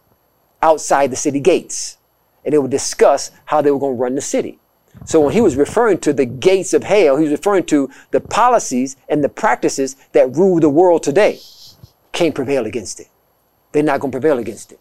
outside 0.60 1.10
the 1.10 1.16
city 1.16 1.38
gates 1.38 1.98
and 2.44 2.52
they 2.52 2.58
would 2.58 2.70
discuss 2.70 3.30
how 3.44 3.62
they 3.62 3.70
were 3.70 3.78
going 3.78 3.96
to 3.96 4.02
run 4.02 4.14
the 4.16 4.20
city. 4.20 4.58
So 5.04 5.20
when 5.20 5.32
he 5.32 5.40
was 5.40 5.56
referring 5.56 5.98
to 5.98 6.12
the 6.12 6.26
gates 6.26 6.74
of 6.74 6.82
hell, 6.82 7.16
he 7.16 7.22
was 7.22 7.32
referring 7.32 7.64
to 7.66 7.88
the 8.10 8.20
policies 8.20 8.96
and 9.08 9.22
the 9.22 9.28
practices 9.28 9.96
that 10.12 10.34
rule 10.36 10.58
the 10.58 10.68
world 10.68 11.02
today. 11.02 11.38
Can't 12.12 12.34
prevail 12.34 12.66
against 12.66 12.98
it. 12.98 13.08
They're 13.72 13.82
not 13.82 14.00
going 14.00 14.10
to 14.10 14.20
prevail 14.20 14.38
against 14.38 14.72
it. 14.72 14.80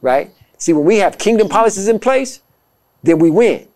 Right? 0.00 0.30
See, 0.58 0.72
when 0.72 0.84
we 0.84 0.98
have 0.98 1.18
kingdom 1.18 1.48
policies 1.48 1.88
in 1.88 1.98
place, 1.98 2.40
then 3.02 3.18
we 3.18 3.30
win. 3.30 3.68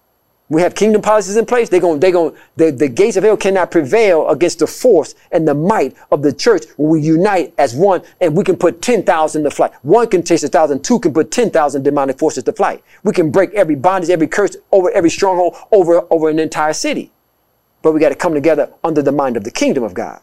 We 0.50 0.62
have 0.62 0.74
kingdom 0.74 1.02
policies 1.02 1.36
in 1.36 1.44
place. 1.44 1.68
They're 1.68 1.80
going, 1.80 2.00
they're 2.00 2.12
going, 2.12 2.34
the, 2.56 2.70
the 2.70 2.88
gates 2.88 3.18
of 3.18 3.24
hell 3.24 3.36
cannot 3.36 3.70
prevail 3.70 4.28
against 4.30 4.60
the 4.60 4.66
force 4.66 5.14
and 5.30 5.46
the 5.46 5.52
might 5.54 5.94
of 6.10 6.22
the 6.22 6.32
church 6.32 6.64
when 6.78 6.88
we 6.88 7.00
unite 7.02 7.52
as 7.58 7.74
one 7.74 8.02
and 8.20 8.34
we 8.34 8.44
can 8.44 8.56
put 8.56 8.80
10,000 8.80 9.44
to 9.44 9.50
flight. 9.50 9.72
One 9.82 10.08
can 10.08 10.24
chase 10.24 10.42
a 10.42 10.48
thousand, 10.48 10.84
two 10.84 10.98
can 11.00 11.12
put 11.12 11.30
10,000 11.30 11.82
demonic 11.82 12.18
forces 12.18 12.44
to 12.44 12.52
flight. 12.52 12.82
We 13.04 13.12
can 13.12 13.30
break 13.30 13.52
every 13.52 13.74
bondage, 13.74 14.08
every 14.08 14.26
curse 14.26 14.56
over 14.72 14.90
every 14.92 15.10
stronghold 15.10 15.56
over, 15.70 16.06
over 16.10 16.30
an 16.30 16.38
entire 16.38 16.72
city. 16.72 17.12
But 17.82 17.92
we 17.92 18.00
got 18.00 18.08
to 18.08 18.14
come 18.14 18.32
together 18.32 18.72
under 18.82 19.02
the 19.02 19.12
mind 19.12 19.36
of 19.36 19.44
the 19.44 19.50
kingdom 19.50 19.84
of 19.84 19.92
God. 19.92 20.20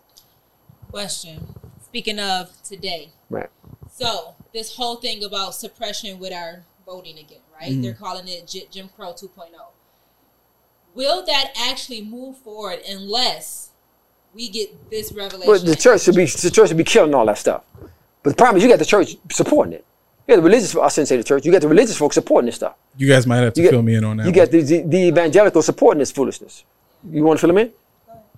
Question. 0.89 1.53
Speaking 1.83 2.19
of 2.19 2.51
today. 2.63 3.11
Right. 3.29 3.49
So 3.97 4.35
this 4.53 4.75
whole 4.75 4.97
thing 4.97 5.23
about 5.23 5.55
suppression 5.55 6.19
with 6.19 6.33
our 6.33 6.63
voting 6.85 7.17
again, 7.17 7.39
right? 7.53 7.71
Mm-hmm. 7.71 7.81
They're 7.81 7.93
calling 7.93 8.27
it 8.27 8.45
J- 8.45 8.67
Jim 8.69 8.89
Crow 8.95 9.13
2.0. 9.13 9.29
Will 10.93 11.25
that 11.25 11.51
actually 11.57 12.01
move 12.03 12.37
forward 12.37 12.79
unless 12.89 13.69
we 14.33 14.49
get 14.49 14.89
this 14.91 15.11
revelation? 15.13 15.51
But 15.51 15.65
the 15.65 15.75
church 15.75 16.01
should 16.01 16.15
be 16.15 16.25
the 16.25 16.51
church 16.51 16.67
should 16.69 16.77
be 16.77 16.83
killing 16.83 17.13
all 17.13 17.25
that 17.25 17.37
stuff. 17.37 17.63
But 18.23 18.31
the 18.31 18.35
problem 18.35 18.57
is 18.57 18.63
you 18.63 18.69
got 18.69 18.79
the 18.79 18.85
church 18.85 19.15
supporting 19.31 19.73
it. 19.73 19.85
You 20.27 20.35
got 20.35 20.41
the 20.41 20.47
religious 20.49 20.75
I 20.75 20.87
shouldn't 20.89 21.07
say 21.07 21.17
the 21.17 21.23
church, 21.23 21.45
you 21.45 21.51
got 21.51 21.61
the 21.61 21.67
religious 21.69 21.97
folks 21.97 22.15
supporting 22.15 22.47
this 22.47 22.55
stuff. 22.55 22.75
You 22.97 23.07
guys 23.07 23.25
might 23.25 23.37
have 23.37 23.53
to 23.53 23.61
You 23.61 23.67
get- 23.67 23.71
fill 23.71 23.81
me 23.81 23.95
in 23.95 24.03
on 24.03 24.17
that. 24.17 24.23
You 24.23 24.31
one. 24.31 24.35
got 24.35 24.51
the, 24.51 24.61
the, 24.61 24.81
the 24.81 24.97
evangelical 25.07 25.61
supporting 25.61 25.99
this 25.99 26.11
foolishness. 26.11 26.63
You 27.09 27.23
want 27.23 27.39
to 27.39 27.41
fill 27.41 27.53
them 27.55 27.59
in? 27.59 27.71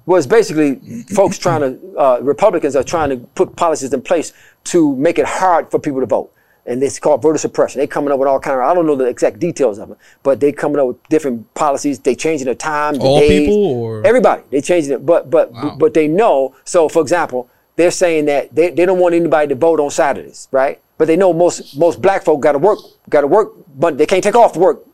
Well, 0.08 0.18
it's 0.18 0.26
basically 0.26 1.04
folks 1.14 1.38
trying 1.38 1.62
to, 1.62 1.98
uh, 2.00 2.20
Republicans 2.22 2.76
are 2.78 2.84
trying 2.84 3.10
to 3.10 3.18
put 3.36 3.56
policies 3.58 3.94
in 3.94 4.02
place 4.02 4.32
to 4.64 4.96
make 4.96 5.20
it 5.20 5.26
hard 5.26 5.70
for 5.70 5.80
people 5.80 6.00
to 6.00 6.06
vote. 6.06 6.32
And 6.66 6.82
it's 6.82 6.98
called 6.98 7.22
voter 7.22 7.38
suppression. 7.38 7.80
They 7.80 7.88
coming 7.88 8.12
up 8.12 8.18
with 8.20 8.28
all 8.30 8.40
kind 8.40 8.58
of, 8.60 8.66
I 8.66 8.74
don't 8.74 8.86
know 8.88 8.96
the 8.96 9.04
exact 9.06 9.40
details 9.40 9.80
of 9.80 9.92
it, 9.92 9.98
but 10.24 10.40
they 10.40 10.52
coming 10.54 10.80
up 10.80 10.88
with 10.88 11.04
different 11.10 11.54
policies. 11.56 12.00
They 12.00 12.16
changing 12.16 12.48
the 12.48 12.56
times, 12.56 13.00
the 13.00 13.04
All 13.06 13.20
days. 13.20 13.48
people 13.50 13.64
or- 13.66 14.08
Everybody. 14.08 14.44
They 14.50 14.62
changing 14.62 14.94
it. 14.94 15.06
But, 15.06 15.30
but, 15.30 15.52
Wow. 15.52 15.76
but 15.78 15.94
they 15.94 16.08
know. 16.08 16.56
So 16.64 16.88
for 16.90 17.02
example, 17.02 17.50
they're 17.76 17.92
saying 17.92 18.26
that 18.26 18.56
they, 18.56 18.70
they 18.72 18.86
don't 18.86 19.00
want 19.00 19.14
anybody 19.14 19.50
to 19.50 19.56
vote 19.56 19.80
on 19.82 19.90
Saturdays, 19.92 20.48
right? 20.52 20.80
But 20.98 21.08
they 21.08 21.18
know 21.18 21.34
most, 21.34 21.78
most 21.78 22.02
black 22.02 22.24
folk 22.24 22.40
got 22.42 22.54
to 22.54 22.60
work, 22.60 22.80
got 23.10 23.22
to 23.22 23.28
work, 23.28 23.52
but 23.78 23.98
they 23.98 24.06
can't 24.06 24.24
take 24.24 24.36
off 24.36 24.56
work 24.56 24.86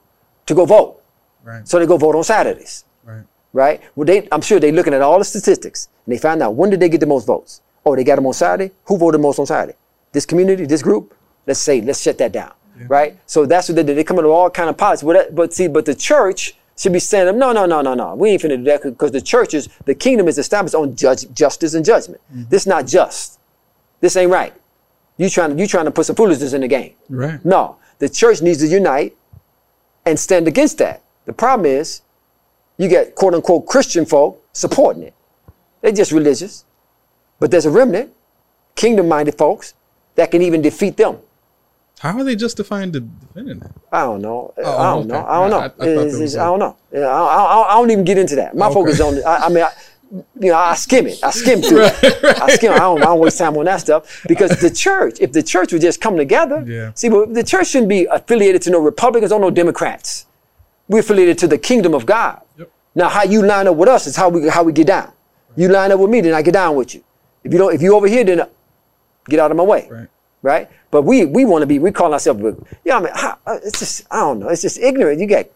to 0.47 0.55
go 0.55 0.65
vote. 0.65 1.01
Right. 1.43 1.67
So 1.67 1.77
they 1.79 1.85
go 1.85 1.97
vote 1.97 2.15
on 2.15 2.23
Saturdays 2.23 2.83
right. 3.53 3.81
Well, 3.95 4.05
they, 4.05 4.27
I'm 4.31 4.41
sure 4.41 4.59
they're 4.59 4.71
looking 4.71 4.93
at 4.93 5.01
all 5.01 5.17
the 5.19 5.25
statistics 5.25 5.87
and 6.05 6.13
they 6.13 6.19
find 6.19 6.41
out 6.41 6.55
when 6.55 6.69
did 6.69 6.79
they 6.79 6.89
get 6.89 6.99
the 6.99 7.05
most 7.05 7.25
votes. 7.25 7.61
Oh, 7.85 7.95
they 7.95 8.03
got 8.03 8.15
them 8.15 8.25
on 8.27 8.33
Saturday. 8.33 8.73
Who 8.85 8.97
voted 8.97 9.21
most 9.21 9.39
on 9.39 9.45
Saturday? 9.45 9.77
This 10.11 10.25
community, 10.25 10.65
this 10.65 10.81
group. 10.81 11.13
Let's 11.45 11.59
say, 11.59 11.81
let's 11.81 12.01
shut 12.01 12.17
that 12.19 12.31
down, 12.31 12.53
right? 12.87 13.19
So 13.25 13.45
that's 13.45 13.67
what 13.67 13.75
they 13.75 13.83
do. 13.83 13.93
They 13.93 14.03
come 14.05 14.17
up 14.17 14.23
with 14.23 14.31
all 14.31 14.49
kind 14.49 14.69
of 14.69 14.77
policies. 14.77 15.03
But, 15.05 15.13
that- 15.13 15.35
but 15.35 15.53
see, 15.53 15.67
but 15.67 15.83
the 15.85 15.93
church 15.95 16.55
should 16.77 16.93
be 16.93 16.99
saying, 16.99 17.37
no, 17.37 17.51
no, 17.51 17.65
no, 17.65 17.81
no, 17.81 17.93
no. 17.93 18.15
We 18.15 18.29
ain't 18.29 18.41
finna 18.41 18.57
do 18.57 18.63
that 18.63 18.81
because 18.83 19.11
the 19.11 19.21
church 19.21 19.53
is, 19.53 19.67
the 19.85 19.93
kingdom 19.93 20.27
is 20.29 20.37
established 20.37 20.73
on 20.73 20.95
judge, 20.95 21.31
justice 21.33 21.73
and 21.73 21.83
judgment. 21.85 22.21
Mm-hmm. 22.31 22.49
This 22.49 22.65
not 22.65 22.87
just. 22.87 23.39
This 23.99 24.15
ain't 24.15 24.31
right. 24.31 24.53
You 25.17 25.29
trying 25.29 25.55
to, 25.55 25.61
you 25.61 25.67
trying 25.67 25.85
to 25.85 25.91
put 25.91 26.05
some 26.05 26.15
foolishness 26.15 26.53
in 26.53 26.61
the 26.61 26.67
game. 26.67 26.93
Right. 27.09 27.43
No, 27.45 27.75
the 27.99 28.07
church 28.09 28.41
needs 28.41 28.59
to 28.59 28.67
unite 28.67 29.15
and 30.05 30.17
stand 30.17 30.47
against 30.47 30.77
that. 30.79 31.03
The 31.25 31.33
problem 31.33 31.65
is, 31.65 32.01
you 32.77 32.87
get 32.87 33.15
quote 33.15 33.33
unquote 33.33 33.65
Christian 33.65 34.05
folk 34.05 34.43
supporting 34.53 35.03
it. 35.03 35.13
They're 35.81 35.91
just 35.91 36.11
religious. 36.11 36.65
But 37.39 37.51
there's 37.51 37.65
a 37.65 37.69
remnant, 37.71 38.13
kingdom 38.75 39.07
minded 39.07 39.37
folks, 39.37 39.73
that 40.15 40.31
can 40.31 40.41
even 40.41 40.61
defeat 40.61 40.97
them. 40.97 41.17
How 41.99 42.17
are 42.17 42.23
they 42.23 42.35
justifying 42.35 42.91
de- 42.91 42.99
defending 43.01 43.59
that? 43.59 43.71
I 43.91 44.01
don't 44.01 44.21
know. 44.21 44.53
Oh, 44.57 44.77
I 44.77 44.83
don't 44.93 44.99
okay. 44.99 45.07
know. 45.09 45.25
I 45.27 45.39
don't 45.41 45.49
know. 45.49 45.57
I- 45.59 45.65
I 45.65 45.69
thought 45.69 45.81
It's- 45.87 45.95
there 45.95 46.05
it's- 46.05 46.19
was 46.21 46.33
don't 46.35 46.59
know. 46.59 46.75
I, 46.95 46.99
I, 46.99 47.73
I 47.73 47.73
don't 47.75 47.91
even 47.91 48.03
get 48.03 48.17
into 48.17 48.35
that. 48.35 48.55
My 48.55 48.65
oh, 48.65 48.69
Okay. 48.69 48.73
focus 48.75 48.93
is 48.95 49.01
on. 49.01 49.23
I, 49.25 49.45
I 49.45 49.49
mean, 49.49 49.63
I, 49.63 49.69
you 50.39 50.51
know, 50.51 50.55
I 50.57 50.75
skim 50.75 51.07
it. 51.07 51.19
I 51.23 51.31
skim 51.31 51.61
through 51.67 51.85
it. 51.85 51.95
I 52.41 52.55
skim. 52.55 52.73
I 52.73 52.77
don't, 52.79 53.01
I 53.01 53.05
don't 53.05 53.19
waste 53.19 53.37
time 53.39 53.57
on 53.57 53.65
that 53.65 53.81
stuff 53.81 54.23
because 54.27 54.51
the 54.61 54.69
church, 54.69 55.17
if 55.19 55.31
the 55.31 55.41
church 55.43 55.73
would 55.73 55.81
just 55.81 55.99
come 56.01 56.15
together, 56.17 56.63
Yeah. 56.67 56.91
see, 56.93 57.09
but 57.09 57.33
the 57.33 57.43
church 57.43 57.67
shouldn't 57.67 57.89
be 57.89 58.05
affiliated 58.05 58.61
to 58.63 58.69
no 58.69 58.79
Republicans 58.79 59.31
or 59.31 59.39
no 59.39 59.49
Democrats. 59.49 60.25
We're 60.87 60.99
affiliated 60.99 61.37
to 61.39 61.47
the 61.47 61.57
kingdom 61.57 61.93
of 61.95 62.05
God. 62.05 62.41
Now, 62.95 63.09
how 63.09 63.23
you 63.23 63.45
line 63.45 63.67
up 63.67 63.75
with 63.75 63.89
us 63.89 64.07
is 64.07 64.15
how 64.15 64.29
we 64.29 64.47
how 64.47 64.63
we 64.63 64.71
get 64.71 64.87
down. 64.87 65.11
You 65.55 65.67
line 65.67 65.91
up 65.91 65.99
with 65.99 66.09
me, 66.09 66.21
then 66.21 66.33
I 66.33 66.41
get 66.41 66.53
down 66.53 66.75
with 66.75 66.95
you. 66.95 67.03
If 67.43 67.51
you 67.51 67.59
don't, 67.59 67.73
if 67.73 67.81
you 67.81 67.95
over 67.95 68.07
here, 68.07 68.23
then 68.23 68.41
uh, 68.41 68.47
get 69.27 69.39
out 69.39 69.51
of 69.51 69.57
my 69.57 69.63
way. 69.63 69.87
Right. 69.89 70.07
Right. 70.41 70.69
But 70.91 71.03
we 71.03 71.25
we 71.25 71.45
want 71.45 71.61
to 71.61 71.65
be. 71.65 71.79
We 71.79 71.91
call 71.91 72.13
ourselves. 72.13 72.41
Yeah, 72.83 72.97
I 72.97 72.99
mean, 72.99 73.11
how, 73.15 73.37
uh, 73.45 73.59
it's 73.63 73.79
just 73.79 74.05
I 74.11 74.19
don't 74.19 74.39
know. 74.39 74.49
It's 74.49 74.61
just 74.61 74.77
ignorant. 74.77 75.19
You 75.19 75.25
get 75.25 75.51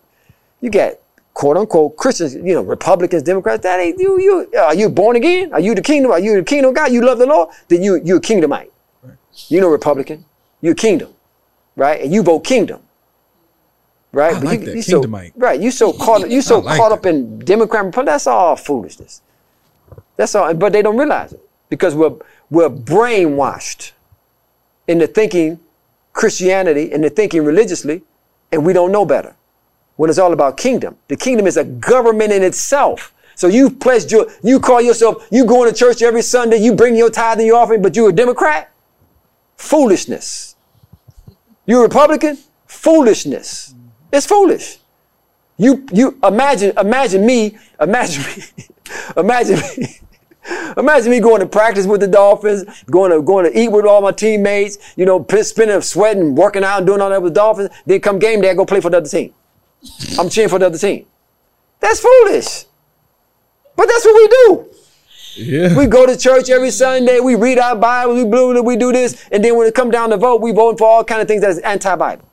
you 0.61 0.69
get 0.69 1.03
quote 1.33 1.57
unquote 1.57 1.97
Christians. 1.97 2.33
You 2.35 2.55
know, 2.55 2.61
Republicans, 2.61 3.23
Democrats. 3.23 3.63
That 3.63 3.79
ain't 3.79 3.99
you. 3.99 4.19
You 4.19 4.59
are 4.59 4.73
you 4.73 4.89
born 4.89 5.15
again? 5.15 5.53
Are 5.53 5.59
you 5.59 5.75
the 5.75 5.81
kingdom? 5.81 6.11
Are 6.11 6.19
you 6.19 6.37
the 6.37 6.43
kingdom 6.43 6.69
of 6.69 6.75
God? 6.75 6.91
You 6.91 7.01
love 7.05 7.17
the 7.19 7.25
Lord? 7.25 7.49
Then 7.67 7.83
you 7.83 8.01
you're 8.03 8.17
a 8.17 8.21
kingdomite. 8.21 8.71
You 9.49 9.61
know, 9.61 9.67
Republican. 9.67 10.25
You 10.61 10.71
a 10.71 10.75
kingdom, 10.75 11.13
right? 11.75 12.01
And 12.01 12.11
you 12.11 12.23
vote 12.23 12.39
kingdom. 12.39 12.81
Right, 14.11 14.35
I 14.35 14.39
like 14.39 14.61
you, 14.61 14.65
that, 14.67 14.75
you 14.75 14.81
so, 14.81 15.03
right. 15.35 15.59
You 15.59 15.69
so 15.69 15.91
caught. 15.91 16.29
You 16.29 16.41
so 16.41 16.59
like 16.59 16.77
caught 16.77 16.89
that. 16.89 16.99
up 16.99 17.05
in 17.05 17.39
Democrat. 17.39 17.85
Republican, 17.85 18.13
That's 18.13 18.25
all 18.25 18.55
foolishness. 18.55 19.21
That's 20.15 20.33
all. 20.33 20.53
But 20.53 20.73
they 20.73 20.81
don't 20.81 20.97
realize 20.97 21.33
it 21.33 21.41
because 21.69 21.93
we're 21.93 22.15
we're 22.49 22.69
brainwashed 22.69 23.91
into 24.87 25.07
thinking 25.07 25.59
Christianity 26.13 26.91
and 26.91 27.03
to 27.03 27.09
thinking 27.09 27.43
religiously, 27.43 28.01
and 28.51 28.65
we 28.65 28.73
don't 28.73 28.91
know 28.91 29.05
better. 29.05 29.35
When 29.97 30.09
it's 30.09 30.19
all 30.19 30.33
about 30.33 30.57
kingdom, 30.57 30.95
the 31.07 31.15
kingdom 31.15 31.47
is 31.47 31.57
a 31.57 31.63
government 31.63 32.31
in 32.31 32.43
itself. 32.43 33.13
So 33.35 33.47
you 33.47 33.69
pledged 33.69 34.11
your, 34.11 34.27
you 34.43 34.59
call 34.59 34.81
yourself, 34.81 35.27
you 35.31 35.45
going 35.45 35.71
to 35.71 35.75
church 35.77 36.01
every 36.01 36.23
Sunday, 36.23 36.57
you 36.57 36.73
bring 36.73 36.95
your 36.95 37.11
tithe 37.11 37.37
and 37.37 37.45
your 37.45 37.57
offering, 37.57 37.83
but 37.83 37.95
you're 37.95 38.09
a 38.09 38.13
Democrat? 38.13 38.71
Foolishness. 39.57 40.55
You're 41.67 41.81
a 41.81 41.83
Republican? 41.83 42.39
Foolishness. 42.65 43.75
It's 44.17 44.25
foolish. 44.25 44.79
You 45.57 45.85
you 45.91 46.17
imagine 46.23 46.73
imagine 46.75 47.23
me 47.23 47.55
imagine 47.79 48.23
me 48.23 48.43
imagine 49.17 49.59
me 49.59 49.99
imagine 50.77 51.11
me 51.11 51.19
going 51.19 51.39
to 51.41 51.45
practice 51.45 51.85
with 51.85 52.01
the 52.01 52.07
Dolphins, 52.07 52.63
going 52.85 53.11
to 53.11 53.21
going 53.21 53.45
to 53.45 53.59
eat 53.59 53.67
with 53.67 53.85
all 53.85 54.01
my 54.01 54.11
teammates, 54.11 54.79
you 54.95 55.05
know, 55.05 55.23
spending 55.43 55.79
sweating, 55.81 56.33
working 56.33 56.63
out, 56.63 56.79
and 56.79 56.87
doing 56.87 56.99
all 56.99 57.11
that 57.11 57.21
with 57.21 57.35
the 57.35 57.39
Dolphins. 57.39 57.69
Then 57.85 57.99
come 58.01 58.17
game 58.17 58.41
day, 58.41 58.49
I 58.49 58.55
go 58.55 58.65
play 58.65 58.81
for 58.81 58.89
the 58.89 58.97
other 58.97 59.09
team. 59.09 59.35
I'm 60.17 60.29
cheering 60.29 60.49
for 60.49 60.57
the 60.57 60.65
other 60.65 60.79
team. 60.79 61.05
That's 61.79 61.99
foolish. 61.99 62.65
But 63.75 63.87
that's 63.87 64.03
what 64.03 64.15
we 64.15 64.27
do. 64.27 64.65
Yeah. 65.35 65.77
We 65.77 65.85
go 65.85 66.07
to 66.07 66.17
church 66.17 66.49
every 66.49 66.71
Sunday. 66.71 67.19
We 67.19 67.35
read 67.35 67.59
our 67.59 67.75
Bible. 67.75 68.15
We 68.15 68.25
blue. 68.25 68.59
We 68.63 68.77
do 68.77 68.91
this, 68.91 69.27
and 69.31 69.45
then 69.45 69.55
when 69.55 69.67
it 69.67 69.75
come 69.75 69.91
down 69.91 70.09
to 70.09 70.17
vote, 70.17 70.41
we 70.41 70.51
vote 70.51 70.79
for 70.79 70.87
all 70.87 71.03
kind 71.03 71.21
of 71.21 71.27
things 71.27 71.41
that's 71.41 71.59
anti-Bible. 71.59 72.26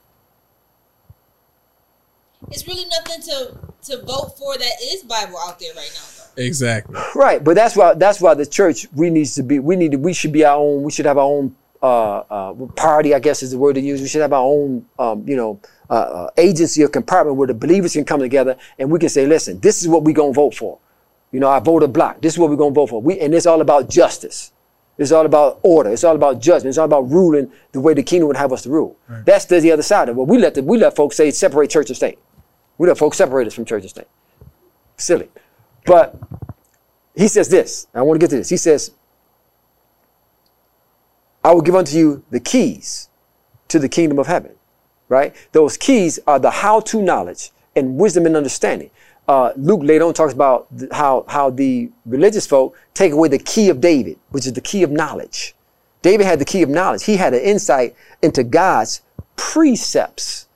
It's 2.50 2.66
really 2.66 2.84
nothing 2.86 3.22
to 3.22 3.58
to 3.84 4.02
vote 4.02 4.36
for 4.38 4.56
that 4.56 4.72
is 4.82 5.02
Bible 5.02 5.36
out 5.46 5.58
there 5.58 5.72
right 5.74 5.90
now, 5.94 6.24
though. 6.36 6.42
exactly. 6.42 6.98
Right, 7.14 7.42
but 7.42 7.54
that's 7.54 7.76
why 7.76 7.94
that's 7.94 8.20
why 8.20 8.34
the 8.34 8.46
church 8.46 8.86
we 8.94 9.10
needs 9.10 9.34
to 9.34 9.42
be 9.42 9.58
we 9.58 9.76
need 9.76 9.92
to 9.92 9.98
we 9.98 10.12
should 10.12 10.32
be 10.32 10.44
our 10.44 10.56
own 10.56 10.82
we 10.82 10.90
should 10.90 11.06
have 11.06 11.18
our 11.18 11.24
own 11.24 11.54
uh, 11.82 12.18
uh, 12.30 12.54
party 12.76 13.14
I 13.14 13.18
guess 13.18 13.42
is 13.42 13.50
the 13.50 13.58
word 13.58 13.74
to 13.74 13.80
use. 13.80 14.00
We 14.00 14.08
should 14.08 14.22
have 14.22 14.32
our 14.32 14.44
own 14.44 14.86
um, 14.98 15.28
you 15.28 15.36
know 15.36 15.60
uh, 15.90 15.92
uh, 15.92 16.30
agency 16.36 16.82
or 16.82 16.88
compartment 16.88 17.36
where 17.36 17.46
the 17.46 17.54
believers 17.54 17.92
can 17.92 18.04
come 18.04 18.20
together 18.20 18.56
and 18.78 18.90
we 18.90 18.98
can 18.98 19.08
say 19.08 19.26
listen 19.26 19.60
this 19.60 19.82
is 19.82 19.88
what 19.88 20.02
we 20.02 20.12
gonna 20.12 20.32
vote 20.32 20.54
for. 20.54 20.78
You 21.32 21.40
know 21.40 21.48
I 21.48 21.58
vote 21.58 21.82
a 21.82 21.88
block 21.88 22.20
this 22.20 22.34
is 22.34 22.38
what 22.38 22.50
we're 22.50 22.56
gonna 22.56 22.74
vote 22.74 22.90
for. 22.90 23.02
We 23.02 23.20
and 23.20 23.34
it's 23.34 23.46
all 23.46 23.60
about 23.60 23.88
justice. 23.88 24.52
It's 24.96 25.10
all 25.10 25.26
about 25.26 25.58
order. 25.64 25.90
It's 25.90 26.04
all 26.04 26.14
about 26.14 26.40
judgment. 26.40 26.68
It's 26.68 26.78
all 26.78 26.84
about 26.84 27.10
ruling 27.10 27.50
the 27.72 27.80
way 27.80 27.94
the 27.94 28.02
kingdom 28.04 28.28
would 28.28 28.36
have 28.36 28.52
us 28.52 28.62
to 28.62 28.70
rule. 28.70 28.96
That's 29.26 29.44
the, 29.44 29.58
the 29.58 29.72
other 29.72 29.82
side 29.82 30.08
of 30.08 30.16
it. 30.16 30.22
We 30.22 30.38
let 30.38 30.54
the, 30.54 30.62
we 30.62 30.78
let 30.78 30.94
folks 30.94 31.16
say 31.16 31.32
separate 31.32 31.68
church 31.68 31.88
and 31.90 31.96
state 31.96 32.16
we 32.78 32.88
let 32.88 32.98
folks 32.98 33.16
separate 33.16 33.46
us 33.46 33.54
from 33.54 33.64
church 33.64 33.82
and 33.82 33.90
state 33.90 34.08
silly 34.96 35.28
but 35.84 36.18
he 37.14 37.28
says 37.28 37.48
this. 37.48 37.86
I 37.94 38.02
want 38.02 38.20
to 38.20 38.24
get 38.24 38.30
to 38.30 38.36
this. 38.36 38.48
He 38.48 38.56
says, 38.56 38.92
I 41.44 41.52
will 41.52 41.62
give 41.62 41.74
unto 41.74 41.96
you 41.96 42.24
the 42.30 42.40
keys 42.40 43.08
to 43.68 43.78
the 43.78 43.88
kingdom 43.88 44.18
of 44.18 44.26
heaven. 44.26 44.52
Right? 45.08 45.34
Those 45.52 45.76
keys 45.76 46.18
are 46.26 46.38
the 46.38 46.50
how 46.50 46.80
to 46.80 47.02
knowledge 47.02 47.50
and 47.76 47.96
wisdom 47.96 48.26
and 48.26 48.36
understanding. 48.36 48.90
Uh, 49.28 49.52
Luke 49.56 49.80
later 49.82 50.04
on 50.04 50.14
talks 50.14 50.32
about 50.32 50.66
how, 50.92 51.24
how 51.28 51.50
the 51.50 51.90
religious 52.04 52.46
folk 52.46 52.76
take 52.94 53.12
away 53.12 53.28
the 53.28 53.38
key 53.38 53.68
of 53.68 53.80
David, 53.80 54.18
which 54.30 54.46
is 54.46 54.52
the 54.54 54.60
key 54.60 54.82
of 54.82 54.90
knowledge. 54.90 55.54
David 56.02 56.26
had 56.26 56.38
the 56.38 56.44
key 56.44 56.62
of 56.62 56.68
knowledge. 56.68 57.04
He 57.04 57.16
had 57.16 57.32
an 57.32 57.40
insight 57.40 57.94
into 58.22 58.42
God's 58.42 59.02
precepts 59.36 60.46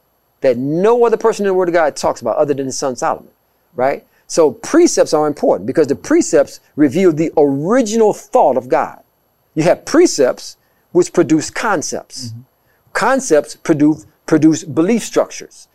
that 0.40 0.56
no 0.56 1.04
other 1.04 1.16
person 1.16 1.44
in 1.44 1.48
the 1.48 1.54
Word 1.54 1.68
of 1.68 1.74
God 1.74 1.96
talks 1.96 2.20
about 2.20 2.36
other 2.36 2.54
than 2.54 2.66
his 2.66 2.78
son 2.78 2.96
Solomon, 2.96 3.30
right? 3.74 4.06
So 4.26 4.52
precepts 4.52 5.14
are 5.14 5.26
important 5.26 5.66
because 5.66 5.86
the 5.86 5.96
precepts 5.96 6.60
reveal 6.76 7.12
the 7.12 7.32
original 7.36 8.12
thought 8.12 8.56
of 8.56 8.68
God. 8.68 9.02
You 9.54 9.62
have 9.64 9.84
precepts 9.84 10.56
which 10.92 11.12
produce 11.12 11.50
concepts. 11.50 12.28
Mm-hmm. 12.28 12.40
Concepts 12.92 13.56
produce 13.56 14.06
produce 14.28 14.62
belief 14.62 15.02
structures. 15.02 15.66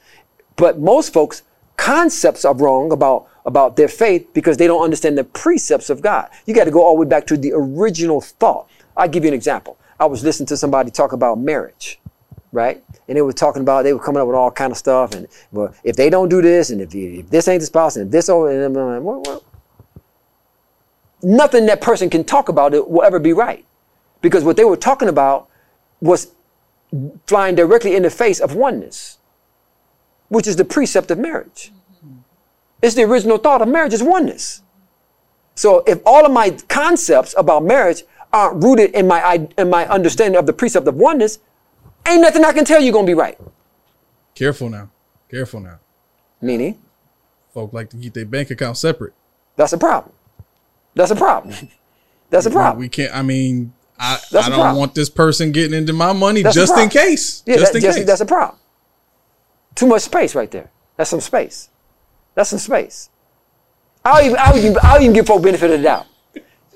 But 0.55 0.79
most 0.79 1.11
folks, 1.11 1.41
concepts 1.75 2.45
are 2.45 2.55
wrong 2.55 2.93
about, 2.93 3.27
about 3.45 3.75
their 3.75 3.89
faith 3.89 4.27
because 4.33 4.55
they 4.55 4.67
don't 4.67 4.83
understand 4.83 5.17
the 5.17 5.25
precepts 5.25 5.89
of 5.89 6.01
God. 6.01 6.29
You 6.45 6.53
got 6.53 6.65
to 6.65 6.71
go 6.71 6.83
all 6.83 6.95
the 6.95 7.01
way 7.01 7.07
back 7.07 7.27
to 7.27 7.35
the 7.35 7.51
original 7.53 8.21
thought. 8.21 8.69
I'll 8.95 9.09
give 9.09 9.23
you 9.23 9.29
an 9.29 9.33
example. 9.33 9.77
I 9.99 10.05
was 10.05 10.23
listening 10.23 10.47
to 10.47 10.57
somebody 10.57 10.91
talk 10.91 11.11
about 11.11 11.39
marriage, 11.39 11.99
right? 12.53 12.81
And 13.09 13.17
they 13.17 13.21
were 13.21 13.33
talking 13.33 13.61
about, 13.61 13.83
they 13.83 13.91
were 13.91 13.99
coming 13.99 14.21
up 14.21 14.27
with 14.27 14.37
all 14.37 14.51
kind 14.51 14.71
of 14.71 14.77
stuff. 14.77 15.13
And 15.13 15.27
well, 15.51 15.75
if 15.83 15.97
they 15.97 16.09
don't 16.09 16.29
do 16.29 16.41
this, 16.41 16.69
and 16.69 16.79
if, 16.79 16.95
you, 16.95 17.19
if 17.19 17.29
this 17.29 17.49
ain't 17.49 17.59
the 17.59 17.65
spouse, 17.65 17.97
and 17.97 18.05
if 18.05 18.11
this, 18.11 18.29
oh, 18.29 18.45
and 18.45 18.63
I'm 18.63 18.73
like, 18.73 19.01
what, 19.01 19.27
what? 19.27 19.43
nothing 21.23 21.65
that 21.65 21.81
person 21.81 22.09
can 22.09 22.23
talk 22.23 22.49
about 22.49 22.73
it 22.73 22.87
will 22.87 23.03
ever 23.03 23.19
be 23.19 23.33
right. 23.33 23.65
Because 24.21 24.43
what 24.43 24.57
they 24.57 24.63
were 24.63 24.77
talking 24.77 25.07
about 25.07 25.49
was 26.01 26.31
flying 27.25 27.55
directly 27.55 27.95
in 27.95 28.03
the 28.03 28.09
face 28.09 28.39
of 28.39 28.55
oneness, 28.55 29.17
which 30.27 30.47
is 30.47 30.55
the 30.57 30.65
precept 30.65 31.09
of 31.11 31.17
marriage. 31.17 31.71
Mm-hmm. 31.97 32.19
It's 32.81 32.95
the 32.95 33.03
original 33.03 33.37
thought 33.37 33.61
of 33.61 33.67
marriage 33.67 33.93
is 33.93 34.03
oneness. 34.03 34.61
So 35.55 35.83
if 35.87 36.01
all 36.05 36.25
of 36.25 36.31
my 36.31 36.51
concepts 36.67 37.33
about 37.37 37.63
marriage 37.63 38.03
aren't 38.31 38.63
rooted 38.63 38.91
in 38.91 39.07
my 39.07 39.47
in 39.57 39.69
my 39.69 39.87
understanding 39.87 40.37
of 40.37 40.47
the 40.47 40.53
precept 40.53 40.87
of 40.87 40.95
oneness, 40.95 41.39
ain't 42.07 42.21
nothing 42.21 42.43
I 42.43 42.53
can 42.53 42.65
tell 42.65 42.81
you 42.81 42.91
gonna 42.91 43.07
be 43.07 43.13
right. 43.13 43.37
Careful 44.35 44.69
now. 44.69 44.89
Careful 45.29 45.59
now. 45.59 45.79
Meaning, 46.41 46.79
Folk 47.53 47.71
like 47.73 47.89
to 47.91 47.97
keep 47.97 48.13
their 48.13 48.25
bank 48.25 48.49
account 48.51 48.77
separate. 48.77 49.13
that's 49.55 49.73
a 49.73 49.77
problem. 49.77 50.13
That's 50.95 51.11
a 51.11 51.15
problem. 51.15 51.55
That's 52.29 52.45
a 52.47 52.49
problem. 52.51 52.79
We 52.79 52.89
can't. 52.89 53.15
I 53.15 53.21
mean, 53.21 53.73
I, 53.99 54.19
That's 54.31 54.47
I 54.47 54.49
don't 54.49 54.75
want 54.75 54.95
this 54.95 55.09
person 55.09 55.51
getting 55.51 55.77
into 55.77 55.93
my 55.93 56.13
money 56.13 56.41
That's 56.41 56.55
just 56.55 56.75
in 56.77 56.89
case. 56.89 57.43
Yeah, 57.45 57.57
just 57.57 57.73
that- 57.73 57.77
in 57.77 57.83
that's, 57.83 57.97
case. 57.97 58.05
that's 58.07 58.21
a 58.21 58.25
problem. 58.25 58.59
Too 59.75 59.85
much 59.85 60.01
space 60.01 60.33
right 60.33 60.49
there. 60.49 60.71
That's 60.97 61.09
some 61.11 61.21
space. 61.21 61.69
That's 62.35 62.49
some 62.49 62.57
space. 62.59 63.09
I'll 64.03 64.23
even, 64.25 64.37
I'll 64.39 64.57
even, 64.57 64.75
I'll 64.81 64.99
even 65.01 65.13
give 65.13 65.27
folk 65.27 65.43
benefit 65.43 65.69
of 65.71 65.77
the 65.79 65.83
doubt. 65.83 66.07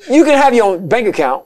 You 0.10 0.24
can 0.24 0.38
have 0.38 0.54
your 0.54 0.66
own 0.66 0.88
bank 0.88 1.08
account, 1.08 1.46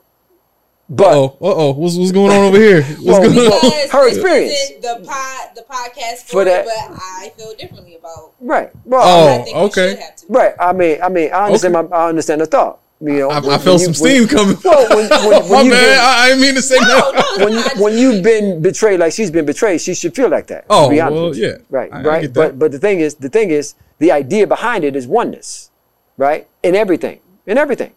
but 0.93 1.13
oh, 1.13 1.37
uh 1.41 1.53
oh, 1.55 1.71
what's 1.71 1.95
what's 1.97 2.11
going 2.11 2.31
on 2.31 2.43
over 2.49 2.57
here? 2.57 2.83
What's 2.99 3.01
Well, 3.05 3.21
going 3.33 3.37
on? 3.51 3.61
Because 3.61 3.91
Her 3.91 4.07
experience. 4.09 4.71
The 4.81 5.01
pod, 5.07 5.49
the 5.55 5.61
podcast 5.63 6.17
for, 6.23 6.31
For 6.31 6.45
that- 6.45 6.65
it, 6.65 6.71
but 6.89 6.99
I 7.01 7.31
feel 7.37 7.53
differently 7.55 7.95
about. 7.95 8.33
right. 8.41 8.69
Well, 8.85 9.01
Oh, 9.01 9.41
I 9.41 9.43
think 9.43 9.57
okay. 9.57 9.89
should 9.91 9.99
have 9.99 10.15
to. 10.17 10.25
right. 10.29 10.53
I 10.59 10.73
mean, 10.73 11.01
I 11.01 11.09
mean, 11.09 11.31
I 11.33 11.45
understand. 11.45 11.73
My, 11.73 11.81
I 11.95 12.09
understand 12.09 12.41
the 12.41 12.45
thought. 12.45 12.79
You 12.99 13.13
know, 13.19 13.29
I, 13.31 13.39
when- 13.39 13.49
I 13.49 13.57
felt 13.57 13.79
you- 13.81 13.93
some 13.93 14.03
when- 14.03 14.27
steam 14.27 14.27
coming. 14.27 14.57
Well, 14.63 14.89
when, 14.89 15.09
when, 15.09 15.41
when 15.49 15.51
My 15.51 15.61
you've 15.63 15.71
been- 15.71 15.99
I, 15.99 16.15
I 16.23 16.27
didn't 16.29 16.41
mean 16.41 16.55
to 16.55 16.61
say 16.61 16.75
No, 16.75 16.87
that. 16.87 17.35
no, 17.39 17.45
when, 17.45 17.53
it's 17.53 17.63
you, 17.69 17.73
not. 17.75 17.83
when 17.83 17.97
you've 17.97 18.23
been 18.23 18.61
betrayed 18.61 18.99
like 18.99 19.13
she's 19.13 19.31
been 19.31 19.45
betrayed, 19.45 19.81
she 19.81 19.95
should 19.95 20.13
feel 20.15 20.29
like 20.29 20.47
that. 20.47 20.65
Oh, 20.69 20.85
to 20.85 20.89
be 20.93 20.99
honest 21.01 21.15
well, 21.15 21.29
with 21.29 21.37
you. 21.37 21.47
yeah. 21.47 21.57
Right, 21.69 21.91
I- 21.93 21.99
I 21.99 22.03
right. 22.03 22.21
get 22.23 22.33
But 22.33 22.59
but 22.59 22.71
the 22.71 22.79
thing 22.79 22.99
is, 22.99 23.15
the 23.15 23.29
thing 23.29 23.49
is, 23.49 23.73
the 23.99 24.11
idea 24.11 24.45
behind 24.45 24.83
it 24.83 24.95
is 24.95 25.07
oneness, 25.07 25.71
right? 26.17 26.47
In 26.63 26.75
everything, 26.75 27.21
in 27.47 27.57
everything, 27.57 27.93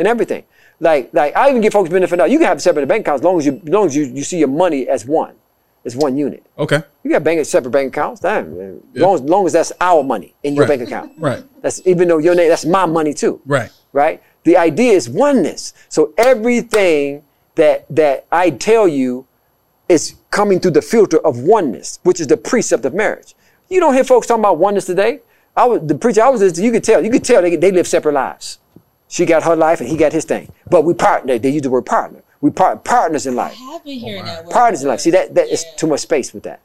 in 0.00 0.06
everything. 0.06 0.44
Like 0.80 1.10
like 1.12 1.36
I 1.36 1.50
even 1.50 1.60
give 1.60 1.72
folks 1.72 1.90
benefit 1.90 2.16
now. 2.16 2.24
You 2.24 2.38
can 2.38 2.46
have 2.48 2.60
separate 2.62 2.86
bank 2.88 3.02
accounts 3.02 3.20
as 3.20 3.24
long 3.24 3.38
as 3.38 3.46
you 3.46 3.60
as 3.62 3.68
long 3.68 3.86
as 3.86 3.94
you, 3.94 4.04
you 4.04 4.24
see 4.24 4.38
your 4.38 4.48
money 4.48 4.88
as 4.88 5.04
one, 5.04 5.34
as 5.84 5.94
one 5.94 6.16
unit. 6.16 6.44
Okay. 6.58 6.82
You 7.04 7.10
got 7.10 7.22
bank 7.22 7.44
separate 7.46 7.70
bank 7.70 7.94
accounts. 7.94 8.20
Damn, 8.20 8.56
man. 8.56 8.80
Yeah. 8.94 9.02
long 9.04 9.14
as 9.16 9.20
long 9.20 9.46
as 9.46 9.52
that's 9.52 9.72
our 9.80 10.02
money 10.02 10.34
in 10.42 10.54
your 10.56 10.64
Right. 10.66 10.78
bank 10.78 10.88
account. 10.88 11.12
Right. 11.18 11.44
That's 11.60 11.86
even 11.86 12.08
though 12.08 12.18
your 12.18 12.34
name 12.34 12.48
that's 12.48 12.64
my 12.64 12.86
money 12.86 13.12
too 13.14 13.40
Right. 13.46 13.70
right? 13.92 14.22
The 14.44 14.56
idea 14.56 14.92
is 14.94 15.08
oneness. 15.08 15.74
So 15.90 16.14
everything 16.16 17.22
that 17.56 17.84
that 17.90 18.24
I 18.32 18.50
tell 18.50 18.88
you 18.88 19.26
is 19.88 20.14
coming 20.30 20.60
through 20.60 20.70
the 20.70 20.82
filter 20.82 21.18
of 21.26 21.40
oneness, 21.40 21.98
which 22.04 22.20
is 22.20 22.26
the 22.28 22.36
precept 22.36 22.84
of 22.86 22.94
marriage. 22.94 23.34
You 23.68 23.80
don't 23.80 23.92
hear 23.92 24.04
folks 24.04 24.26
talking 24.26 24.40
about 24.40 24.56
oneness 24.58 24.86
today. 24.86 25.20
I 25.56 25.66
was 25.66 25.80
the 25.84 25.94
preacher 25.96 26.22
I 26.22 26.28
was 26.30 26.40
listening 26.40 26.64
you 26.66 26.72
could 26.72 26.84
tell, 26.84 27.04
you 27.04 27.10
could 27.10 27.24
tell 27.24 27.42
they, 27.42 27.56
they 27.56 27.70
live 27.72 27.86
separate 27.86 28.12
lives. 28.14 28.58
She 29.10 29.26
got 29.26 29.42
her 29.42 29.56
life 29.56 29.80
and 29.80 29.88
he 29.90 29.96
got 29.96 30.12
his 30.12 30.24
thing. 30.24 30.50
But 30.70 30.84
we 30.84 30.94
partner. 30.94 31.36
They 31.38 31.50
use 31.50 31.62
the 31.62 31.70
word 31.70 31.84
partner. 31.84 32.22
We 32.40 32.50
part 32.50 32.84
partners 32.84 33.26
in 33.26 33.34
life. 33.34 33.56
I 33.60 33.72
have 33.72 33.84
been 33.84 33.98
hearing 33.98 34.24
that 34.24 34.44
word. 34.44 34.52
Partners 34.52 34.82
in 34.82 34.88
life. 34.88 35.00
See 35.00 35.10
that 35.10 35.34
that 35.34 35.48
is 35.48 35.64
Yeah. 35.64 35.76
too 35.76 35.86
much 35.88 36.00
space 36.00 36.32
with 36.32 36.44
that. 36.44 36.60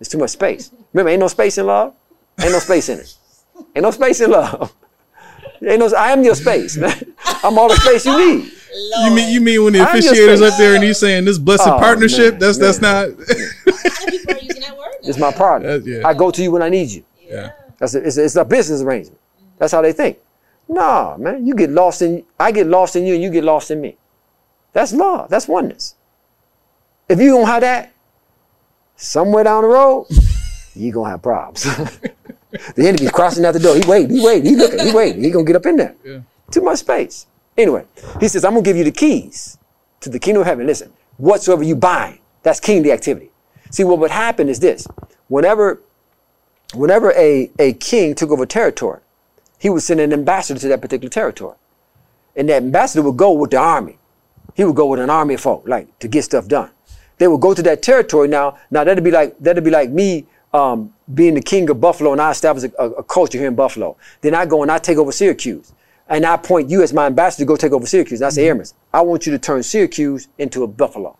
It's 0.00 0.10
too 0.10 0.18
much 0.18 0.30
space. 0.30 0.70
Remember, 0.92 1.10
ain't 1.10 1.20
no 1.20 1.28
space 1.28 1.56
in 1.58 1.66
love. 1.66 1.94
Ain't 2.42 2.52
no 2.52 2.58
space 2.58 2.88
in 2.88 2.98
it. 2.98 3.14
Ain't 3.74 3.82
no 3.84 3.92
space 3.92 4.20
in 4.20 4.30
love. 4.30 4.74
Ain't 5.66 5.78
no. 5.78 5.86
I 5.96 6.10
am 6.10 6.22
your 6.24 6.34
space, 6.34 6.76
man. 6.76 6.92
I'm 7.44 7.56
all 7.58 7.68
the 7.68 7.76
space 7.76 8.04
you 8.04 8.18
need. 8.18 8.52
You 9.04 9.14
mean 9.14 9.32
you 9.32 9.40
mean 9.40 9.64
when 9.64 9.72
the 9.72 9.82
officiator's 9.88 10.42
up 10.42 10.58
there 10.58 10.74
and 10.74 10.84
he's 10.84 10.98
saying 10.98 11.24
this 11.24 11.38
blessed 11.38 11.66
Oh, 11.66 11.78
partnership? 11.78 12.32
man, 12.34 12.40
that's 12.40 12.58
that's 12.58 12.78
not. 12.82 13.06
A 13.06 13.08
lot 13.08 14.10
people 14.10 14.34
using 14.42 14.60
that 14.60 14.76
word. 14.76 14.96
It's 15.02 15.16
my 15.16 15.32
partner. 15.32 15.78
That- 15.78 15.90
yeah. 15.90 16.06
I 16.06 16.12
go 16.12 16.30
to 16.30 16.42
you 16.42 16.50
when 16.50 16.60
I 16.60 16.68
need 16.68 16.90
you. 16.90 17.02
yeah. 17.22 17.52
That's 17.78 17.94
a, 17.94 18.02
it's, 18.06 18.18
a, 18.18 18.24
it's 18.24 18.36
a 18.36 18.44
business 18.44 18.82
arrangement. 18.82 19.18
That's 19.56 19.72
how 19.72 19.80
they 19.80 19.94
think. 19.94 20.18
Nah, 20.68 21.16
man, 21.16 21.46
you 21.46 21.54
get 21.54 21.70
lost 21.70 22.02
in. 22.02 22.24
I 22.38 22.50
get 22.52 22.66
lost 22.66 22.96
in 22.96 23.06
you, 23.06 23.14
and 23.14 23.22
you 23.22 23.30
get 23.30 23.44
lost 23.44 23.70
in 23.70 23.80
me. 23.80 23.96
That's 24.72 24.92
love. 24.92 25.30
That's 25.30 25.48
oneness. 25.48 25.94
If 27.08 27.20
you 27.20 27.30
don't 27.30 27.46
have 27.46 27.60
that, 27.60 27.92
somewhere 28.96 29.44
down 29.44 29.62
the 29.62 29.68
road, 29.68 30.06
you 30.74 30.92
gonna 30.92 31.10
have 31.10 31.22
problems. 31.22 31.62
the 32.50 32.88
enemy's 32.88 33.10
crossing 33.12 33.44
out 33.44 33.52
the 33.52 33.60
door. 33.60 33.76
He 33.76 33.82
waiting. 33.86 34.16
He 34.16 34.24
waiting. 34.24 34.50
He 34.50 34.56
looking. 34.56 34.86
He 34.86 34.92
waiting. 34.92 35.22
He 35.22 35.30
gonna 35.30 35.44
get 35.44 35.56
up 35.56 35.66
in 35.66 35.76
there. 35.76 35.94
Yeah. 36.04 36.20
Too 36.50 36.62
much 36.62 36.80
space. 36.80 37.26
Anyway, 37.56 37.84
he 38.20 38.28
says, 38.28 38.44
I'm 38.44 38.52
gonna 38.52 38.62
give 38.62 38.76
you 38.76 38.84
the 38.84 38.90
keys 38.92 39.58
to 40.00 40.10
the 40.10 40.18
kingdom 40.18 40.42
of 40.42 40.46
heaven. 40.46 40.66
Listen, 40.66 40.92
whatsoever 41.16 41.62
you 41.62 41.76
bind, 41.76 42.18
that's 42.42 42.60
kingly 42.60 42.92
activity. 42.92 43.30
See, 43.70 43.84
what 43.84 43.98
would 43.98 44.10
happen 44.10 44.48
is 44.48 44.60
this: 44.60 44.86
whenever 45.28 45.80
whenever 46.74 47.12
a, 47.12 47.50
a 47.58 47.72
king 47.74 48.14
took 48.14 48.30
over 48.30 48.46
territory, 48.46 49.00
he 49.66 49.70
would 49.70 49.82
send 49.82 49.98
an 49.98 50.12
ambassador 50.12 50.60
to 50.60 50.68
that 50.68 50.80
particular 50.80 51.10
territory. 51.10 51.56
And 52.36 52.48
that 52.48 52.62
ambassador 52.62 53.02
would 53.02 53.16
go 53.16 53.32
with 53.32 53.50
the 53.50 53.56
army. 53.56 53.98
He 54.54 54.62
would 54.62 54.76
go 54.76 54.86
with 54.86 55.00
an 55.00 55.10
army 55.10 55.34
of 55.34 55.40
folk, 55.40 55.64
like 55.66 55.98
to 55.98 56.06
get 56.06 56.22
stuff 56.22 56.46
done. 56.46 56.70
They 57.18 57.26
would 57.26 57.40
go 57.40 57.52
to 57.52 57.62
that 57.62 57.82
territory 57.82 58.28
now. 58.28 58.58
Now 58.70 58.84
that'd 58.84 59.02
be 59.02 59.10
like 59.10 59.36
that'd 59.40 59.64
be 59.64 59.72
like 59.72 59.90
me 59.90 60.24
um, 60.54 60.94
being 61.12 61.34
the 61.34 61.40
king 61.40 61.68
of 61.68 61.80
Buffalo 61.80 62.12
and 62.12 62.20
I 62.20 62.30
establish 62.30 62.70
a, 62.70 62.80
a, 62.80 62.90
a 62.90 63.02
culture 63.02 63.38
here 63.38 63.48
in 63.48 63.56
Buffalo. 63.56 63.96
Then 64.20 64.36
I 64.36 64.46
go 64.46 64.62
and 64.62 64.70
I 64.70 64.78
take 64.78 64.98
over 64.98 65.10
Syracuse. 65.10 65.72
And 66.08 66.24
I 66.24 66.34
appoint 66.34 66.70
you 66.70 66.84
as 66.84 66.92
my 66.92 67.06
ambassador 67.06 67.42
to 67.42 67.48
go 67.48 67.56
take 67.56 67.72
over 67.72 67.86
Syracuse. 67.86 68.20
And 68.20 68.28
I 68.28 68.30
say, 68.30 68.46
Aramis, 68.46 68.72
I 68.94 69.00
want 69.00 69.26
you 69.26 69.32
to 69.32 69.38
turn 69.40 69.64
Syracuse 69.64 70.28
into 70.38 70.62
a 70.62 70.68
Buffalo. 70.68 71.18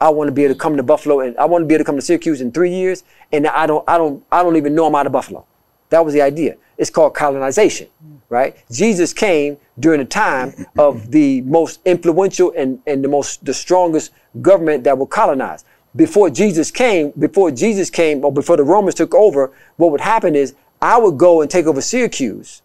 I 0.00 0.08
want 0.08 0.28
to 0.28 0.32
be 0.32 0.44
able 0.44 0.54
to 0.54 0.58
come 0.58 0.78
to 0.78 0.82
Buffalo 0.82 1.20
and 1.20 1.36
I 1.36 1.44
want 1.44 1.60
to 1.60 1.66
be 1.66 1.74
able 1.74 1.84
to 1.84 1.86
come 1.90 1.96
to 1.96 2.02
Syracuse 2.02 2.40
in 2.40 2.52
three 2.52 2.72
years. 2.72 3.04
And 3.32 3.46
I 3.46 3.66
don't, 3.66 3.84
I 3.86 3.98
don't, 3.98 4.24
I 4.32 4.42
don't 4.42 4.56
even 4.56 4.74
know 4.74 4.86
I'm 4.86 4.94
out 4.94 5.04
of 5.04 5.12
Buffalo. 5.12 5.44
That 5.90 6.06
was 6.06 6.14
the 6.14 6.22
idea. 6.22 6.56
It's 6.78 6.90
called 6.90 7.14
colonization, 7.14 7.88
right? 8.28 8.56
Jesus 8.70 9.12
came 9.12 9.58
during 9.78 10.00
a 10.00 10.04
time 10.04 10.66
of 10.78 11.10
the 11.10 11.42
most 11.42 11.80
influential 11.84 12.52
and, 12.56 12.80
and 12.86 13.04
the 13.04 13.08
most, 13.08 13.44
the 13.44 13.54
strongest 13.54 14.12
government 14.40 14.84
that 14.84 14.96
will 14.96 15.06
colonize. 15.06 15.64
Before 15.94 16.30
Jesus 16.30 16.70
came, 16.70 17.12
before 17.18 17.50
Jesus 17.50 17.90
came, 17.90 18.24
or 18.24 18.32
before 18.32 18.56
the 18.56 18.64
Romans 18.64 18.94
took 18.94 19.14
over, 19.14 19.52
what 19.76 19.90
would 19.90 20.00
happen 20.00 20.34
is 20.34 20.54
I 20.80 20.98
would 20.98 21.18
go 21.18 21.42
and 21.42 21.50
take 21.50 21.66
over 21.66 21.80
Syracuse. 21.80 22.62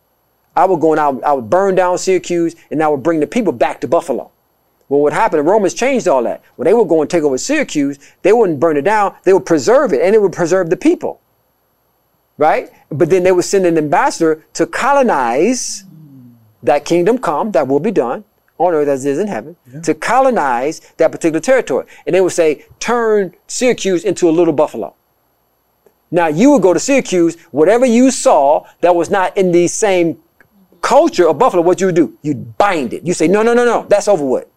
I 0.56 0.66
would 0.66 0.80
go 0.80 0.94
and 0.94 1.00
I 1.00 1.10
would, 1.10 1.24
I 1.24 1.34
would 1.34 1.50
burn 1.50 1.76
down 1.76 1.98
Syracuse 1.98 2.56
and 2.72 2.82
I 2.82 2.88
would 2.88 3.04
bring 3.04 3.20
the 3.20 3.28
people 3.28 3.54
back 3.54 3.82
to 3.82 3.88
Buffalo. 3.88 4.32
Well, 4.90 5.02
what 5.02 5.14
happened? 5.14 5.40
The 5.40 5.52
Romans 5.52 5.74
changed 5.74 6.08
all 6.08 6.24
that. 6.24 6.42
When 6.56 6.66
they 6.66 6.74
would 6.74 6.88
go 6.88 7.02
and 7.02 7.10
take 7.10 7.24
over 7.24 7.38
Syracuse, 7.38 8.00
they 8.22 8.32
wouldn't 8.32 8.60
burn 8.60 8.78
it 8.78 8.84
down. 8.84 9.16
They 9.24 9.34
would 9.34 9.46
preserve 9.46 9.94
it 9.94 10.02
and 10.02 10.16
it 10.16 10.22
would 10.22 10.32
preserve 10.32 10.70
the 10.70 10.78
people. 10.78 11.20
Right? 12.38 12.72
But 12.90 13.10
then 13.10 13.24
they 13.24 13.32
would 13.32 13.46
send 13.46 13.66
an 13.66 13.78
ambassador 13.78 14.46
to 14.54 14.68
colonize 14.68 15.84
that 16.64 16.86
kingdom 16.86 17.18
come, 17.18 17.52
that 17.52 17.68
will 17.68 17.80
be 17.80 17.92
done 17.92 18.24
on 18.58 18.74
earth 18.74 18.88
as 18.88 19.06
it 19.06 19.12
is 19.12 19.20
in 19.20 19.28
heaven, 19.28 19.56
to 19.84 19.94
colonize 19.94 20.80
that 20.98 21.12
particular 21.12 21.40
territory. 21.40 21.86
And 22.06 22.16
they 22.16 22.22
would 22.22 22.32
say, 22.32 22.66
turn 22.80 23.36
Syracuse 23.48 24.04
into 24.04 24.28
a 24.30 24.32
little 24.32 24.54
Buffalo. 24.54 24.96
Now 26.10 26.28
you 26.28 26.52
would 26.52 26.62
go 26.62 26.74
to 26.74 26.80
Syracuse, 26.80 27.40
whatever 27.52 27.86
you 27.86 28.12
saw 28.12 28.66
that 28.82 28.96
was 28.96 29.10
not 29.10 29.36
in 29.38 29.52
the 29.52 29.68
same 29.68 30.20
culture 30.82 31.28
of 31.28 31.38
Buffalo, 31.38 31.62
what 31.62 31.82
you 31.82 31.88
would 31.88 31.96
do? 31.96 32.18
You'd 32.22 32.58
bind 32.58 32.94
it. 32.94 33.06
You 33.06 33.14
say, 33.14 33.28
no, 33.28 33.44
no, 33.44 33.54
no, 33.54 33.66
no, 33.66 33.86
that's 33.90 34.08
over 34.08 34.26
with. 34.26 34.48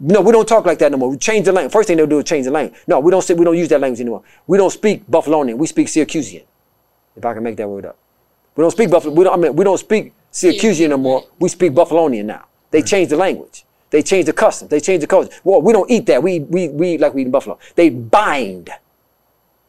No, 0.00 0.22
we 0.22 0.32
don't 0.32 0.48
talk 0.48 0.64
like 0.64 0.78
that 0.78 0.90
no 0.90 0.96
more. 0.96 1.10
We 1.10 1.18
change 1.18 1.44
the 1.44 1.52
language. 1.52 1.72
First 1.72 1.88
thing 1.88 1.98
they'll 1.98 2.06
do 2.06 2.18
is 2.18 2.24
change 2.24 2.46
the 2.46 2.50
language. 2.50 2.80
No, 2.86 2.98
we 3.00 3.10
don't 3.10 3.22
say 3.22 3.34
we 3.34 3.44
don't 3.44 3.58
use 3.58 3.68
that 3.68 3.80
language 3.80 4.00
anymore. 4.00 4.22
We 4.46 4.56
don't 4.56 4.70
speak 4.70 5.06
Buffalonian. 5.06 5.58
We 5.58 5.66
speak 5.66 5.88
Syracusean. 5.88 6.44
If 7.16 7.24
I 7.24 7.34
can 7.34 7.42
make 7.42 7.56
that 7.56 7.68
word 7.68 7.86
up. 7.86 7.96
We 8.56 8.62
don't 8.62 8.70
speak 8.70 8.90
Buffalo. 8.90 9.14
We 9.14 9.24
don't, 9.24 9.34
I 9.34 9.36
mean, 9.36 9.56
we 9.56 9.64
don't 9.64 9.78
speak 9.78 10.12
Syracusean 10.32 10.90
no 10.90 10.96
more. 10.96 11.26
We 11.38 11.48
speak 11.48 11.72
Buffalonian 11.72 12.24
now. 12.24 12.46
They 12.70 12.82
mm. 12.82 12.86
changed 12.86 13.10
the 13.10 13.16
language. 13.16 13.64
They 13.90 14.02
changed 14.02 14.28
the 14.28 14.32
customs. 14.32 14.70
They 14.70 14.80
changed 14.80 15.02
the 15.02 15.06
culture. 15.06 15.30
Well, 15.42 15.60
we 15.62 15.72
don't 15.72 15.90
eat 15.90 16.06
that. 16.06 16.22
We 16.22 16.40
we 16.40 16.68
we 16.68 16.94
eat 16.94 17.00
like 17.00 17.12
we 17.12 17.22
eat 17.22 17.26
in 17.26 17.30
Buffalo. 17.32 17.58
They 17.74 17.90
bind. 17.90 18.70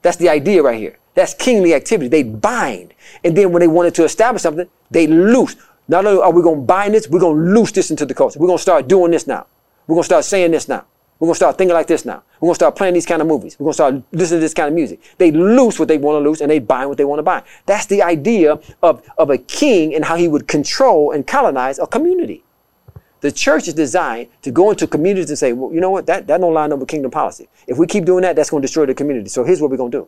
That's 0.03 0.17
the 0.17 0.29
idea 0.29 0.61
right 0.61 0.79
here. 0.79 0.99
That's 1.13 1.33
kingly 1.33 1.73
activity. 1.73 2.07
They 2.07 2.23
bind. 2.23 2.93
And 3.23 3.35
then 3.35 3.51
when 3.51 3.61
they 3.61 3.67
wanted 3.67 3.95
to 3.95 4.03
establish 4.03 4.43
something, 4.43 4.67
they 4.89 5.07
loose. 5.07 5.55
Not 5.87 6.05
only 6.05 6.21
are 6.21 6.31
we 6.31 6.41
going 6.41 6.61
to 6.61 6.65
bind 6.65 6.93
this, 6.93 7.07
we're 7.07 7.19
going 7.19 7.35
to 7.35 7.51
loose 7.51 7.71
this 7.71 7.91
into 7.91 8.05
the 8.05 8.13
culture. 8.13 8.39
We're 8.39 8.47
going 8.47 8.57
to 8.57 8.61
start 8.61 8.87
doing 8.87 9.11
this 9.11 9.27
now. 9.27 9.47
We're 9.87 9.95
going 9.95 10.03
to 10.03 10.05
start 10.05 10.25
saying 10.25 10.51
this 10.51 10.67
now. 10.67 10.85
We're 11.21 11.27
going 11.27 11.33
to 11.33 11.37
start 11.37 11.57
thinking 11.59 11.75
like 11.75 11.85
this 11.85 12.03
now. 12.03 12.23
We're 12.39 12.47
going 12.47 12.53
to 12.53 12.55
start 12.55 12.75
playing 12.75 12.95
these 12.95 13.05
kind 13.05 13.21
of 13.21 13.27
movies. 13.27 13.55
We're 13.59 13.65
going 13.65 13.73
to 13.73 13.75
start 13.75 13.93
listening 14.11 14.39
to 14.39 14.41
this 14.43 14.55
kind 14.55 14.69
of 14.69 14.73
music. 14.73 14.99
They 15.19 15.31
loose 15.31 15.77
what 15.77 15.87
they 15.87 15.99
want 15.99 16.15
to 16.15 16.27
loose 16.27 16.41
and 16.41 16.49
they 16.49 16.57
bind 16.57 16.89
what 16.89 16.97
they 16.97 17.05
want 17.05 17.19
to 17.19 17.23
bind. 17.23 17.45
That's 17.67 17.85
the 17.85 18.01
idea 18.01 18.57
of, 18.81 19.07
of 19.19 19.29
a 19.29 19.37
king 19.37 19.93
and 19.93 20.03
how 20.03 20.15
he 20.15 20.27
would 20.27 20.47
control 20.47 21.11
and 21.11 21.27
colonize 21.27 21.77
a 21.77 21.85
community. 21.85 22.43
The 23.19 23.31
church 23.31 23.67
is 23.67 23.75
designed 23.75 24.29
to 24.41 24.49
go 24.49 24.71
into 24.71 24.87
communities 24.87 25.29
and 25.29 25.37
say, 25.37 25.53
well, 25.53 25.71
you 25.71 25.79
know 25.79 25.91
what, 25.91 26.07
that, 26.07 26.25
that 26.25 26.41
don't 26.41 26.55
line 26.55 26.73
up 26.73 26.79
with 26.79 26.89
kingdom 26.89 27.11
policy. 27.11 27.47
If 27.67 27.77
we 27.77 27.85
keep 27.85 28.05
doing 28.05 28.23
that, 28.23 28.35
that's 28.35 28.49
going 28.49 28.61
to 28.61 28.67
destroy 28.67 28.87
the 28.87 28.95
community. 28.95 29.29
So 29.29 29.43
here's 29.43 29.61
what 29.61 29.69
we're 29.69 29.77
going 29.77 29.91
to 29.91 29.97
do. 29.99 30.07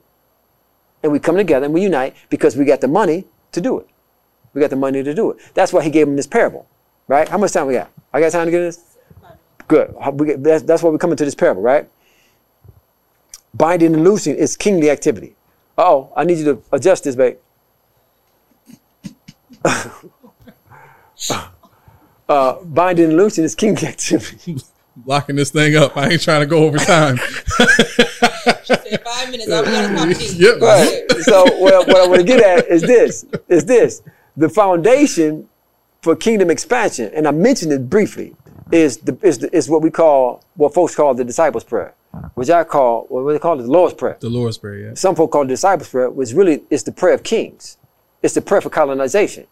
And 1.04 1.12
we 1.12 1.20
come 1.20 1.36
together 1.38 1.66
and 1.66 1.76
we 1.76 1.84
unite 1.84 2.16
because 2.32 2.58
we 2.58 2.66
got 2.66 2.82
the 2.82 2.88
money 2.88 3.26
to 3.52 3.62
do 3.62 3.78
it. 3.78 3.88
We 4.56 4.62
got 4.62 4.72
the 4.72 4.78
money 4.78 5.04
to 5.04 5.14
do 5.14 5.30
it. 5.30 5.38
That's 5.54 5.72
why 5.72 5.84
he 5.84 5.92
gave 5.92 6.08
them 6.08 6.16
this 6.16 6.26
parable, 6.26 6.66
right? 7.08 7.30
How 7.30 7.38
much 7.38 7.52
time 7.52 7.68
we 7.68 7.74
got? 7.74 7.92
I 8.12 8.20
got 8.20 8.32
time 8.32 8.48
to 8.48 8.52
get 8.52 8.62
this? 8.62 8.93
Good. 9.68 9.96
How- 10.02 10.12
we 10.12 10.28
get- 10.28 10.44
That's, 10.44 10.64
that's 10.64 10.84
why 10.84 10.90
we're 10.90 10.98
coming 10.98 11.18
to 11.18 11.26
this 11.26 11.36
parable, 11.36 11.62
right? 11.62 11.90
Binding 13.54 13.94
and 13.94 14.04
loosing 14.04 14.36
is 14.36 14.56
kingly 14.56 14.90
activity. 14.90 15.36
Oh, 15.78 16.12
I 16.16 16.24
need 16.24 16.38
you 16.40 16.46
to 16.46 16.62
adjust 16.72 17.04
this, 17.04 17.16
babe. 17.16 17.38
uh, 22.30 22.62
binding 22.64 23.06
and 23.10 23.18
loosing 23.18 23.44
is 23.44 23.56
kingly 23.56 23.88
activity. 23.88 24.58
Locking 25.06 25.36
this 25.36 25.50
thing 25.50 25.76
up. 25.76 25.98
I 25.98 26.10
ain't 26.10 26.22
trying 26.22 26.42
to 26.42 26.46
go 26.46 26.66
over 26.66 26.78
time. 26.78 27.18
Say 27.18 28.98
five 29.04 29.32
minutes. 29.32 29.52
I'll 29.52 29.66
be 29.66 29.76
on 29.76 30.08
the 30.08 30.14
top 30.14 30.40
Yep. 30.40 30.62
Right. 30.62 31.04
So 31.24 31.44
what, 31.60 31.88
what 31.88 31.98
I 31.98 32.08
want 32.08 32.20
to 32.22 32.28
get 32.28 32.44
at 32.44 32.68
is 32.68 32.84
this: 32.84 33.26
is 33.48 33.66
this 33.66 34.04
the 34.38 34.48
foundation 34.50 35.50
for 36.04 36.16
kingdom 36.16 36.52
expansion? 36.52 37.12
And 37.16 37.28
I 37.28 37.32
mentioned 37.32 37.72
it 37.72 37.90
briefly. 37.90 38.36
Is 38.74 38.98
the 38.98 39.16
is, 39.22 39.38
the, 39.38 39.56
is 39.56 39.70
what 39.70 39.84
we 39.84 39.92
call 39.92 40.44
what 40.56 40.74
folks 40.74 40.96
call 40.96 41.14
the 41.14 41.24
disciples' 41.24 41.64
prayer, 41.64 41.94
uh-huh. 42.12 42.30
which 42.34 42.50
I 42.50 42.64
call 42.64 43.06
what 43.08 43.32
they 43.32 43.38
call 43.38 43.60
it 43.60 43.62
the 43.62 43.72
Lord's 43.72 43.94
prayer. 43.94 44.18
The 44.20 44.30
Lord's 44.30 44.58
Prayer, 44.58 44.78
yeah. 44.78 44.94
Some 44.96 45.16
folk 45.16 45.32
call 45.32 45.44
it 45.44 45.46
the 45.46 45.54
disciples' 45.54 45.90
prayer, 45.90 46.10
which 46.10 46.34
really 46.34 46.64
is 46.72 46.82
the 46.82 46.92
prayer 46.92 47.14
of 47.14 47.22
kings. 47.22 47.78
It's 48.24 48.34
the 48.34 48.42
prayer 48.42 48.62
for 48.62 48.72
colonization. 48.72 49.46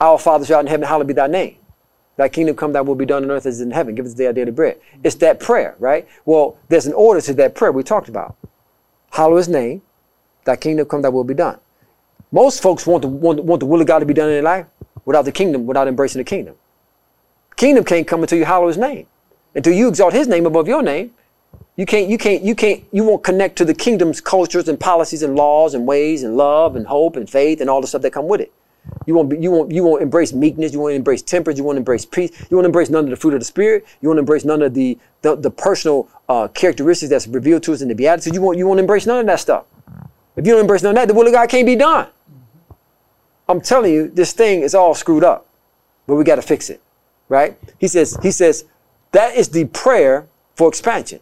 Our 0.00 0.18
Father 0.18 0.44
who 0.44 0.54
art 0.54 0.66
in 0.66 0.70
heaven, 0.70 0.86
hallowed 0.86 1.08
be 1.08 1.14
thy 1.14 1.26
name. 1.26 1.56
Thy 2.16 2.28
kingdom 2.28 2.54
come, 2.54 2.72
thy 2.72 2.80
will 2.80 2.94
be 2.94 3.06
done 3.06 3.24
on 3.24 3.30
earth 3.32 3.46
as 3.46 3.60
in 3.60 3.72
heaven. 3.72 3.96
Give 3.96 4.06
us 4.06 4.12
today 4.12 4.26
our 4.26 4.32
daily 4.32 4.52
bread. 4.52 4.76
Mm-hmm. 4.76 5.00
It's 5.02 5.16
that 5.16 5.40
prayer, 5.40 5.74
right? 5.80 6.06
Well, 6.24 6.56
there's 6.68 6.86
an 6.86 6.92
order 6.92 7.20
to 7.22 7.34
that 7.34 7.56
prayer 7.56 7.72
we 7.72 7.82
talked 7.82 8.08
about. 8.08 8.36
Hallow 9.10 9.36
his 9.36 9.48
name, 9.48 9.82
thy 10.44 10.54
kingdom 10.54 10.86
come, 10.86 11.02
thy 11.02 11.08
will 11.08 11.24
be 11.24 11.34
done. 11.34 11.58
Most 12.30 12.62
folks 12.62 12.86
want 12.86 13.02
the, 13.02 13.08
want, 13.08 13.42
want 13.42 13.58
the 13.58 13.66
will 13.66 13.80
of 13.80 13.86
God 13.88 13.98
to 13.98 14.06
be 14.06 14.14
done 14.14 14.28
in 14.28 14.34
their 14.34 14.42
life 14.42 14.66
without 15.04 15.24
the 15.24 15.32
kingdom, 15.32 15.66
without 15.66 15.88
embracing 15.88 16.20
the 16.20 16.24
kingdom. 16.24 16.54
Kingdom 17.56 17.84
can't 17.84 18.06
come 18.06 18.22
until 18.22 18.38
you 18.38 18.44
hallow 18.44 18.68
his 18.68 18.78
name. 18.78 19.06
Until 19.54 19.72
you 19.72 19.88
exalt 19.88 20.12
his 20.12 20.28
name 20.28 20.46
above 20.46 20.66
your 20.68 20.82
name. 20.82 21.12
You 21.76 21.86
can't, 21.86 22.08
you 22.08 22.18
can't, 22.18 22.42
you 22.42 22.54
can't, 22.54 22.84
you 22.92 23.04
won't 23.04 23.24
connect 23.24 23.56
to 23.56 23.64
the 23.64 23.74
kingdom's 23.74 24.20
cultures 24.20 24.68
and 24.68 24.78
policies 24.78 25.22
and 25.22 25.34
laws 25.34 25.74
and 25.74 25.86
ways 25.86 26.22
and 26.22 26.36
love 26.36 26.76
and 26.76 26.86
hope 26.86 27.16
and 27.16 27.28
faith 27.28 27.60
and 27.60 27.68
all 27.68 27.80
the 27.80 27.86
stuff 27.86 28.02
that 28.02 28.12
come 28.12 28.28
with 28.28 28.40
it. 28.40 28.52
You 29.06 29.14
won't, 29.14 29.28
be, 29.30 29.38
you 29.38 29.50
won't, 29.50 29.72
you 29.72 29.82
won't 29.82 30.02
embrace 30.02 30.32
meekness. 30.32 30.72
You 30.72 30.80
won't 30.80 30.94
embrace 30.94 31.22
temperance. 31.22 31.58
You 31.58 31.64
won't 31.64 31.78
embrace 31.78 32.04
peace. 32.04 32.30
You 32.50 32.56
won't 32.56 32.66
embrace 32.66 32.90
none 32.90 33.04
of 33.04 33.10
the 33.10 33.16
fruit 33.16 33.34
of 33.34 33.40
the 33.40 33.44
spirit. 33.44 33.84
You 34.00 34.08
won't 34.08 34.18
embrace 34.18 34.44
none 34.44 34.62
of 34.62 34.74
the, 34.74 34.98
the, 35.22 35.36
the 35.36 35.50
personal 35.50 36.08
uh, 36.28 36.48
characteristics 36.48 37.10
that's 37.10 37.26
revealed 37.26 37.62
to 37.64 37.72
us 37.72 37.80
in 37.80 37.88
the 37.88 37.94
Beatitudes. 37.94 38.34
You 38.34 38.42
won't, 38.42 38.58
you 38.58 38.66
won't 38.66 38.80
embrace 38.80 39.06
none 39.06 39.20
of 39.20 39.26
that 39.26 39.40
stuff. 39.40 39.64
If 40.36 40.46
you 40.46 40.52
don't 40.52 40.60
embrace 40.60 40.82
none 40.82 40.90
of 40.90 40.96
that, 40.96 41.08
the 41.08 41.14
will 41.14 41.26
of 41.26 41.32
God 41.32 41.48
can't 41.48 41.66
be 41.66 41.76
done. 41.76 42.08
I'm 43.48 43.60
telling 43.60 43.92
you, 43.92 44.08
this 44.08 44.32
thing 44.32 44.62
is 44.62 44.74
all 44.74 44.94
screwed 44.94 45.22
up, 45.22 45.46
but 46.06 46.16
we 46.16 46.24
got 46.24 46.36
to 46.36 46.42
fix 46.42 46.70
it, 46.70 46.82
right? 47.28 47.58
He 47.78 47.88
says, 47.88 48.18
he 48.22 48.30
says, 48.30 48.64
that 49.12 49.34
is 49.34 49.48
the 49.48 49.66
prayer 49.66 50.26
for 50.56 50.68
expansion. 50.68 51.20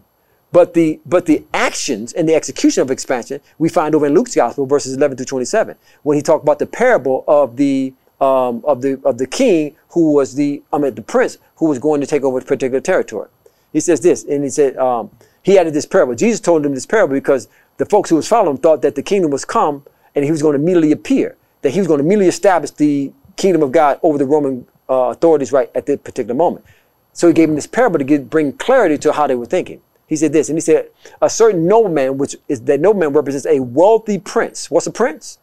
But 0.53 0.74
the 0.74 1.00
but 1.07 1.24
the 1.24 1.44
actions 1.55 2.12
and 2.12 2.28
the 2.28 2.34
execution 2.34 2.82
of 2.82 2.90
expansion 2.90 3.40
we 3.59 3.70
find 3.70 3.94
over 3.94 4.07
in 4.07 4.14
Luke's 4.14 4.34
gospel, 4.34 4.66
verses 4.66 4.94
11 4.94 5.16
through 5.16 5.26
27, 5.26 5.76
when 6.03 6.16
he 6.16 6.22
talked 6.22 6.44
about 6.44 6.59
the 6.59 6.66
parable 6.66 7.24
of 7.26 7.57
the 7.57 7.94
um, 8.20 8.62
of 8.64 8.82
the 8.82 9.00
of 9.05 9.16
the 9.16 9.26
king 9.26 9.76
who 9.90 10.12
was 10.12 10.34
the 10.34 10.62
I 10.70 10.78
mean 10.78 10.94
the 10.94 11.03
prince 11.03 11.38
who 11.57 11.68
was 11.68 11.78
going 11.78 12.03
to 12.03 12.07
take 12.07 12.22
over 12.22 12.38
a 12.38 12.42
particular 12.42 12.80
territory. 12.80 13.28
He 13.72 13.80
says 13.80 14.00
this, 14.00 14.24
and 14.24 14.44
he 14.44 14.50
said 14.50 14.76
um, 14.76 15.11
he 15.42 15.59
added 15.59 15.72
this 15.72 15.86
parable. 15.86 16.14
Jesus 16.14 16.38
told 16.38 16.64
him 16.64 16.74
this 16.74 16.86
parable 16.86 17.14
because 17.14 17.48
the 17.78 17.86
folks 17.86 18.11
who 18.11 18.16
was 18.16 18.28
following 18.28 18.57
him 18.57 18.59
thought 18.59 18.82
that 18.82 18.94
the 18.94 19.03
kingdom 19.03 19.30
was 19.30 19.46
come 19.46 19.84
and 20.14 20.24
he 20.24 20.30
was 20.30 20.42
going 20.42 20.55
to 20.55 20.62
immediately 20.62 20.92
appear, 20.92 21.36
that 21.62 21.70
he 21.70 21.78
was 21.78 21.88
going 21.88 21.98
to 21.98 22.05
immediately 22.05 22.28
establish 22.28 22.70
the 22.72 23.12
kingdom 23.36 23.62
of 23.62 23.72
God 23.72 23.98
over 24.03 24.18
the 24.18 24.26
Roman 24.26 24.66
uh, 24.89 25.11
authorities 25.11 25.53
right 25.53 25.70
at 25.74 25.87
that 25.87 26.05
particular 26.05 26.35
moment. 26.35 26.64
So 27.12 27.28
he 27.28 27.35
gave 27.35 27.49
him 27.49 27.55
this 27.55 27.66
parable 27.66 27.99
to 27.99 28.18
bring 28.20 28.53
clarity 28.55 28.99
to 28.99 29.12
how 29.12 29.26
they 29.26 29.35
were 29.35 29.47
thinking. 29.47 29.80
He 30.07 30.16
said 30.16 30.33
this, 30.33 30.49
and 30.49 30.57
he 30.57 30.61
said, 30.61 30.89
a 31.20 31.30
certain 31.30 31.66
nobleman, 31.66 32.18
which 32.18 32.37
is 32.49 32.61
that 32.62 32.80
nobleman 32.80 33.12
represents 33.12 33.47
a 33.47 33.61
wealthy 33.61 34.18
prince. 34.18 34.70
What's 34.70 34.87
a 34.87 34.91
prince? 34.91 35.39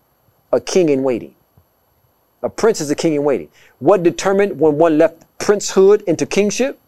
A 0.51 0.59
king 0.59 0.89
in 0.89 1.03
waiting. 1.03 1.35
A 2.41 2.49
prince 2.49 2.79
is 2.79 2.89
a 2.89 2.95
king 2.95 3.13
in 3.13 3.23
waiting. 3.23 3.49
What 3.79 4.03
determined 4.03 4.59
when 4.59 4.77
one 4.77 4.97
left 4.97 5.25
princehood 5.39 6.03
into 6.03 6.25
kingship 6.25 6.79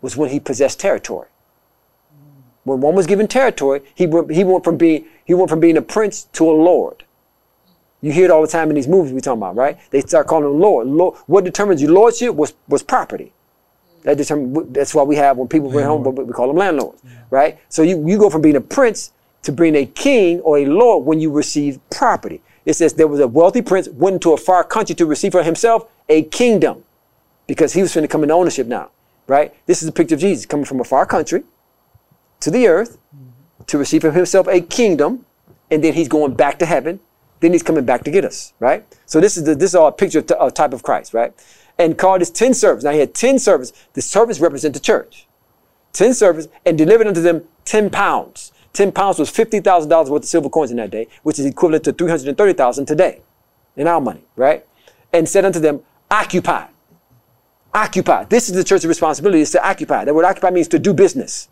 was 0.00 0.16
when 0.16 0.30
he 0.30 0.40
possessed 0.40 0.80
territory. 0.80 1.28
When 2.64 2.80
one 2.80 2.94
was 2.94 3.06
given 3.06 3.28
territory, 3.28 3.82
he 3.94 4.04
he 4.30 4.44
went 4.44 4.64
from 4.64 4.76
being 4.76 5.06
he 5.24 5.34
went 5.34 5.48
from 5.48 5.60
being 5.60 5.76
a 5.76 5.82
prince 5.82 6.24
to 6.32 6.50
a 6.50 6.52
lord. 6.52 7.04
You 8.06 8.12
hear 8.12 8.26
it 8.26 8.30
all 8.30 8.40
the 8.40 8.46
time 8.46 8.68
in 8.68 8.76
these 8.76 8.86
movies 8.86 9.12
we 9.12 9.20
talking 9.20 9.42
about, 9.42 9.56
right? 9.56 9.76
They 9.90 10.00
start 10.00 10.28
calling 10.28 10.48
him 10.48 10.60
lord. 10.60 10.86
lord. 10.86 11.18
What 11.26 11.42
determines 11.42 11.82
your 11.82 11.90
lordship 11.90 12.36
was 12.36 12.54
was 12.68 12.80
property. 12.80 13.32
That 14.04 14.16
determine, 14.16 14.72
that's 14.72 14.94
why 14.94 15.02
we 15.02 15.16
have 15.16 15.36
when 15.36 15.48
people 15.48 15.72
bring 15.72 15.84
home, 15.84 16.04
we 16.14 16.32
call 16.32 16.46
them 16.46 16.56
landlords, 16.56 17.02
yeah. 17.04 17.10
right? 17.30 17.58
So 17.68 17.82
you, 17.82 18.06
you 18.06 18.16
go 18.16 18.30
from 18.30 18.42
being 18.42 18.54
a 18.54 18.60
prince 18.60 19.10
to 19.42 19.50
being 19.50 19.74
a 19.74 19.86
king 19.86 20.38
or 20.42 20.58
a 20.58 20.66
lord 20.66 21.04
when 21.04 21.18
you 21.18 21.32
receive 21.32 21.80
property. 21.90 22.40
It 22.64 22.74
says 22.74 22.94
there 22.94 23.08
was 23.08 23.18
a 23.18 23.26
wealthy 23.26 23.60
prince 23.60 23.88
went 23.88 24.14
into 24.14 24.32
a 24.32 24.36
far 24.36 24.62
country 24.62 24.94
to 24.94 25.04
receive 25.04 25.32
for 25.32 25.42
himself 25.42 25.88
a 26.08 26.22
kingdom 26.22 26.84
because 27.48 27.72
he 27.72 27.82
was 27.82 27.92
going 27.92 28.02
to 28.02 28.08
come 28.08 28.22
into 28.22 28.34
ownership 28.34 28.68
now, 28.68 28.90
right? 29.26 29.52
This 29.66 29.82
is 29.82 29.88
a 29.88 29.92
picture 29.92 30.14
of 30.14 30.20
Jesus 30.20 30.46
coming 30.46 30.64
from 30.64 30.78
a 30.78 30.84
far 30.84 31.06
country 31.06 31.42
to 32.38 32.52
the 32.52 32.68
earth 32.68 32.98
mm-hmm. 33.12 33.64
to 33.64 33.78
receive 33.78 34.02
for 34.02 34.12
himself 34.12 34.46
a 34.46 34.60
kingdom, 34.60 35.26
and 35.72 35.82
then 35.82 35.94
he's 35.94 36.06
going 36.06 36.34
back 36.34 36.60
to 36.60 36.66
heaven. 36.66 37.00
Then 37.40 37.52
he's 37.52 37.62
coming 37.62 37.84
back 37.84 38.04
to 38.04 38.10
get 38.10 38.24
us, 38.24 38.54
right? 38.60 38.86
So 39.04 39.20
this 39.20 39.36
is 39.36 39.44
the, 39.44 39.54
this 39.54 39.70
is 39.70 39.74
all 39.74 39.88
a 39.88 39.92
picture 39.92 40.20
of, 40.20 40.26
t- 40.26 40.34
of 40.34 40.54
type 40.54 40.72
of 40.72 40.82
Christ, 40.82 41.12
right? 41.12 41.32
And 41.78 41.98
called 41.98 42.20
his 42.20 42.30
ten 42.30 42.54
servants. 42.54 42.84
Now 42.84 42.92
he 42.92 43.00
had 43.00 43.14
ten 43.14 43.38
servants. 43.38 43.72
The 43.92 44.02
servants 44.02 44.40
represent 44.40 44.74
the 44.74 44.80
church. 44.80 45.26
Ten 45.92 46.14
servants 46.14 46.48
and 46.64 46.78
delivered 46.78 47.06
unto 47.06 47.20
them 47.20 47.44
ten 47.64 47.90
pounds. 47.90 48.52
Ten 48.72 48.92
pounds 48.92 49.18
was 49.18 49.30
fifty 49.30 49.60
thousand 49.60 49.90
dollars 49.90 50.10
worth 50.10 50.22
of 50.22 50.28
silver 50.28 50.48
coins 50.48 50.70
in 50.70 50.78
that 50.78 50.90
day, 50.90 51.08
which 51.22 51.38
is 51.38 51.46
equivalent 51.46 51.84
to 51.84 51.92
three 51.92 52.08
hundred 52.08 52.28
and 52.28 52.38
thirty 52.38 52.52
thousand 52.52 52.86
today, 52.86 53.22
in 53.76 53.86
our 53.86 54.00
money, 54.00 54.24
right? 54.36 54.66
And 55.12 55.28
said 55.28 55.44
unto 55.44 55.60
them, 55.60 55.80
Occupy. 56.10 56.66
Occupy. 57.74 58.24
This 58.24 58.48
is 58.48 58.54
the 58.54 58.64
church's 58.64 58.86
responsibility 58.86 59.42
is 59.42 59.50
to 59.50 59.66
occupy. 59.66 60.04
That 60.04 60.14
word 60.14 60.24
occupy 60.24 60.50
means 60.50 60.68
to 60.68 60.78
do 60.78 60.94
business, 60.94 61.48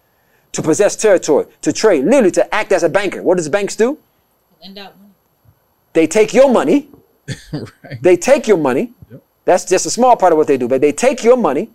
to 0.52 0.62
possess 0.62 0.96
territory, 0.96 1.46
to 1.60 1.72
trade, 1.72 2.04
literally 2.04 2.30
to 2.32 2.54
act 2.54 2.72
as 2.72 2.82
a 2.82 2.88
banker. 2.88 3.22
What 3.22 3.36
does 3.36 3.48
banks 3.50 3.76
do? 3.76 3.98
Lend 4.62 4.78
out. 4.78 4.94
They 5.94 6.06
take 6.06 6.34
your 6.34 6.52
money. 6.52 6.90
right. 7.52 8.02
They 8.02 8.16
take 8.16 8.46
your 8.46 8.58
money. 8.58 8.92
Yep. 9.10 9.22
That's 9.46 9.64
just 9.64 9.86
a 9.86 9.90
small 9.90 10.16
part 10.16 10.32
of 10.32 10.36
what 10.36 10.46
they 10.46 10.58
do. 10.58 10.68
But 10.68 10.80
they 10.80 10.92
take 10.92 11.24
your 11.24 11.36
money, 11.36 11.70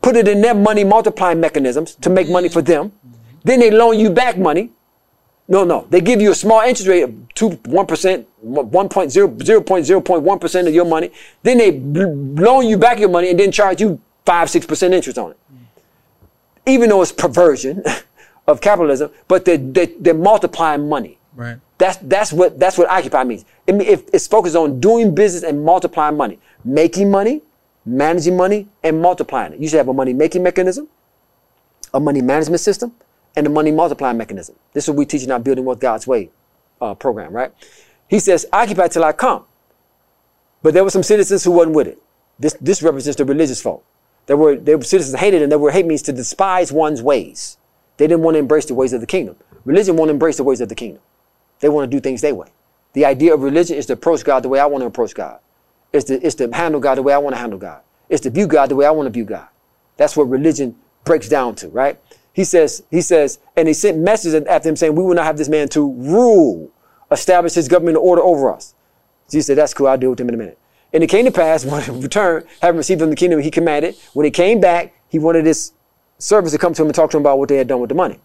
put 0.00 0.16
it 0.16 0.26
in 0.26 0.40
their 0.40 0.54
money 0.54 0.84
multiplying 0.84 1.40
mechanisms 1.40 1.94
to 1.96 2.08
make 2.10 2.30
money 2.30 2.48
for 2.48 2.62
them. 2.62 2.90
Mm-hmm. 2.90 3.14
Then 3.44 3.60
they 3.60 3.70
loan 3.70 3.98
you 3.98 4.10
back 4.10 4.38
money. 4.38 4.72
No, 5.48 5.64
no. 5.64 5.86
They 5.88 6.00
give 6.00 6.20
you 6.20 6.30
a 6.30 6.34
small 6.34 6.60
interest 6.60 6.88
rate 6.88 7.02
of 7.02 7.14
2, 7.34 7.48
1%, 7.48 8.26
1.0, 8.44 9.38
0.0.1% 9.38 10.68
of 10.68 10.74
your 10.74 10.84
money. 10.84 11.10
Then 11.42 11.58
they 11.58 11.72
loan 11.80 12.66
you 12.66 12.76
back 12.76 12.98
your 12.98 13.08
money 13.08 13.30
and 13.30 13.40
then 13.40 13.50
charge 13.50 13.80
you 13.80 14.00
5, 14.26 14.48
6% 14.48 14.92
interest 14.92 15.18
on 15.18 15.30
it. 15.30 15.38
Even 16.66 16.90
though 16.90 17.00
it's 17.00 17.12
perversion 17.12 17.82
of 18.46 18.60
capitalism, 18.60 19.10
but 19.26 19.46
they're, 19.46 19.56
they're, 19.56 19.88
they're 19.98 20.14
multiplying 20.14 20.86
money. 20.86 21.17
Right. 21.38 21.58
That's, 21.78 21.98
that's, 21.98 22.32
what, 22.32 22.58
that's 22.58 22.76
what 22.76 22.90
occupy 22.90 23.22
means. 23.22 23.44
It, 23.64 23.76
it, 23.76 24.10
it's 24.12 24.26
focused 24.26 24.56
on 24.56 24.80
doing 24.80 25.14
business 25.14 25.44
and 25.44 25.64
multiplying 25.64 26.16
money 26.16 26.40
making 26.64 27.12
money, 27.12 27.42
managing 27.86 28.36
money, 28.36 28.68
and 28.82 29.00
multiplying 29.00 29.52
it. 29.52 29.60
You 29.60 29.68
should 29.68 29.78
have 29.78 29.86
a 29.86 29.92
money 29.92 30.12
making 30.12 30.42
mechanism, 30.42 30.88
a 31.94 32.00
money 32.00 32.20
management 32.20 32.60
system, 32.60 32.92
and 33.36 33.46
a 33.46 33.50
money 33.50 33.70
multiplying 33.70 34.18
mechanism. 34.18 34.56
This 34.72 34.84
is 34.84 34.90
what 34.90 34.96
we 34.96 35.06
teach 35.06 35.22
in 35.22 35.30
our 35.30 35.38
Building 35.38 35.64
Wealth 35.64 35.78
God's 35.78 36.08
Way 36.08 36.30
uh, 36.80 36.94
program, 36.94 37.32
right? 37.32 37.52
He 38.08 38.18
says, 38.18 38.44
occupy 38.52 38.88
till 38.88 39.04
I 39.04 39.12
come. 39.12 39.44
But 40.60 40.74
there 40.74 40.82
were 40.82 40.90
some 40.90 41.04
citizens 41.04 41.44
who 41.44 41.52
wasn't 41.52 41.76
with 41.76 41.86
it. 41.86 42.02
This, 42.40 42.56
this 42.60 42.82
represents 42.82 43.16
the 43.16 43.24
religious 43.24 43.62
folk. 43.62 43.84
There 44.26 44.36
were, 44.36 44.56
there 44.56 44.76
were 44.76 44.84
citizens 44.84 45.18
hated, 45.20 45.42
and 45.42 45.52
there 45.52 45.58
were 45.60 45.70
hate 45.70 45.86
means 45.86 46.02
to 46.02 46.12
despise 46.12 46.72
one's 46.72 47.00
ways. 47.00 47.58
They 47.96 48.08
didn't 48.08 48.24
want 48.24 48.34
to 48.34 48.40
embrace 48.40 48.66
the 48.66 48.74
ways 48.74 48.92
of 48.92 49.00
the 49.00 49.06
kingdom. 49.06 49.36
Religion 49.64 49.96
won't 49.96 50.10
embrace 50.10 50.36
the 50.36 50.44
ways 50.44 50.60
of 50.60 50.68
the 50.68 50.74
kingdom. 50.74 51.02
They 51.60 51.68
want 51.68 51.90
to 51.90 51.96
do 51.96 52.00
things 52.00 52.20
their 52.20 52.34
way. 52.34 52.48
The 52.92 53.04
idea 53.04 53.34
of 53.34 53.42
religion 53.42 53.76
is 53.76 53.86
to 53.86 53.94
approach 53.94 54.24
God 54.24 54.42
the 54.42 54.48
way 54.48 54.60
I 54.60 54.66
want 54.66 54.82
to 54.82 54.86
approach 54.86 55.14
God. 55.14 55.40
It's 55.92 56.04
to, 56.06 56.14
it's 56.24 56.34
to 56.36 56.50
handle 56.52 56.80
God 56.80 56.96
the 56.96 57.02
way 57.02 57.12
I 57.12 57.18
want 57.18 57.34
to 57.34 57.40
handle 57.40 57.58
God. 57.58 57.82
It's 58.08 58.22
to 58.22 58.30
view 58.30 58.46
God 58.46 58.70
the 58.70 58.76
way 58.76 58.86
I 58.86 58.90
want 58.90 59.06
to 59.06 59.10
view 59.10 59.24
God. 59.24 59.48
That's 59.96 60.16
what 60.16 60.24
religion 60.24 60.76
breaks 61.04 61.28
down 61.28 61.54
to, 61.56 61.68
right? 61.68 62.00
He 62.32 62.44
says, 62.44 62.84
he 62.90 63.00
says, 63.00 63.38
and 63.56 63.66
he 63.66 63.74
sent 63.74 63.98
messages 63.98 64.46
after 64.46 64.68
him 64.68 64.76
saying, 64.76 64.94
we 64.94 65.02
will 65.02 65.14
not 65.14 65.24
have 65.24 65.36
this 65.36 65.48
man 65.48 65.68
to 65.70 65.92
rule, 65.92 66.70
establish 67.10 67.54
his 67.54 67.68
government 67.68 67.96
order 67.96 68.22
over 68.22 68.52
us. 68.52 68.74
Jesus 69.28 69.46
said, 69.48 69.58
that's 69.58 69.74
cool. 69.74 69.88
I'll 69.88 69.98
deal 69.98 70.10
with 70.10 70.20
him 70.20 70.28
in 70.28 70.34
a 70.34 70.38
minute. 70.38 70.58
And 70.92 71.02
it 71.02 71.08
came 71.08 71.24
to 71.24 71.30
pass 71.30 71.64
when 71.66 71.82
he 71.82 71.90
returned, 71.90 72.46
having 72.62 72.78
received 72.78 73.00
from 73.00 73.10
the 73.10 73.16
kingdom, 73.16 73.40
he 73.40 73.50
commanded. 73.50 73.96
When 74.14 74.24
he 74.24 74.30
came 74.30 74.60
back, 74.60 74.94
he 75.08 75.18
wanted 75.18 75.46
his 75.46 75.72
servants 76.18 76.52
to 76.52 76.58
come 76.58 76.74
to 76.74 76.82
him 76.82 76.88
and 76.88 76.94
talk 76.94 77.10
to 77.10 77.16
him 77.16 77.22
about 77.22 77.38
what 77.38 77.48
they 77.48 77.56
had 77.56 77.66
done 77.66 77.80
with 77.80 77.88
the 77.88 77.94
money. 77.94 78.20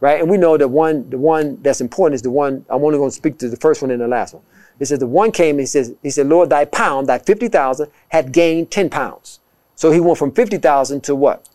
Right? 0.00 0.20
And 0.20 0.30
we 0.30 0.36
know 0.36 0.56
that 0.56 0.68
one, 0.68 1.10
the 1.10 1.18
one 1.18 1.60
that's 1.62 1.80
important 1.80 2.14
is 2.14 2.22
the 2.22 2.30
one, 2.30 2.64
I'm 2.68 2.84
only 2.84 2.98
going 2.98 3.10
to 3.10 3.16
speak 3.16 3.38
to 3.38 3.48
the 3.48 3.56
first 3.56 3.82
one 3.82 3.90
and 3.90 4.00
the 4.00 4.06
last 4.06 4.34
one. 4.34 4.44
He 4.78 4.84
says, 4.84 5.00
the 5.00 5.08
one 5.08 5.32
came 5.32 5.56
and 5.56 5.60
he 5.60 5.66
says, 5.66 5.92
he 6.04 6.10
said, 6.10 6.28
Lord, 6.28 6.50
thy 6.50 6.64
pound, 6.66 7.08
thy 7.08 7.18
50,000 7.18 7.90
had 8.10 8.30
gained 8.30 8.70
10 8.70 8.90
pounds. 8.90 9.40
So 9.74 9.90
he 9.90 9.98
went 9.98 10.18
from 10.18 10.30
50,000 10.30 11.02
to 11.02 11.14
what? 11.16 11.48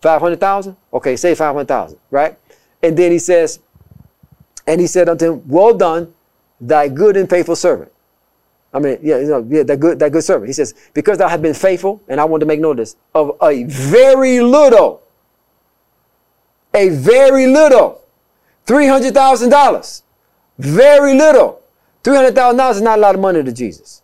500,000? 0.00 0.76
Okay, 0.92 1.16
say 1.16 1.34
500,000, 1.34 1.98
right? 2.10 2.38
And 2.82 2.96
then 2.96 3.12
he 3.12 3.18
says, 3.18 3.60
and 4.66 4.80
he 4.80 4.86
said 4.86 5.08
unto 5.08 5.32
him, 5.32 5.48
well 5.48 5.74
done, 5.74 6.14
thy 6.60 6.88
good 6.88 7.16
and 7.16 7.28
faithful 7.28 7.56
servant. 7.56 7.92
I 8.72 8.78
mean, 8.78 8.98
yeah, 9.02 9.18
you 9.18 9.28
know, 9.28 9.46
yeah, 9.48 9.62
that 9.62 9.78
good, 9.78 9.98
that 10.00 10.10
good 10.10 10.24
servant. 10.24 10.48
He 10.48 10.52
says, 10.52 10.74
because 10.94 11.18
thou 11.18 11.28
hast 11.28 11.42
been 11.42 11.54
faithful, 11.54 12.02
and 12.08 12.20
I 12.20 12.24
want 12.24 12.40
to 12.40 12.46
make 12.46 12.58
notice 12.58 12.96
of 13.14 13.36
a 13.40 13.64
very 13.64 14.40
little, 14.40 15.02
a 16.74 16.88
very 16.88 17.46
little, 17.46 18.02
$300,000, 18.66 20.02
very 20.58 21.14
little. 21.14 21.62
$300,000 22.02 22.70
is 22.70 22.80
not 22.82 22.98
a 22.98 23.00
lot 23.00 23.14
of 23.14 23.20
money 23.20 23.42
to 23.42 23.52
Jesus. 23.52 24.02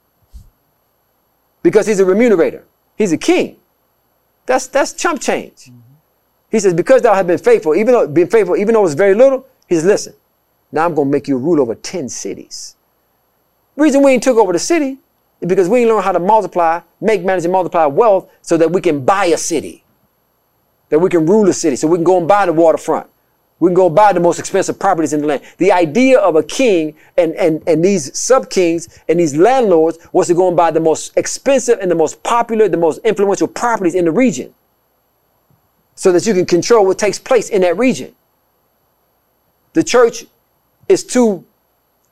Because 1.62 1.86
he's 1.86 2.00
a 2.00 2.04
remunerator. 2.04 2.62
He's 2.96 3.12
a 3.12 3.18
king. 3.18 3.56
That's, 4.46 4.66
that's 4.66 4.94
chump 4.94 5.20
change. 5.20 5.66
Mm-hmm. 5.66 5.78
He 6.50 6.58
says, 6.58 6.74
because 6.74 7.02
thou 7.02 7.14
hast 7.14 7.26
been 7.26 7.38
faithful, 7.38 7.74
even 7.74 7.92
though 7.92 8.08
been 8.08 8.28
faithful, 8.28 8.56
even 8.56 8.74
though 8.74 8.84
it's 8.84 8.94
very 8.94 9.14
little, 9.14 9.46
he 9.68 9.74
says, 9.76 9.84
listen, 9.84 10.14
now 10.72 10.86
I'm 10.86 10.94
going 10.94 11.08
to 11.08 11.12
make 11.12 11.28
you 11.28 11.36
rule 11.36 11.60
over 11.60 11.74
10 11.74 12.08
cities. 12.08 12.76
Reason 13.76 14.02
we 14.02 14.12
ain't 14.12 14.22
took 14.22 14.36
over 14.36 14.52
the 14.52 14.58
city 14.58 14.98
is 15.40 15.48
because 15.48 15.68
we 15.68 15.80
ain't 15.80 15.90
learned 15.90 16.04
how 16.04 16.12
to 16.12 16.18
multiply, 16.18 16.80
make, 17.00 17.22
manage, 17.22 17.44
and 17.44 17.52
multiply 17.52 17.86
wealth 17.86 18.30
so 18.42 18.56
that 18.56 18.70
we 18.72 18.80
can 18.80 19.04
buy 19.04 19.26
a 19.26 19.36
city. 19.36 19.84
That 20.90 20.98
we 20.98 21.08
can 21.08 21.26
rule 21.26 21.48
a 21.48 21.52
city, 21.52 21.76
so 21.76 21.88
we 21.88 21.96
can 21.96 22.04
go 22.04 22.18
and 22.18 22.28
buy 22.28 22.46
the 22.46 22.52
waterfront. 22.52 23.08
We 23.58 23.68
can 23.68 23.74
go 23.74 23.90
buy 23.90 24.12
the 24.12 24.20
most 24.20 24.38
expensive 24.38 24.78
properties 24.78 25.12
in 25.12 25.20
the 25.20 25.26
land. 25.26 25.42
The 25.58 25.72
idea 25.72 26.18
of 26.18 26.36
a 26.36 26.42
king 26.42 26.94
and, 27.16 27.34
and, 27.34 27.62
and 27.66 27.84
these 27.84 28.18
sub 28.18 28.48
kings 28.50 29.00
and 29.08 29.20
these 29.20 29.36
landlords 29.36 29.98
was 30.12 30.28
to 30.28 30.34
go 30.34 30.48
and 30.48 30.56
buy 30.56 30.70
the 30.70 30.80
most 30.80 31.16
expensive 31.16 31.78
and 31.78 31.90
the 31.90 31.94
most 31.94 32.22
popular, 32.22 32.68
the 32.68 32.78
most 32.78 33.00
influential 33.04 33.46
properties 33.46 33.94
in 33.94 34.06
the 34.06 34.10
region 34.10 34.54
so 36.00 36.10
that 36.12 36.26
you 36.26 36.32
can 36.32 36.46
control 36.46 36.86
what 36.86 36.98
takes 36.98 37.18
place 37.18 37.50
in 37.50 37.60
that 37.60 37.76
region. 37.76 38.14
The 39.74 39.84
church 39.84 40.24
is 40.88 41.04
too 41.04 41.44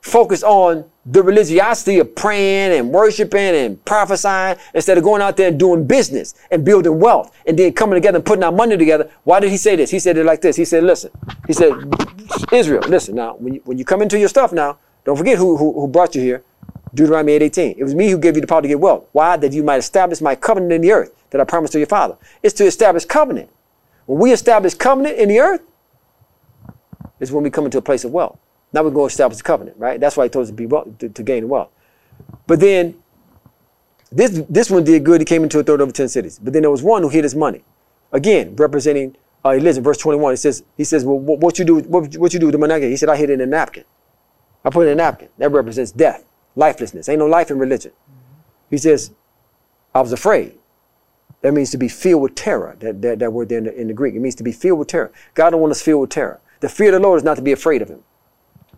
focused 0.01 0.43
on 0.43 0.85
the 1.11 1.23
religiosity 1.23 1.97
of 1.97 2.13
praying 2.15 2.77
and 2.77 2.91
worshiping 2.91 3.55
and 3.55 3.83
prophesying 3.83 4.57
instead 4.75 4.95
of 4.97 5.03
going 5.03 5.23
out 5.23 5.37
there 5.37 5.47
and 5.47 5.59
doing 5.59 5.85
business 5.87 6.35
and 6.51 6.63
building 6.63 6.99
wealth 6.99 7.35
and 7.47 7.57
then 7.57 7.73
coming 7.73 7.95
together 7.95 8.17
and 8.17 8.25
putting 8.25 8.43
our 8.43 8.51
money 8.51 8.77
together. 8.77 9.09
Why 9.23 9.39
did 9.39 9.49
he 9.49 9.57
say 9.57 9.75
this? 9.75 9.89
He 9.89 9.97
said 9.97 10.17
it 10.17 10.25
like 10.25 10.41
this. 10.41 10.55
He 10.55 10.65
said, 10.65 10.83
listen, 10.83 11.09
he 11.47 11.53
said, 11.53 11.73
Israel, 12.51 12.83
listen 12.87 13.15
now, 13.15 13.35
when 13.35 13.55
you, 13.55 13.61
when 13.65 13.79
you 13.79 13.85
come 13.85 14.03
into 14.03 14.19
your 14.19 14.29
stuff 14.29 14.53
now, 14.53 14.77
don't 15.03 15.17
forget 15.17 15.39
who, 15.39 15.57
who, 15.57 15.73
who 15.73 15.87
brought 15.87 16.13
you 16.13 16.21
here. 16.21 16.43
Deuteronomy 16.93 17.33
8, 17.33 17.41
18. 17.43 17.75
It 17.77 17.83
was 17.83 17.95
me 17.95 18.09
who 18.09 18.19
gave 18.19 18.35
you 18.35 18.41
the 18.41 18.47
power 18.47 18.61
to 18.61 18.67
get 18.67 18.79
wealth. 18.79 19.07
Why? 19.11 19.35
That 19.35 19.51
you 19.51 19.63
might 19.63 19.77
establish 19.77 20.21
my 20.21 20.35
covenant 20.35 20.73
in 20.73 20.81
the 20.81 20.91
earth 20.91 21.11
that 21.31 21.41
I 21.41 21.43
promised 21.43 21.73
to 21.73 21.79
your 21.79 21.87
father. 21.87 22.17
It's 22.43 22.53
to 22.55 22.65
establish 22.65 23.05
covenant. 23.05 23.49
When 24.05 24.19
we 24.19 24.31
establish 24.31 24.75
covenant 24.75 25.17
in 25.17 25.29
the 25.29 25.39
earth, 25.39 25.61
is 27.19 27.31
when 27.31 27.43
we 27.43 27.49
come 27.49 27.65
into 27.65 27.77
a 27.77 27.81
place 27.81 28.03
of 28.03 28.11
wealth. 28.11 28.39
Now 28.73 28.83
we're 28.83 28.91
going 28.91 29.09
to 29.09 29.13
establish 29.13 29.37
the 29.37 29.43
covenant, 29.43 29.77
right? 29.77 29.99
That's 29.99 30.17
why 30.17 30.25
he 30.25 30.29
told 30.29 30.43
us 30.43 30.49
to 30.49 30.55
be 30.55 30.65
wealth, 30.67 30.97
to, 30.99 31.09
to 31.09 31.23
gain 31.23 31.49
wealth. 31.49 31.69
But 32.47 32.59
then 32.59 32.95
This 34.11 34.41
this 34.49 34.71
one 34.71 34.83
did 34.83 35.03
good. 35.03 35.21
He 35.21 35.25
came 35.25 35.43
into 35.43 35.59
a 35.59 35.63
third 35.63 35.81
over 35.81 35.91
ten 35.91 36.07
cities. 36.09 36.39
But 36.39 36.53
then 36.53 36.63
there 36.63 36.71
was 36.71 36.81
one 36.83 37.03
who 37.03 37.09
hid 37.09 37.23
his 37.23 37.35
money. 37.35 37.63
Again, 38.11 38.55
representing 38.55 39.15
uh, 39.45 39.51
Elijah, 39.51 39.81
verse 39.81 39.97
21. 39.99 40.33
He 40.33 40.37
says, 40.37 40.63
he 40.77 40.83
says, 40.83 41.05
well, 41.05 41.19
what, 41.19 41.39
what 41.39 41.59
you 41.59 41.65
do, 41.65 41.79
what, 41.79 42.17
what 42.17 42.33
you 42.33 42.39
do 42.39 42.47
with 42.47 42.53
the 42.53 42.59
money? 42.59 42.81
He 42.89 42.97
said, 42.97 43.09
I 43.09 43.15
hid 43.17 43.29
it 43.29 43.33
in 43.33 43.41
a 43.41 43.45
napkin. 43.45 43.85
I 44.65 44.69
put 44.71 44.87
it 44.87 44.91
in 44.91 44.93
a 44.93 45.03
napkin. 45.03 45.29
That 45.37 45.51
represents 45.51 45.91
death, 45.91 46.25
lifelessness. 46.55 47.07
Ain't 47.07 47.19
no 47.19 47.27
life 47.27 47.51
in 47.51 47.59
religion. 47.59 47.91
He 48.69 48.77
says, 48.77 49.11
I 49.93 50.01
was 50.01 50.11
afraid. 50.11 50.57
That 51.41 51.53
means 51.53 51.71
to 51.71 51.77
be 51.77 51.87
filled 51.87 52.23
with 52.23 52.35
terror. 52.35 52.75
That, 52.79 53.01
that, 53.01 53.19
that 53.19 53.31
word 53.31 53.49
there 53.49 53.59
in 53.59 53.65
the, 53.65 53.81
in 53.81 53.87
the 53.87 53.93
Greek. 53.93 54.15
It 54.15 54.19
means 54.19 54.35
to 54.35 54.43
be 54.43 54.51
filled 54.51 54.79
with 54.79 54.87
terror. 54.89 55.11
God 55.35 55.51
don't 55.51 55.61
want 55.61 55.71
us 55.71 55.81
filled 55.81 56.01
with 56.01 56.09
terror. 56.09 56.41
The 56.61 56.69
fear 56.69 56.89
of 56.89 57.01
the 57.01 57.07
Lord 57.07 57.17
is 57.17 57.23
not 57.23 57.37
to 57.37 57.43
be 57.43 57.51
afraid 57.51 57.81
of 57.81 57.89
him. 57.89 58.03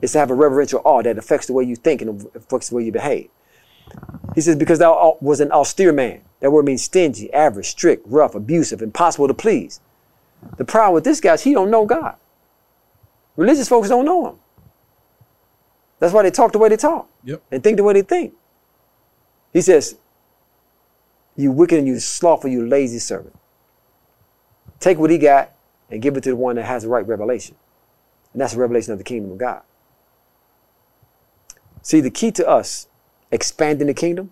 It's 0.01 0.13
to 0.13 0.19
have 0.19 0.31
a 0.31 0.35
reverential 0.35 0.81
awe 0.83 1.01
that 1.03 1.17
affects 1.17 1.47
the 1.47 1.53
way 1.53 1.63
you 1.63 1.75
think 1.75 2.01
and 2.01 2.25
affects 2.35 2.69
the 2.69 2.75
way 2.75 2.83
you 2.83 2.91
behave. 2.91 3.29
He 4.35 4.41
says, 4.41 4.55
because 4.55 4.79
thou 4.79 5.17
was 5.21 5.39
an 5.39 5.51
austere 5.51 5.91
man. 5.93 6.21
That 6.39 6.51
word 6.51 6.65
means 6.65 6.81
stingy, 6.81 7.31
average, 7.33 7.67
strict, 7.67 8.05
rough, 8.07 8.33
abusive, 8.33 8.81
impossible 8.81 9.27
to 9.27 9.33
please. 9.33 9.79
The 10.57 10.65
problem 10.65 10.95
with 10.95 11.03
this 11.03 11.19
guy 11.21 11.33
is 11.35 11.43
he 11.43 11.53
don't 11.53 11.69
know 11.69 11.85
God. 11.85 12.15
Religious 13.35 13.69
folks 13.69 13.89
don't 13.89 14.05
know 14.05 14.27
him. 14.29 14.35
That's 15.99 16.13
why 16.13 16.23
they 16.23 16.31
talk 16.31 16.51
the 16.51 16.57
way 16.57 16.69
they 16.69 16.77
talk 16.77 17.07
Yep. 17.23 17.43
and 17.51 17.63
think 17.63 17.77
the 17.77 17.83
way 17.83 17.93
they 17.93 18.01
think. 18.01 18.33
He 19.53 19.61
says, 19.61 19.97
You 21.35 21.51
wicked 21.51 21.77
and 21.77 21.87
you 21.87 21.99
slothful, 21.99 22.49
you 22.49 22.65
lazy 22.65 22.97
servant. 22.97 23.35
Take 24.79 24.97
what 24.97 25.11
he 25.11 25.19
got 25.19 25.51
and 25.91 26.01
give 26.01 26.17
it 26.17 26.23
to 26.23 26.29
the 26.29 26.35
one 26.35 26.55
that 26.55 26.65
has 26.65 26.83
the 26.83 26.89
right 26.89 27.05
revelation. 27.05 27.55
And 28.33 28.41
that's 28.41 28.53
the 28.53 28.59
revelation 28.59 28.93
of 28.93 28.97
the 28.97 29.03
kingdom 29.03 29.31
of 29.31 29.37
God. 29.37 29.61
See, 31.82 31.99
the 31.99 32.11
key 32.11 32.32
to 32.32 32.47
us 32.47 32.88
expanding 33.32 33.88
the 33.88 33.93
kingdom 33.93 34.32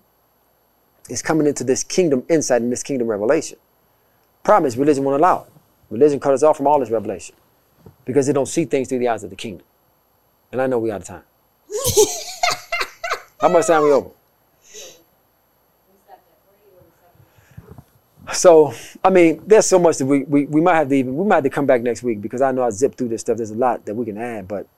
is 1.08 1.22
coming 1.22 1.46
into 1.46 1.64
this 1.64 1.82
kingdom 1.82 2.24
insight 2.28 2.62
and 2.62 2.70
this 2.70 2.82
kingdom 2.82 3.08
revelation. 3.08 3.58
Problem 4.44 4.66
is, 4.66 4.76
religion 4.76 5.04
won't 5.04 5.18
allow 5.18 5.42
it. 5.42 5.52
Religion 5.90 6.20
cut 6.20 6.32
us 6.32 6.42
off 6.42 6.56
from 6.56 6.66
all 6.66 6.78
this 6.78 6.90
revelation 6.90 7.34
because 8.04 8.26
they 8.26 8.32
don't 8.32 8.46
see 8.46 8.64
things 8.64 8.88
through 8.88 9.00
the 9.00 9.08
eyes 9.08 9.24
of 9.24 9.30
the 9.30 9.36
kingdom. 9.36 9.66
And 10.52 10.62
I 10.62 10.66
know 10.66 10.78
we 10.78 10.90
out 10.90 11.00
of 11.02 11.06
time. 11.06 11.22
How 13.40 13.48
much 13.48 13.66
time 13.66 13.82
we 13.82 13.90
over? 13.90 14.10
So, 18.32 18.72
I 19.02 19.10
mean, 19.10 19.42
there's 19.46 19.66
so 19.66 19.78
much 19.78 19.98
that 19.98 20.06
we, 20.06 20.22
we, 20.22 20.46
we 20.46 20.60
might 20.60 20.76
have 20.76 20.88
to 20.88 20.94
even, 20.94 21.16
we 21.16 21.24
might 21.26 21.36
have 21.36 21.44
to 21.44 21.50
come 21.50 21.66
back 21.66 21.82
next 21.82 22.02
week 22.02 22.20
because 22.20 22.40
I 22.40 22.52
know 22.52 22.62
I 22.62 22.70
zipped 22.70 22.96
through 22.96 23.08
this 23.08 23.22
stuff. 23.22 23.36
There's 23.36 23.50
a 23.50 23.56
lot 23.56 23.84
that 23.86 23.94
we 23.94 24.04
can 24.04 24.18
add, 24.18 24.46
but 24.46 24.68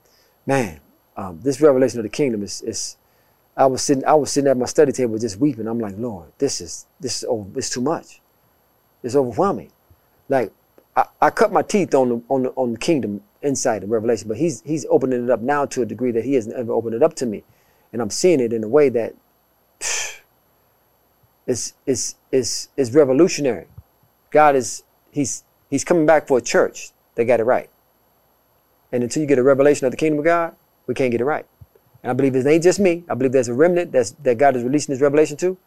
man, 0.47 0.79
um, 1.15 1.39
this 1.41 1.61
revelation 1.61 1.99
of 1.99 2.03
the 2.03 2.09
kingdom 2.09 2.43
is, 2.43 2.61
is, 2.61 2.97
I 3.55 3.65
was 3.67 3.83
sitting, 3.83 4.05
I 4.05 4.13
was 4.15 4.31
sitting 4.31 4.49
at 4.49 4.57
my 4.57 4.65
study 4.65 4.91
table 4.91 5.17
just 5.17 5.37
weeping. 5.37 5.67
I'm 5.67 5.79
like, 5.79 5.95
Lord, 5.97 6.31
this 6.39 6.59
is, 6.59 6.87
this 6.99 7.17
is, 7.17 7.23
over, 7.25 7.47
it's 7.57 7.69
too 7.69 7.81
much. 7.81 8.21
It's 9.03 9.15
overwhelming. 9.15 9.71
Like, 10.29 10.51
I, 10.95 11.05
I 11.21 11.29
cut 11.29 11.51
my 11.51 11.61
teeth 11.61 11.93
on 11.93 12.09
the, 12.09 12.21
on 12.29 12.43
the, 12.43 12.49
on 12.51 12.73
the 12.73 12.79
kingdom 12.79 13.21
insight 13.41 13.83
and 13.83 13.91
revelation, 13.91 14.27
but 14.27 14.37
he's, 14.37 14.61
he's 14.61 14.85
opening 14.89 15.23
it 15.25 15.29
up 15.29 15.41
now 15.41 15.65
to 15.67 15.81
a 15.81 15.85
degree 15.85 16.11
that 16.11 16.23
he 16.23 16.33
hasn't 16.33 16.55
ever 16.55 16.71
opened 16.71 16.95
it 16.95 17.03
up 17.03 17.13
to 17.15 17.25
me. 17.25 17.43
And 17.91 18.01
I'm 18.01 18.09
seeing 18.09 18.39
it 18.39 18.53
in 18.53 18.63
a 18.63 18.67
way 18.67 18.89
that 18.89 19.13
is 21.45 21.73
is 21.85 22.15
is 22.31 22.69
is 22.77 22.93
revolutionary. 22.93 23.67
God 24.31 24.55
is 24.55 24.83
he's 25.11 25.43
he's 25.69 25.83
coming 25.83 26.05
back 26.05 26.27
for 26.27 26.37
a 26.37 26.41
church 26.41 26.91
that 27.15 27.25
got 27.25 27.39
it 27.39 27.43
right. 27.43 27.69
And 28.91 29.03
until 29.03 29.21
you 29.21 29.27
get 29.27 29.37
a 29.37 29.43
revelation 29.43 29.85
of 29.85 29.91
the 29.91 29.97
kingdom 29.97 30.19
of 30.19 30.25
God, 30.25 30.55
we 30.87 30.93
can't 30.93 31.11
get 31.11 31.21
it 31.21 31.25
right. 31.25 31.45
And 32.01 32.11
I 32.11 32.13
believe 32.13 32.35
it 32.35 32.45
ain't 32.45 32.63
just 32.63 32.79
me. 32.79 33.03
I 33.09 33.13
believe 33.15 33.31
there's 33.31 33.47
a 33.47 33.53
remnant 33.53 33.91
that's 33.91 34.11
that 34.11 34.37
God 34.37 34.55
is 34.55 34.63
releasing 34.63 34.93
this 34.93 35.01
revelation 35.01 35.37
to. 35.37 35.57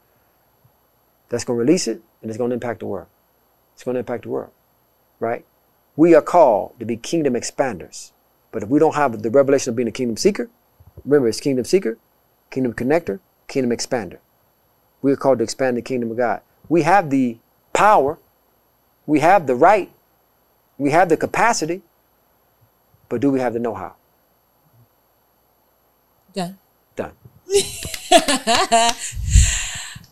That's 1.29 1.45
going 1.45 1.57
to 1.57 1.61
release 1.61 1.89
it, 1.89 2.03
and 2.23 2.31
it's 2.31 2.39
going 2.39 2.51
to 2.51 2.55
impact 2.55 2.81
the 2.81 2.87
world. 2.87 3.09
It's 3.75 3.83
going 3.83 3.95
to 3.95 4.01
impact 4.01 4.25
the 4.25 4.31
world, 4.31 4.53
right? 5.19 5.45
We 5.97 6.15
are 6.15 6.23
called 6.23 6.79
to 6.79 6.85
be 6.85 6.97
kingdom 6.97 7.35
expanders. 7.35 8.13
But 8.53 8.63
if 8.63 8.69
we 8.69 8.79
don't 8.79 8.95
have 8.95 9.23
the 9.23 9.31
revelation 9.31 9.71
of 9.71 9.77
being 9.77 9.89
a 9.89 9.93
kingdom 9.93 10.17
seeker, 10.17 10.49
remember 11.05 11.29
it's 11.29 11.41
kingdom 11.41 11.65
seeker, 11.65 11.99
kingdom 12.51 12.75
connector, 12.75 13.21
kingdom 13.49 13.77
expander. 13.77 14.19
We 15.03 15.13
are 15.13 15.17
called 15.17 15.39
to 15.39 15.45
expand 15.45 15.77
the 15.77 15.83
kingdom 15.83 16.11
of 16.11 16.17
God. 16.17 16.43
We 16.69 16.83
have 16.83 17.11
the 17.11 17.39
power, 17.73 18.19
we 19.07 19.21
have 19.21 19.47
the 19.47 19.55
right, 19.55 19.93
we 20.79 20.91
have 20.91 21.09
the 21.09 21.17
capacity, 21.17 21.83
but 23.09 23.21
do 23.21 23.31
we 23.31 23.41
have 23.41 23.53
the 23.53 23.59
know 23.59 23.75
how? 23.75 23.95
Done. 26.37 26.57
Done. 26.95 27.13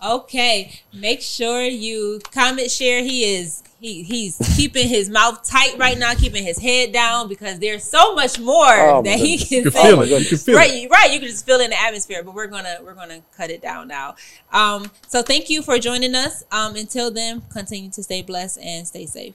Okay, 0.06 0.80
make 0.92 1.22
sure 1.22 1.62
you 1.62 2.20
comment, 2.30 2.70
share. 2.70 3.02
He 3.02 3.36
is 3.36 3.62
he 3.80 4.02
he's 4.02 4.36
keeping 4.54 4.86
his 4.86 5.08
mouth 5.08 5.42
tight 5.48 5.76
right 5.78 5.96
now, 5.96 6.12
keeping 6.12 6.44
his 6.44 6.58
head 6.58 6.92
down 6.92 7.26
because 7.26 7.58
there's 7.58 7.84
so 7.84 8.14
much 8.14 8.38
more 8.38 8.66
Oh, 8.90 9.02
that 9.02 9.18
he 9.18 9.38
can 9.38 9.70
say. 9.70 9.82
feel 9.82 9.96
my 9.96 10.04
it. 10.04 10.30
You 10.30 10.36
can 10.36 10.54
right, 10.54 10.70
it. 10.70 10.82
you- 10.82 10.88
right. 10.90 11.10
You 11.10 11.20
can 11.20 11.28
just 11.28 11.46
feel 11.46 11.58
it 11.60 11.64
in 11.64 11.70
the 11.70 11.80
atmosphere, 11.80 12.22
but 12.22 12.34
we're 12.34 12.48
gonna 12.48 12.80
we're 12.84 12.92
gonna 12.92 13.22
cut 13.34 13.48
it 13.48 13.62
down 13.62 13.88
now. 13.88 14.16
Um, 14.52 14.90
so 15.08 15.22
thank 15.22 15.48
you 15.48 15.62
for 15.62 15.78
joining 15.78 16.14
us. 16.14 16.44
Um, 16.52 16.76
until 16.76 17.10
then, 17.10 17.40
continue 17.50 17.90
to 17.92 18.02
stay 18.02 18.20
blessed 18.20 18.58
and 18.58 18.86
stay 18.86 19.06
safe. 19.06 19.34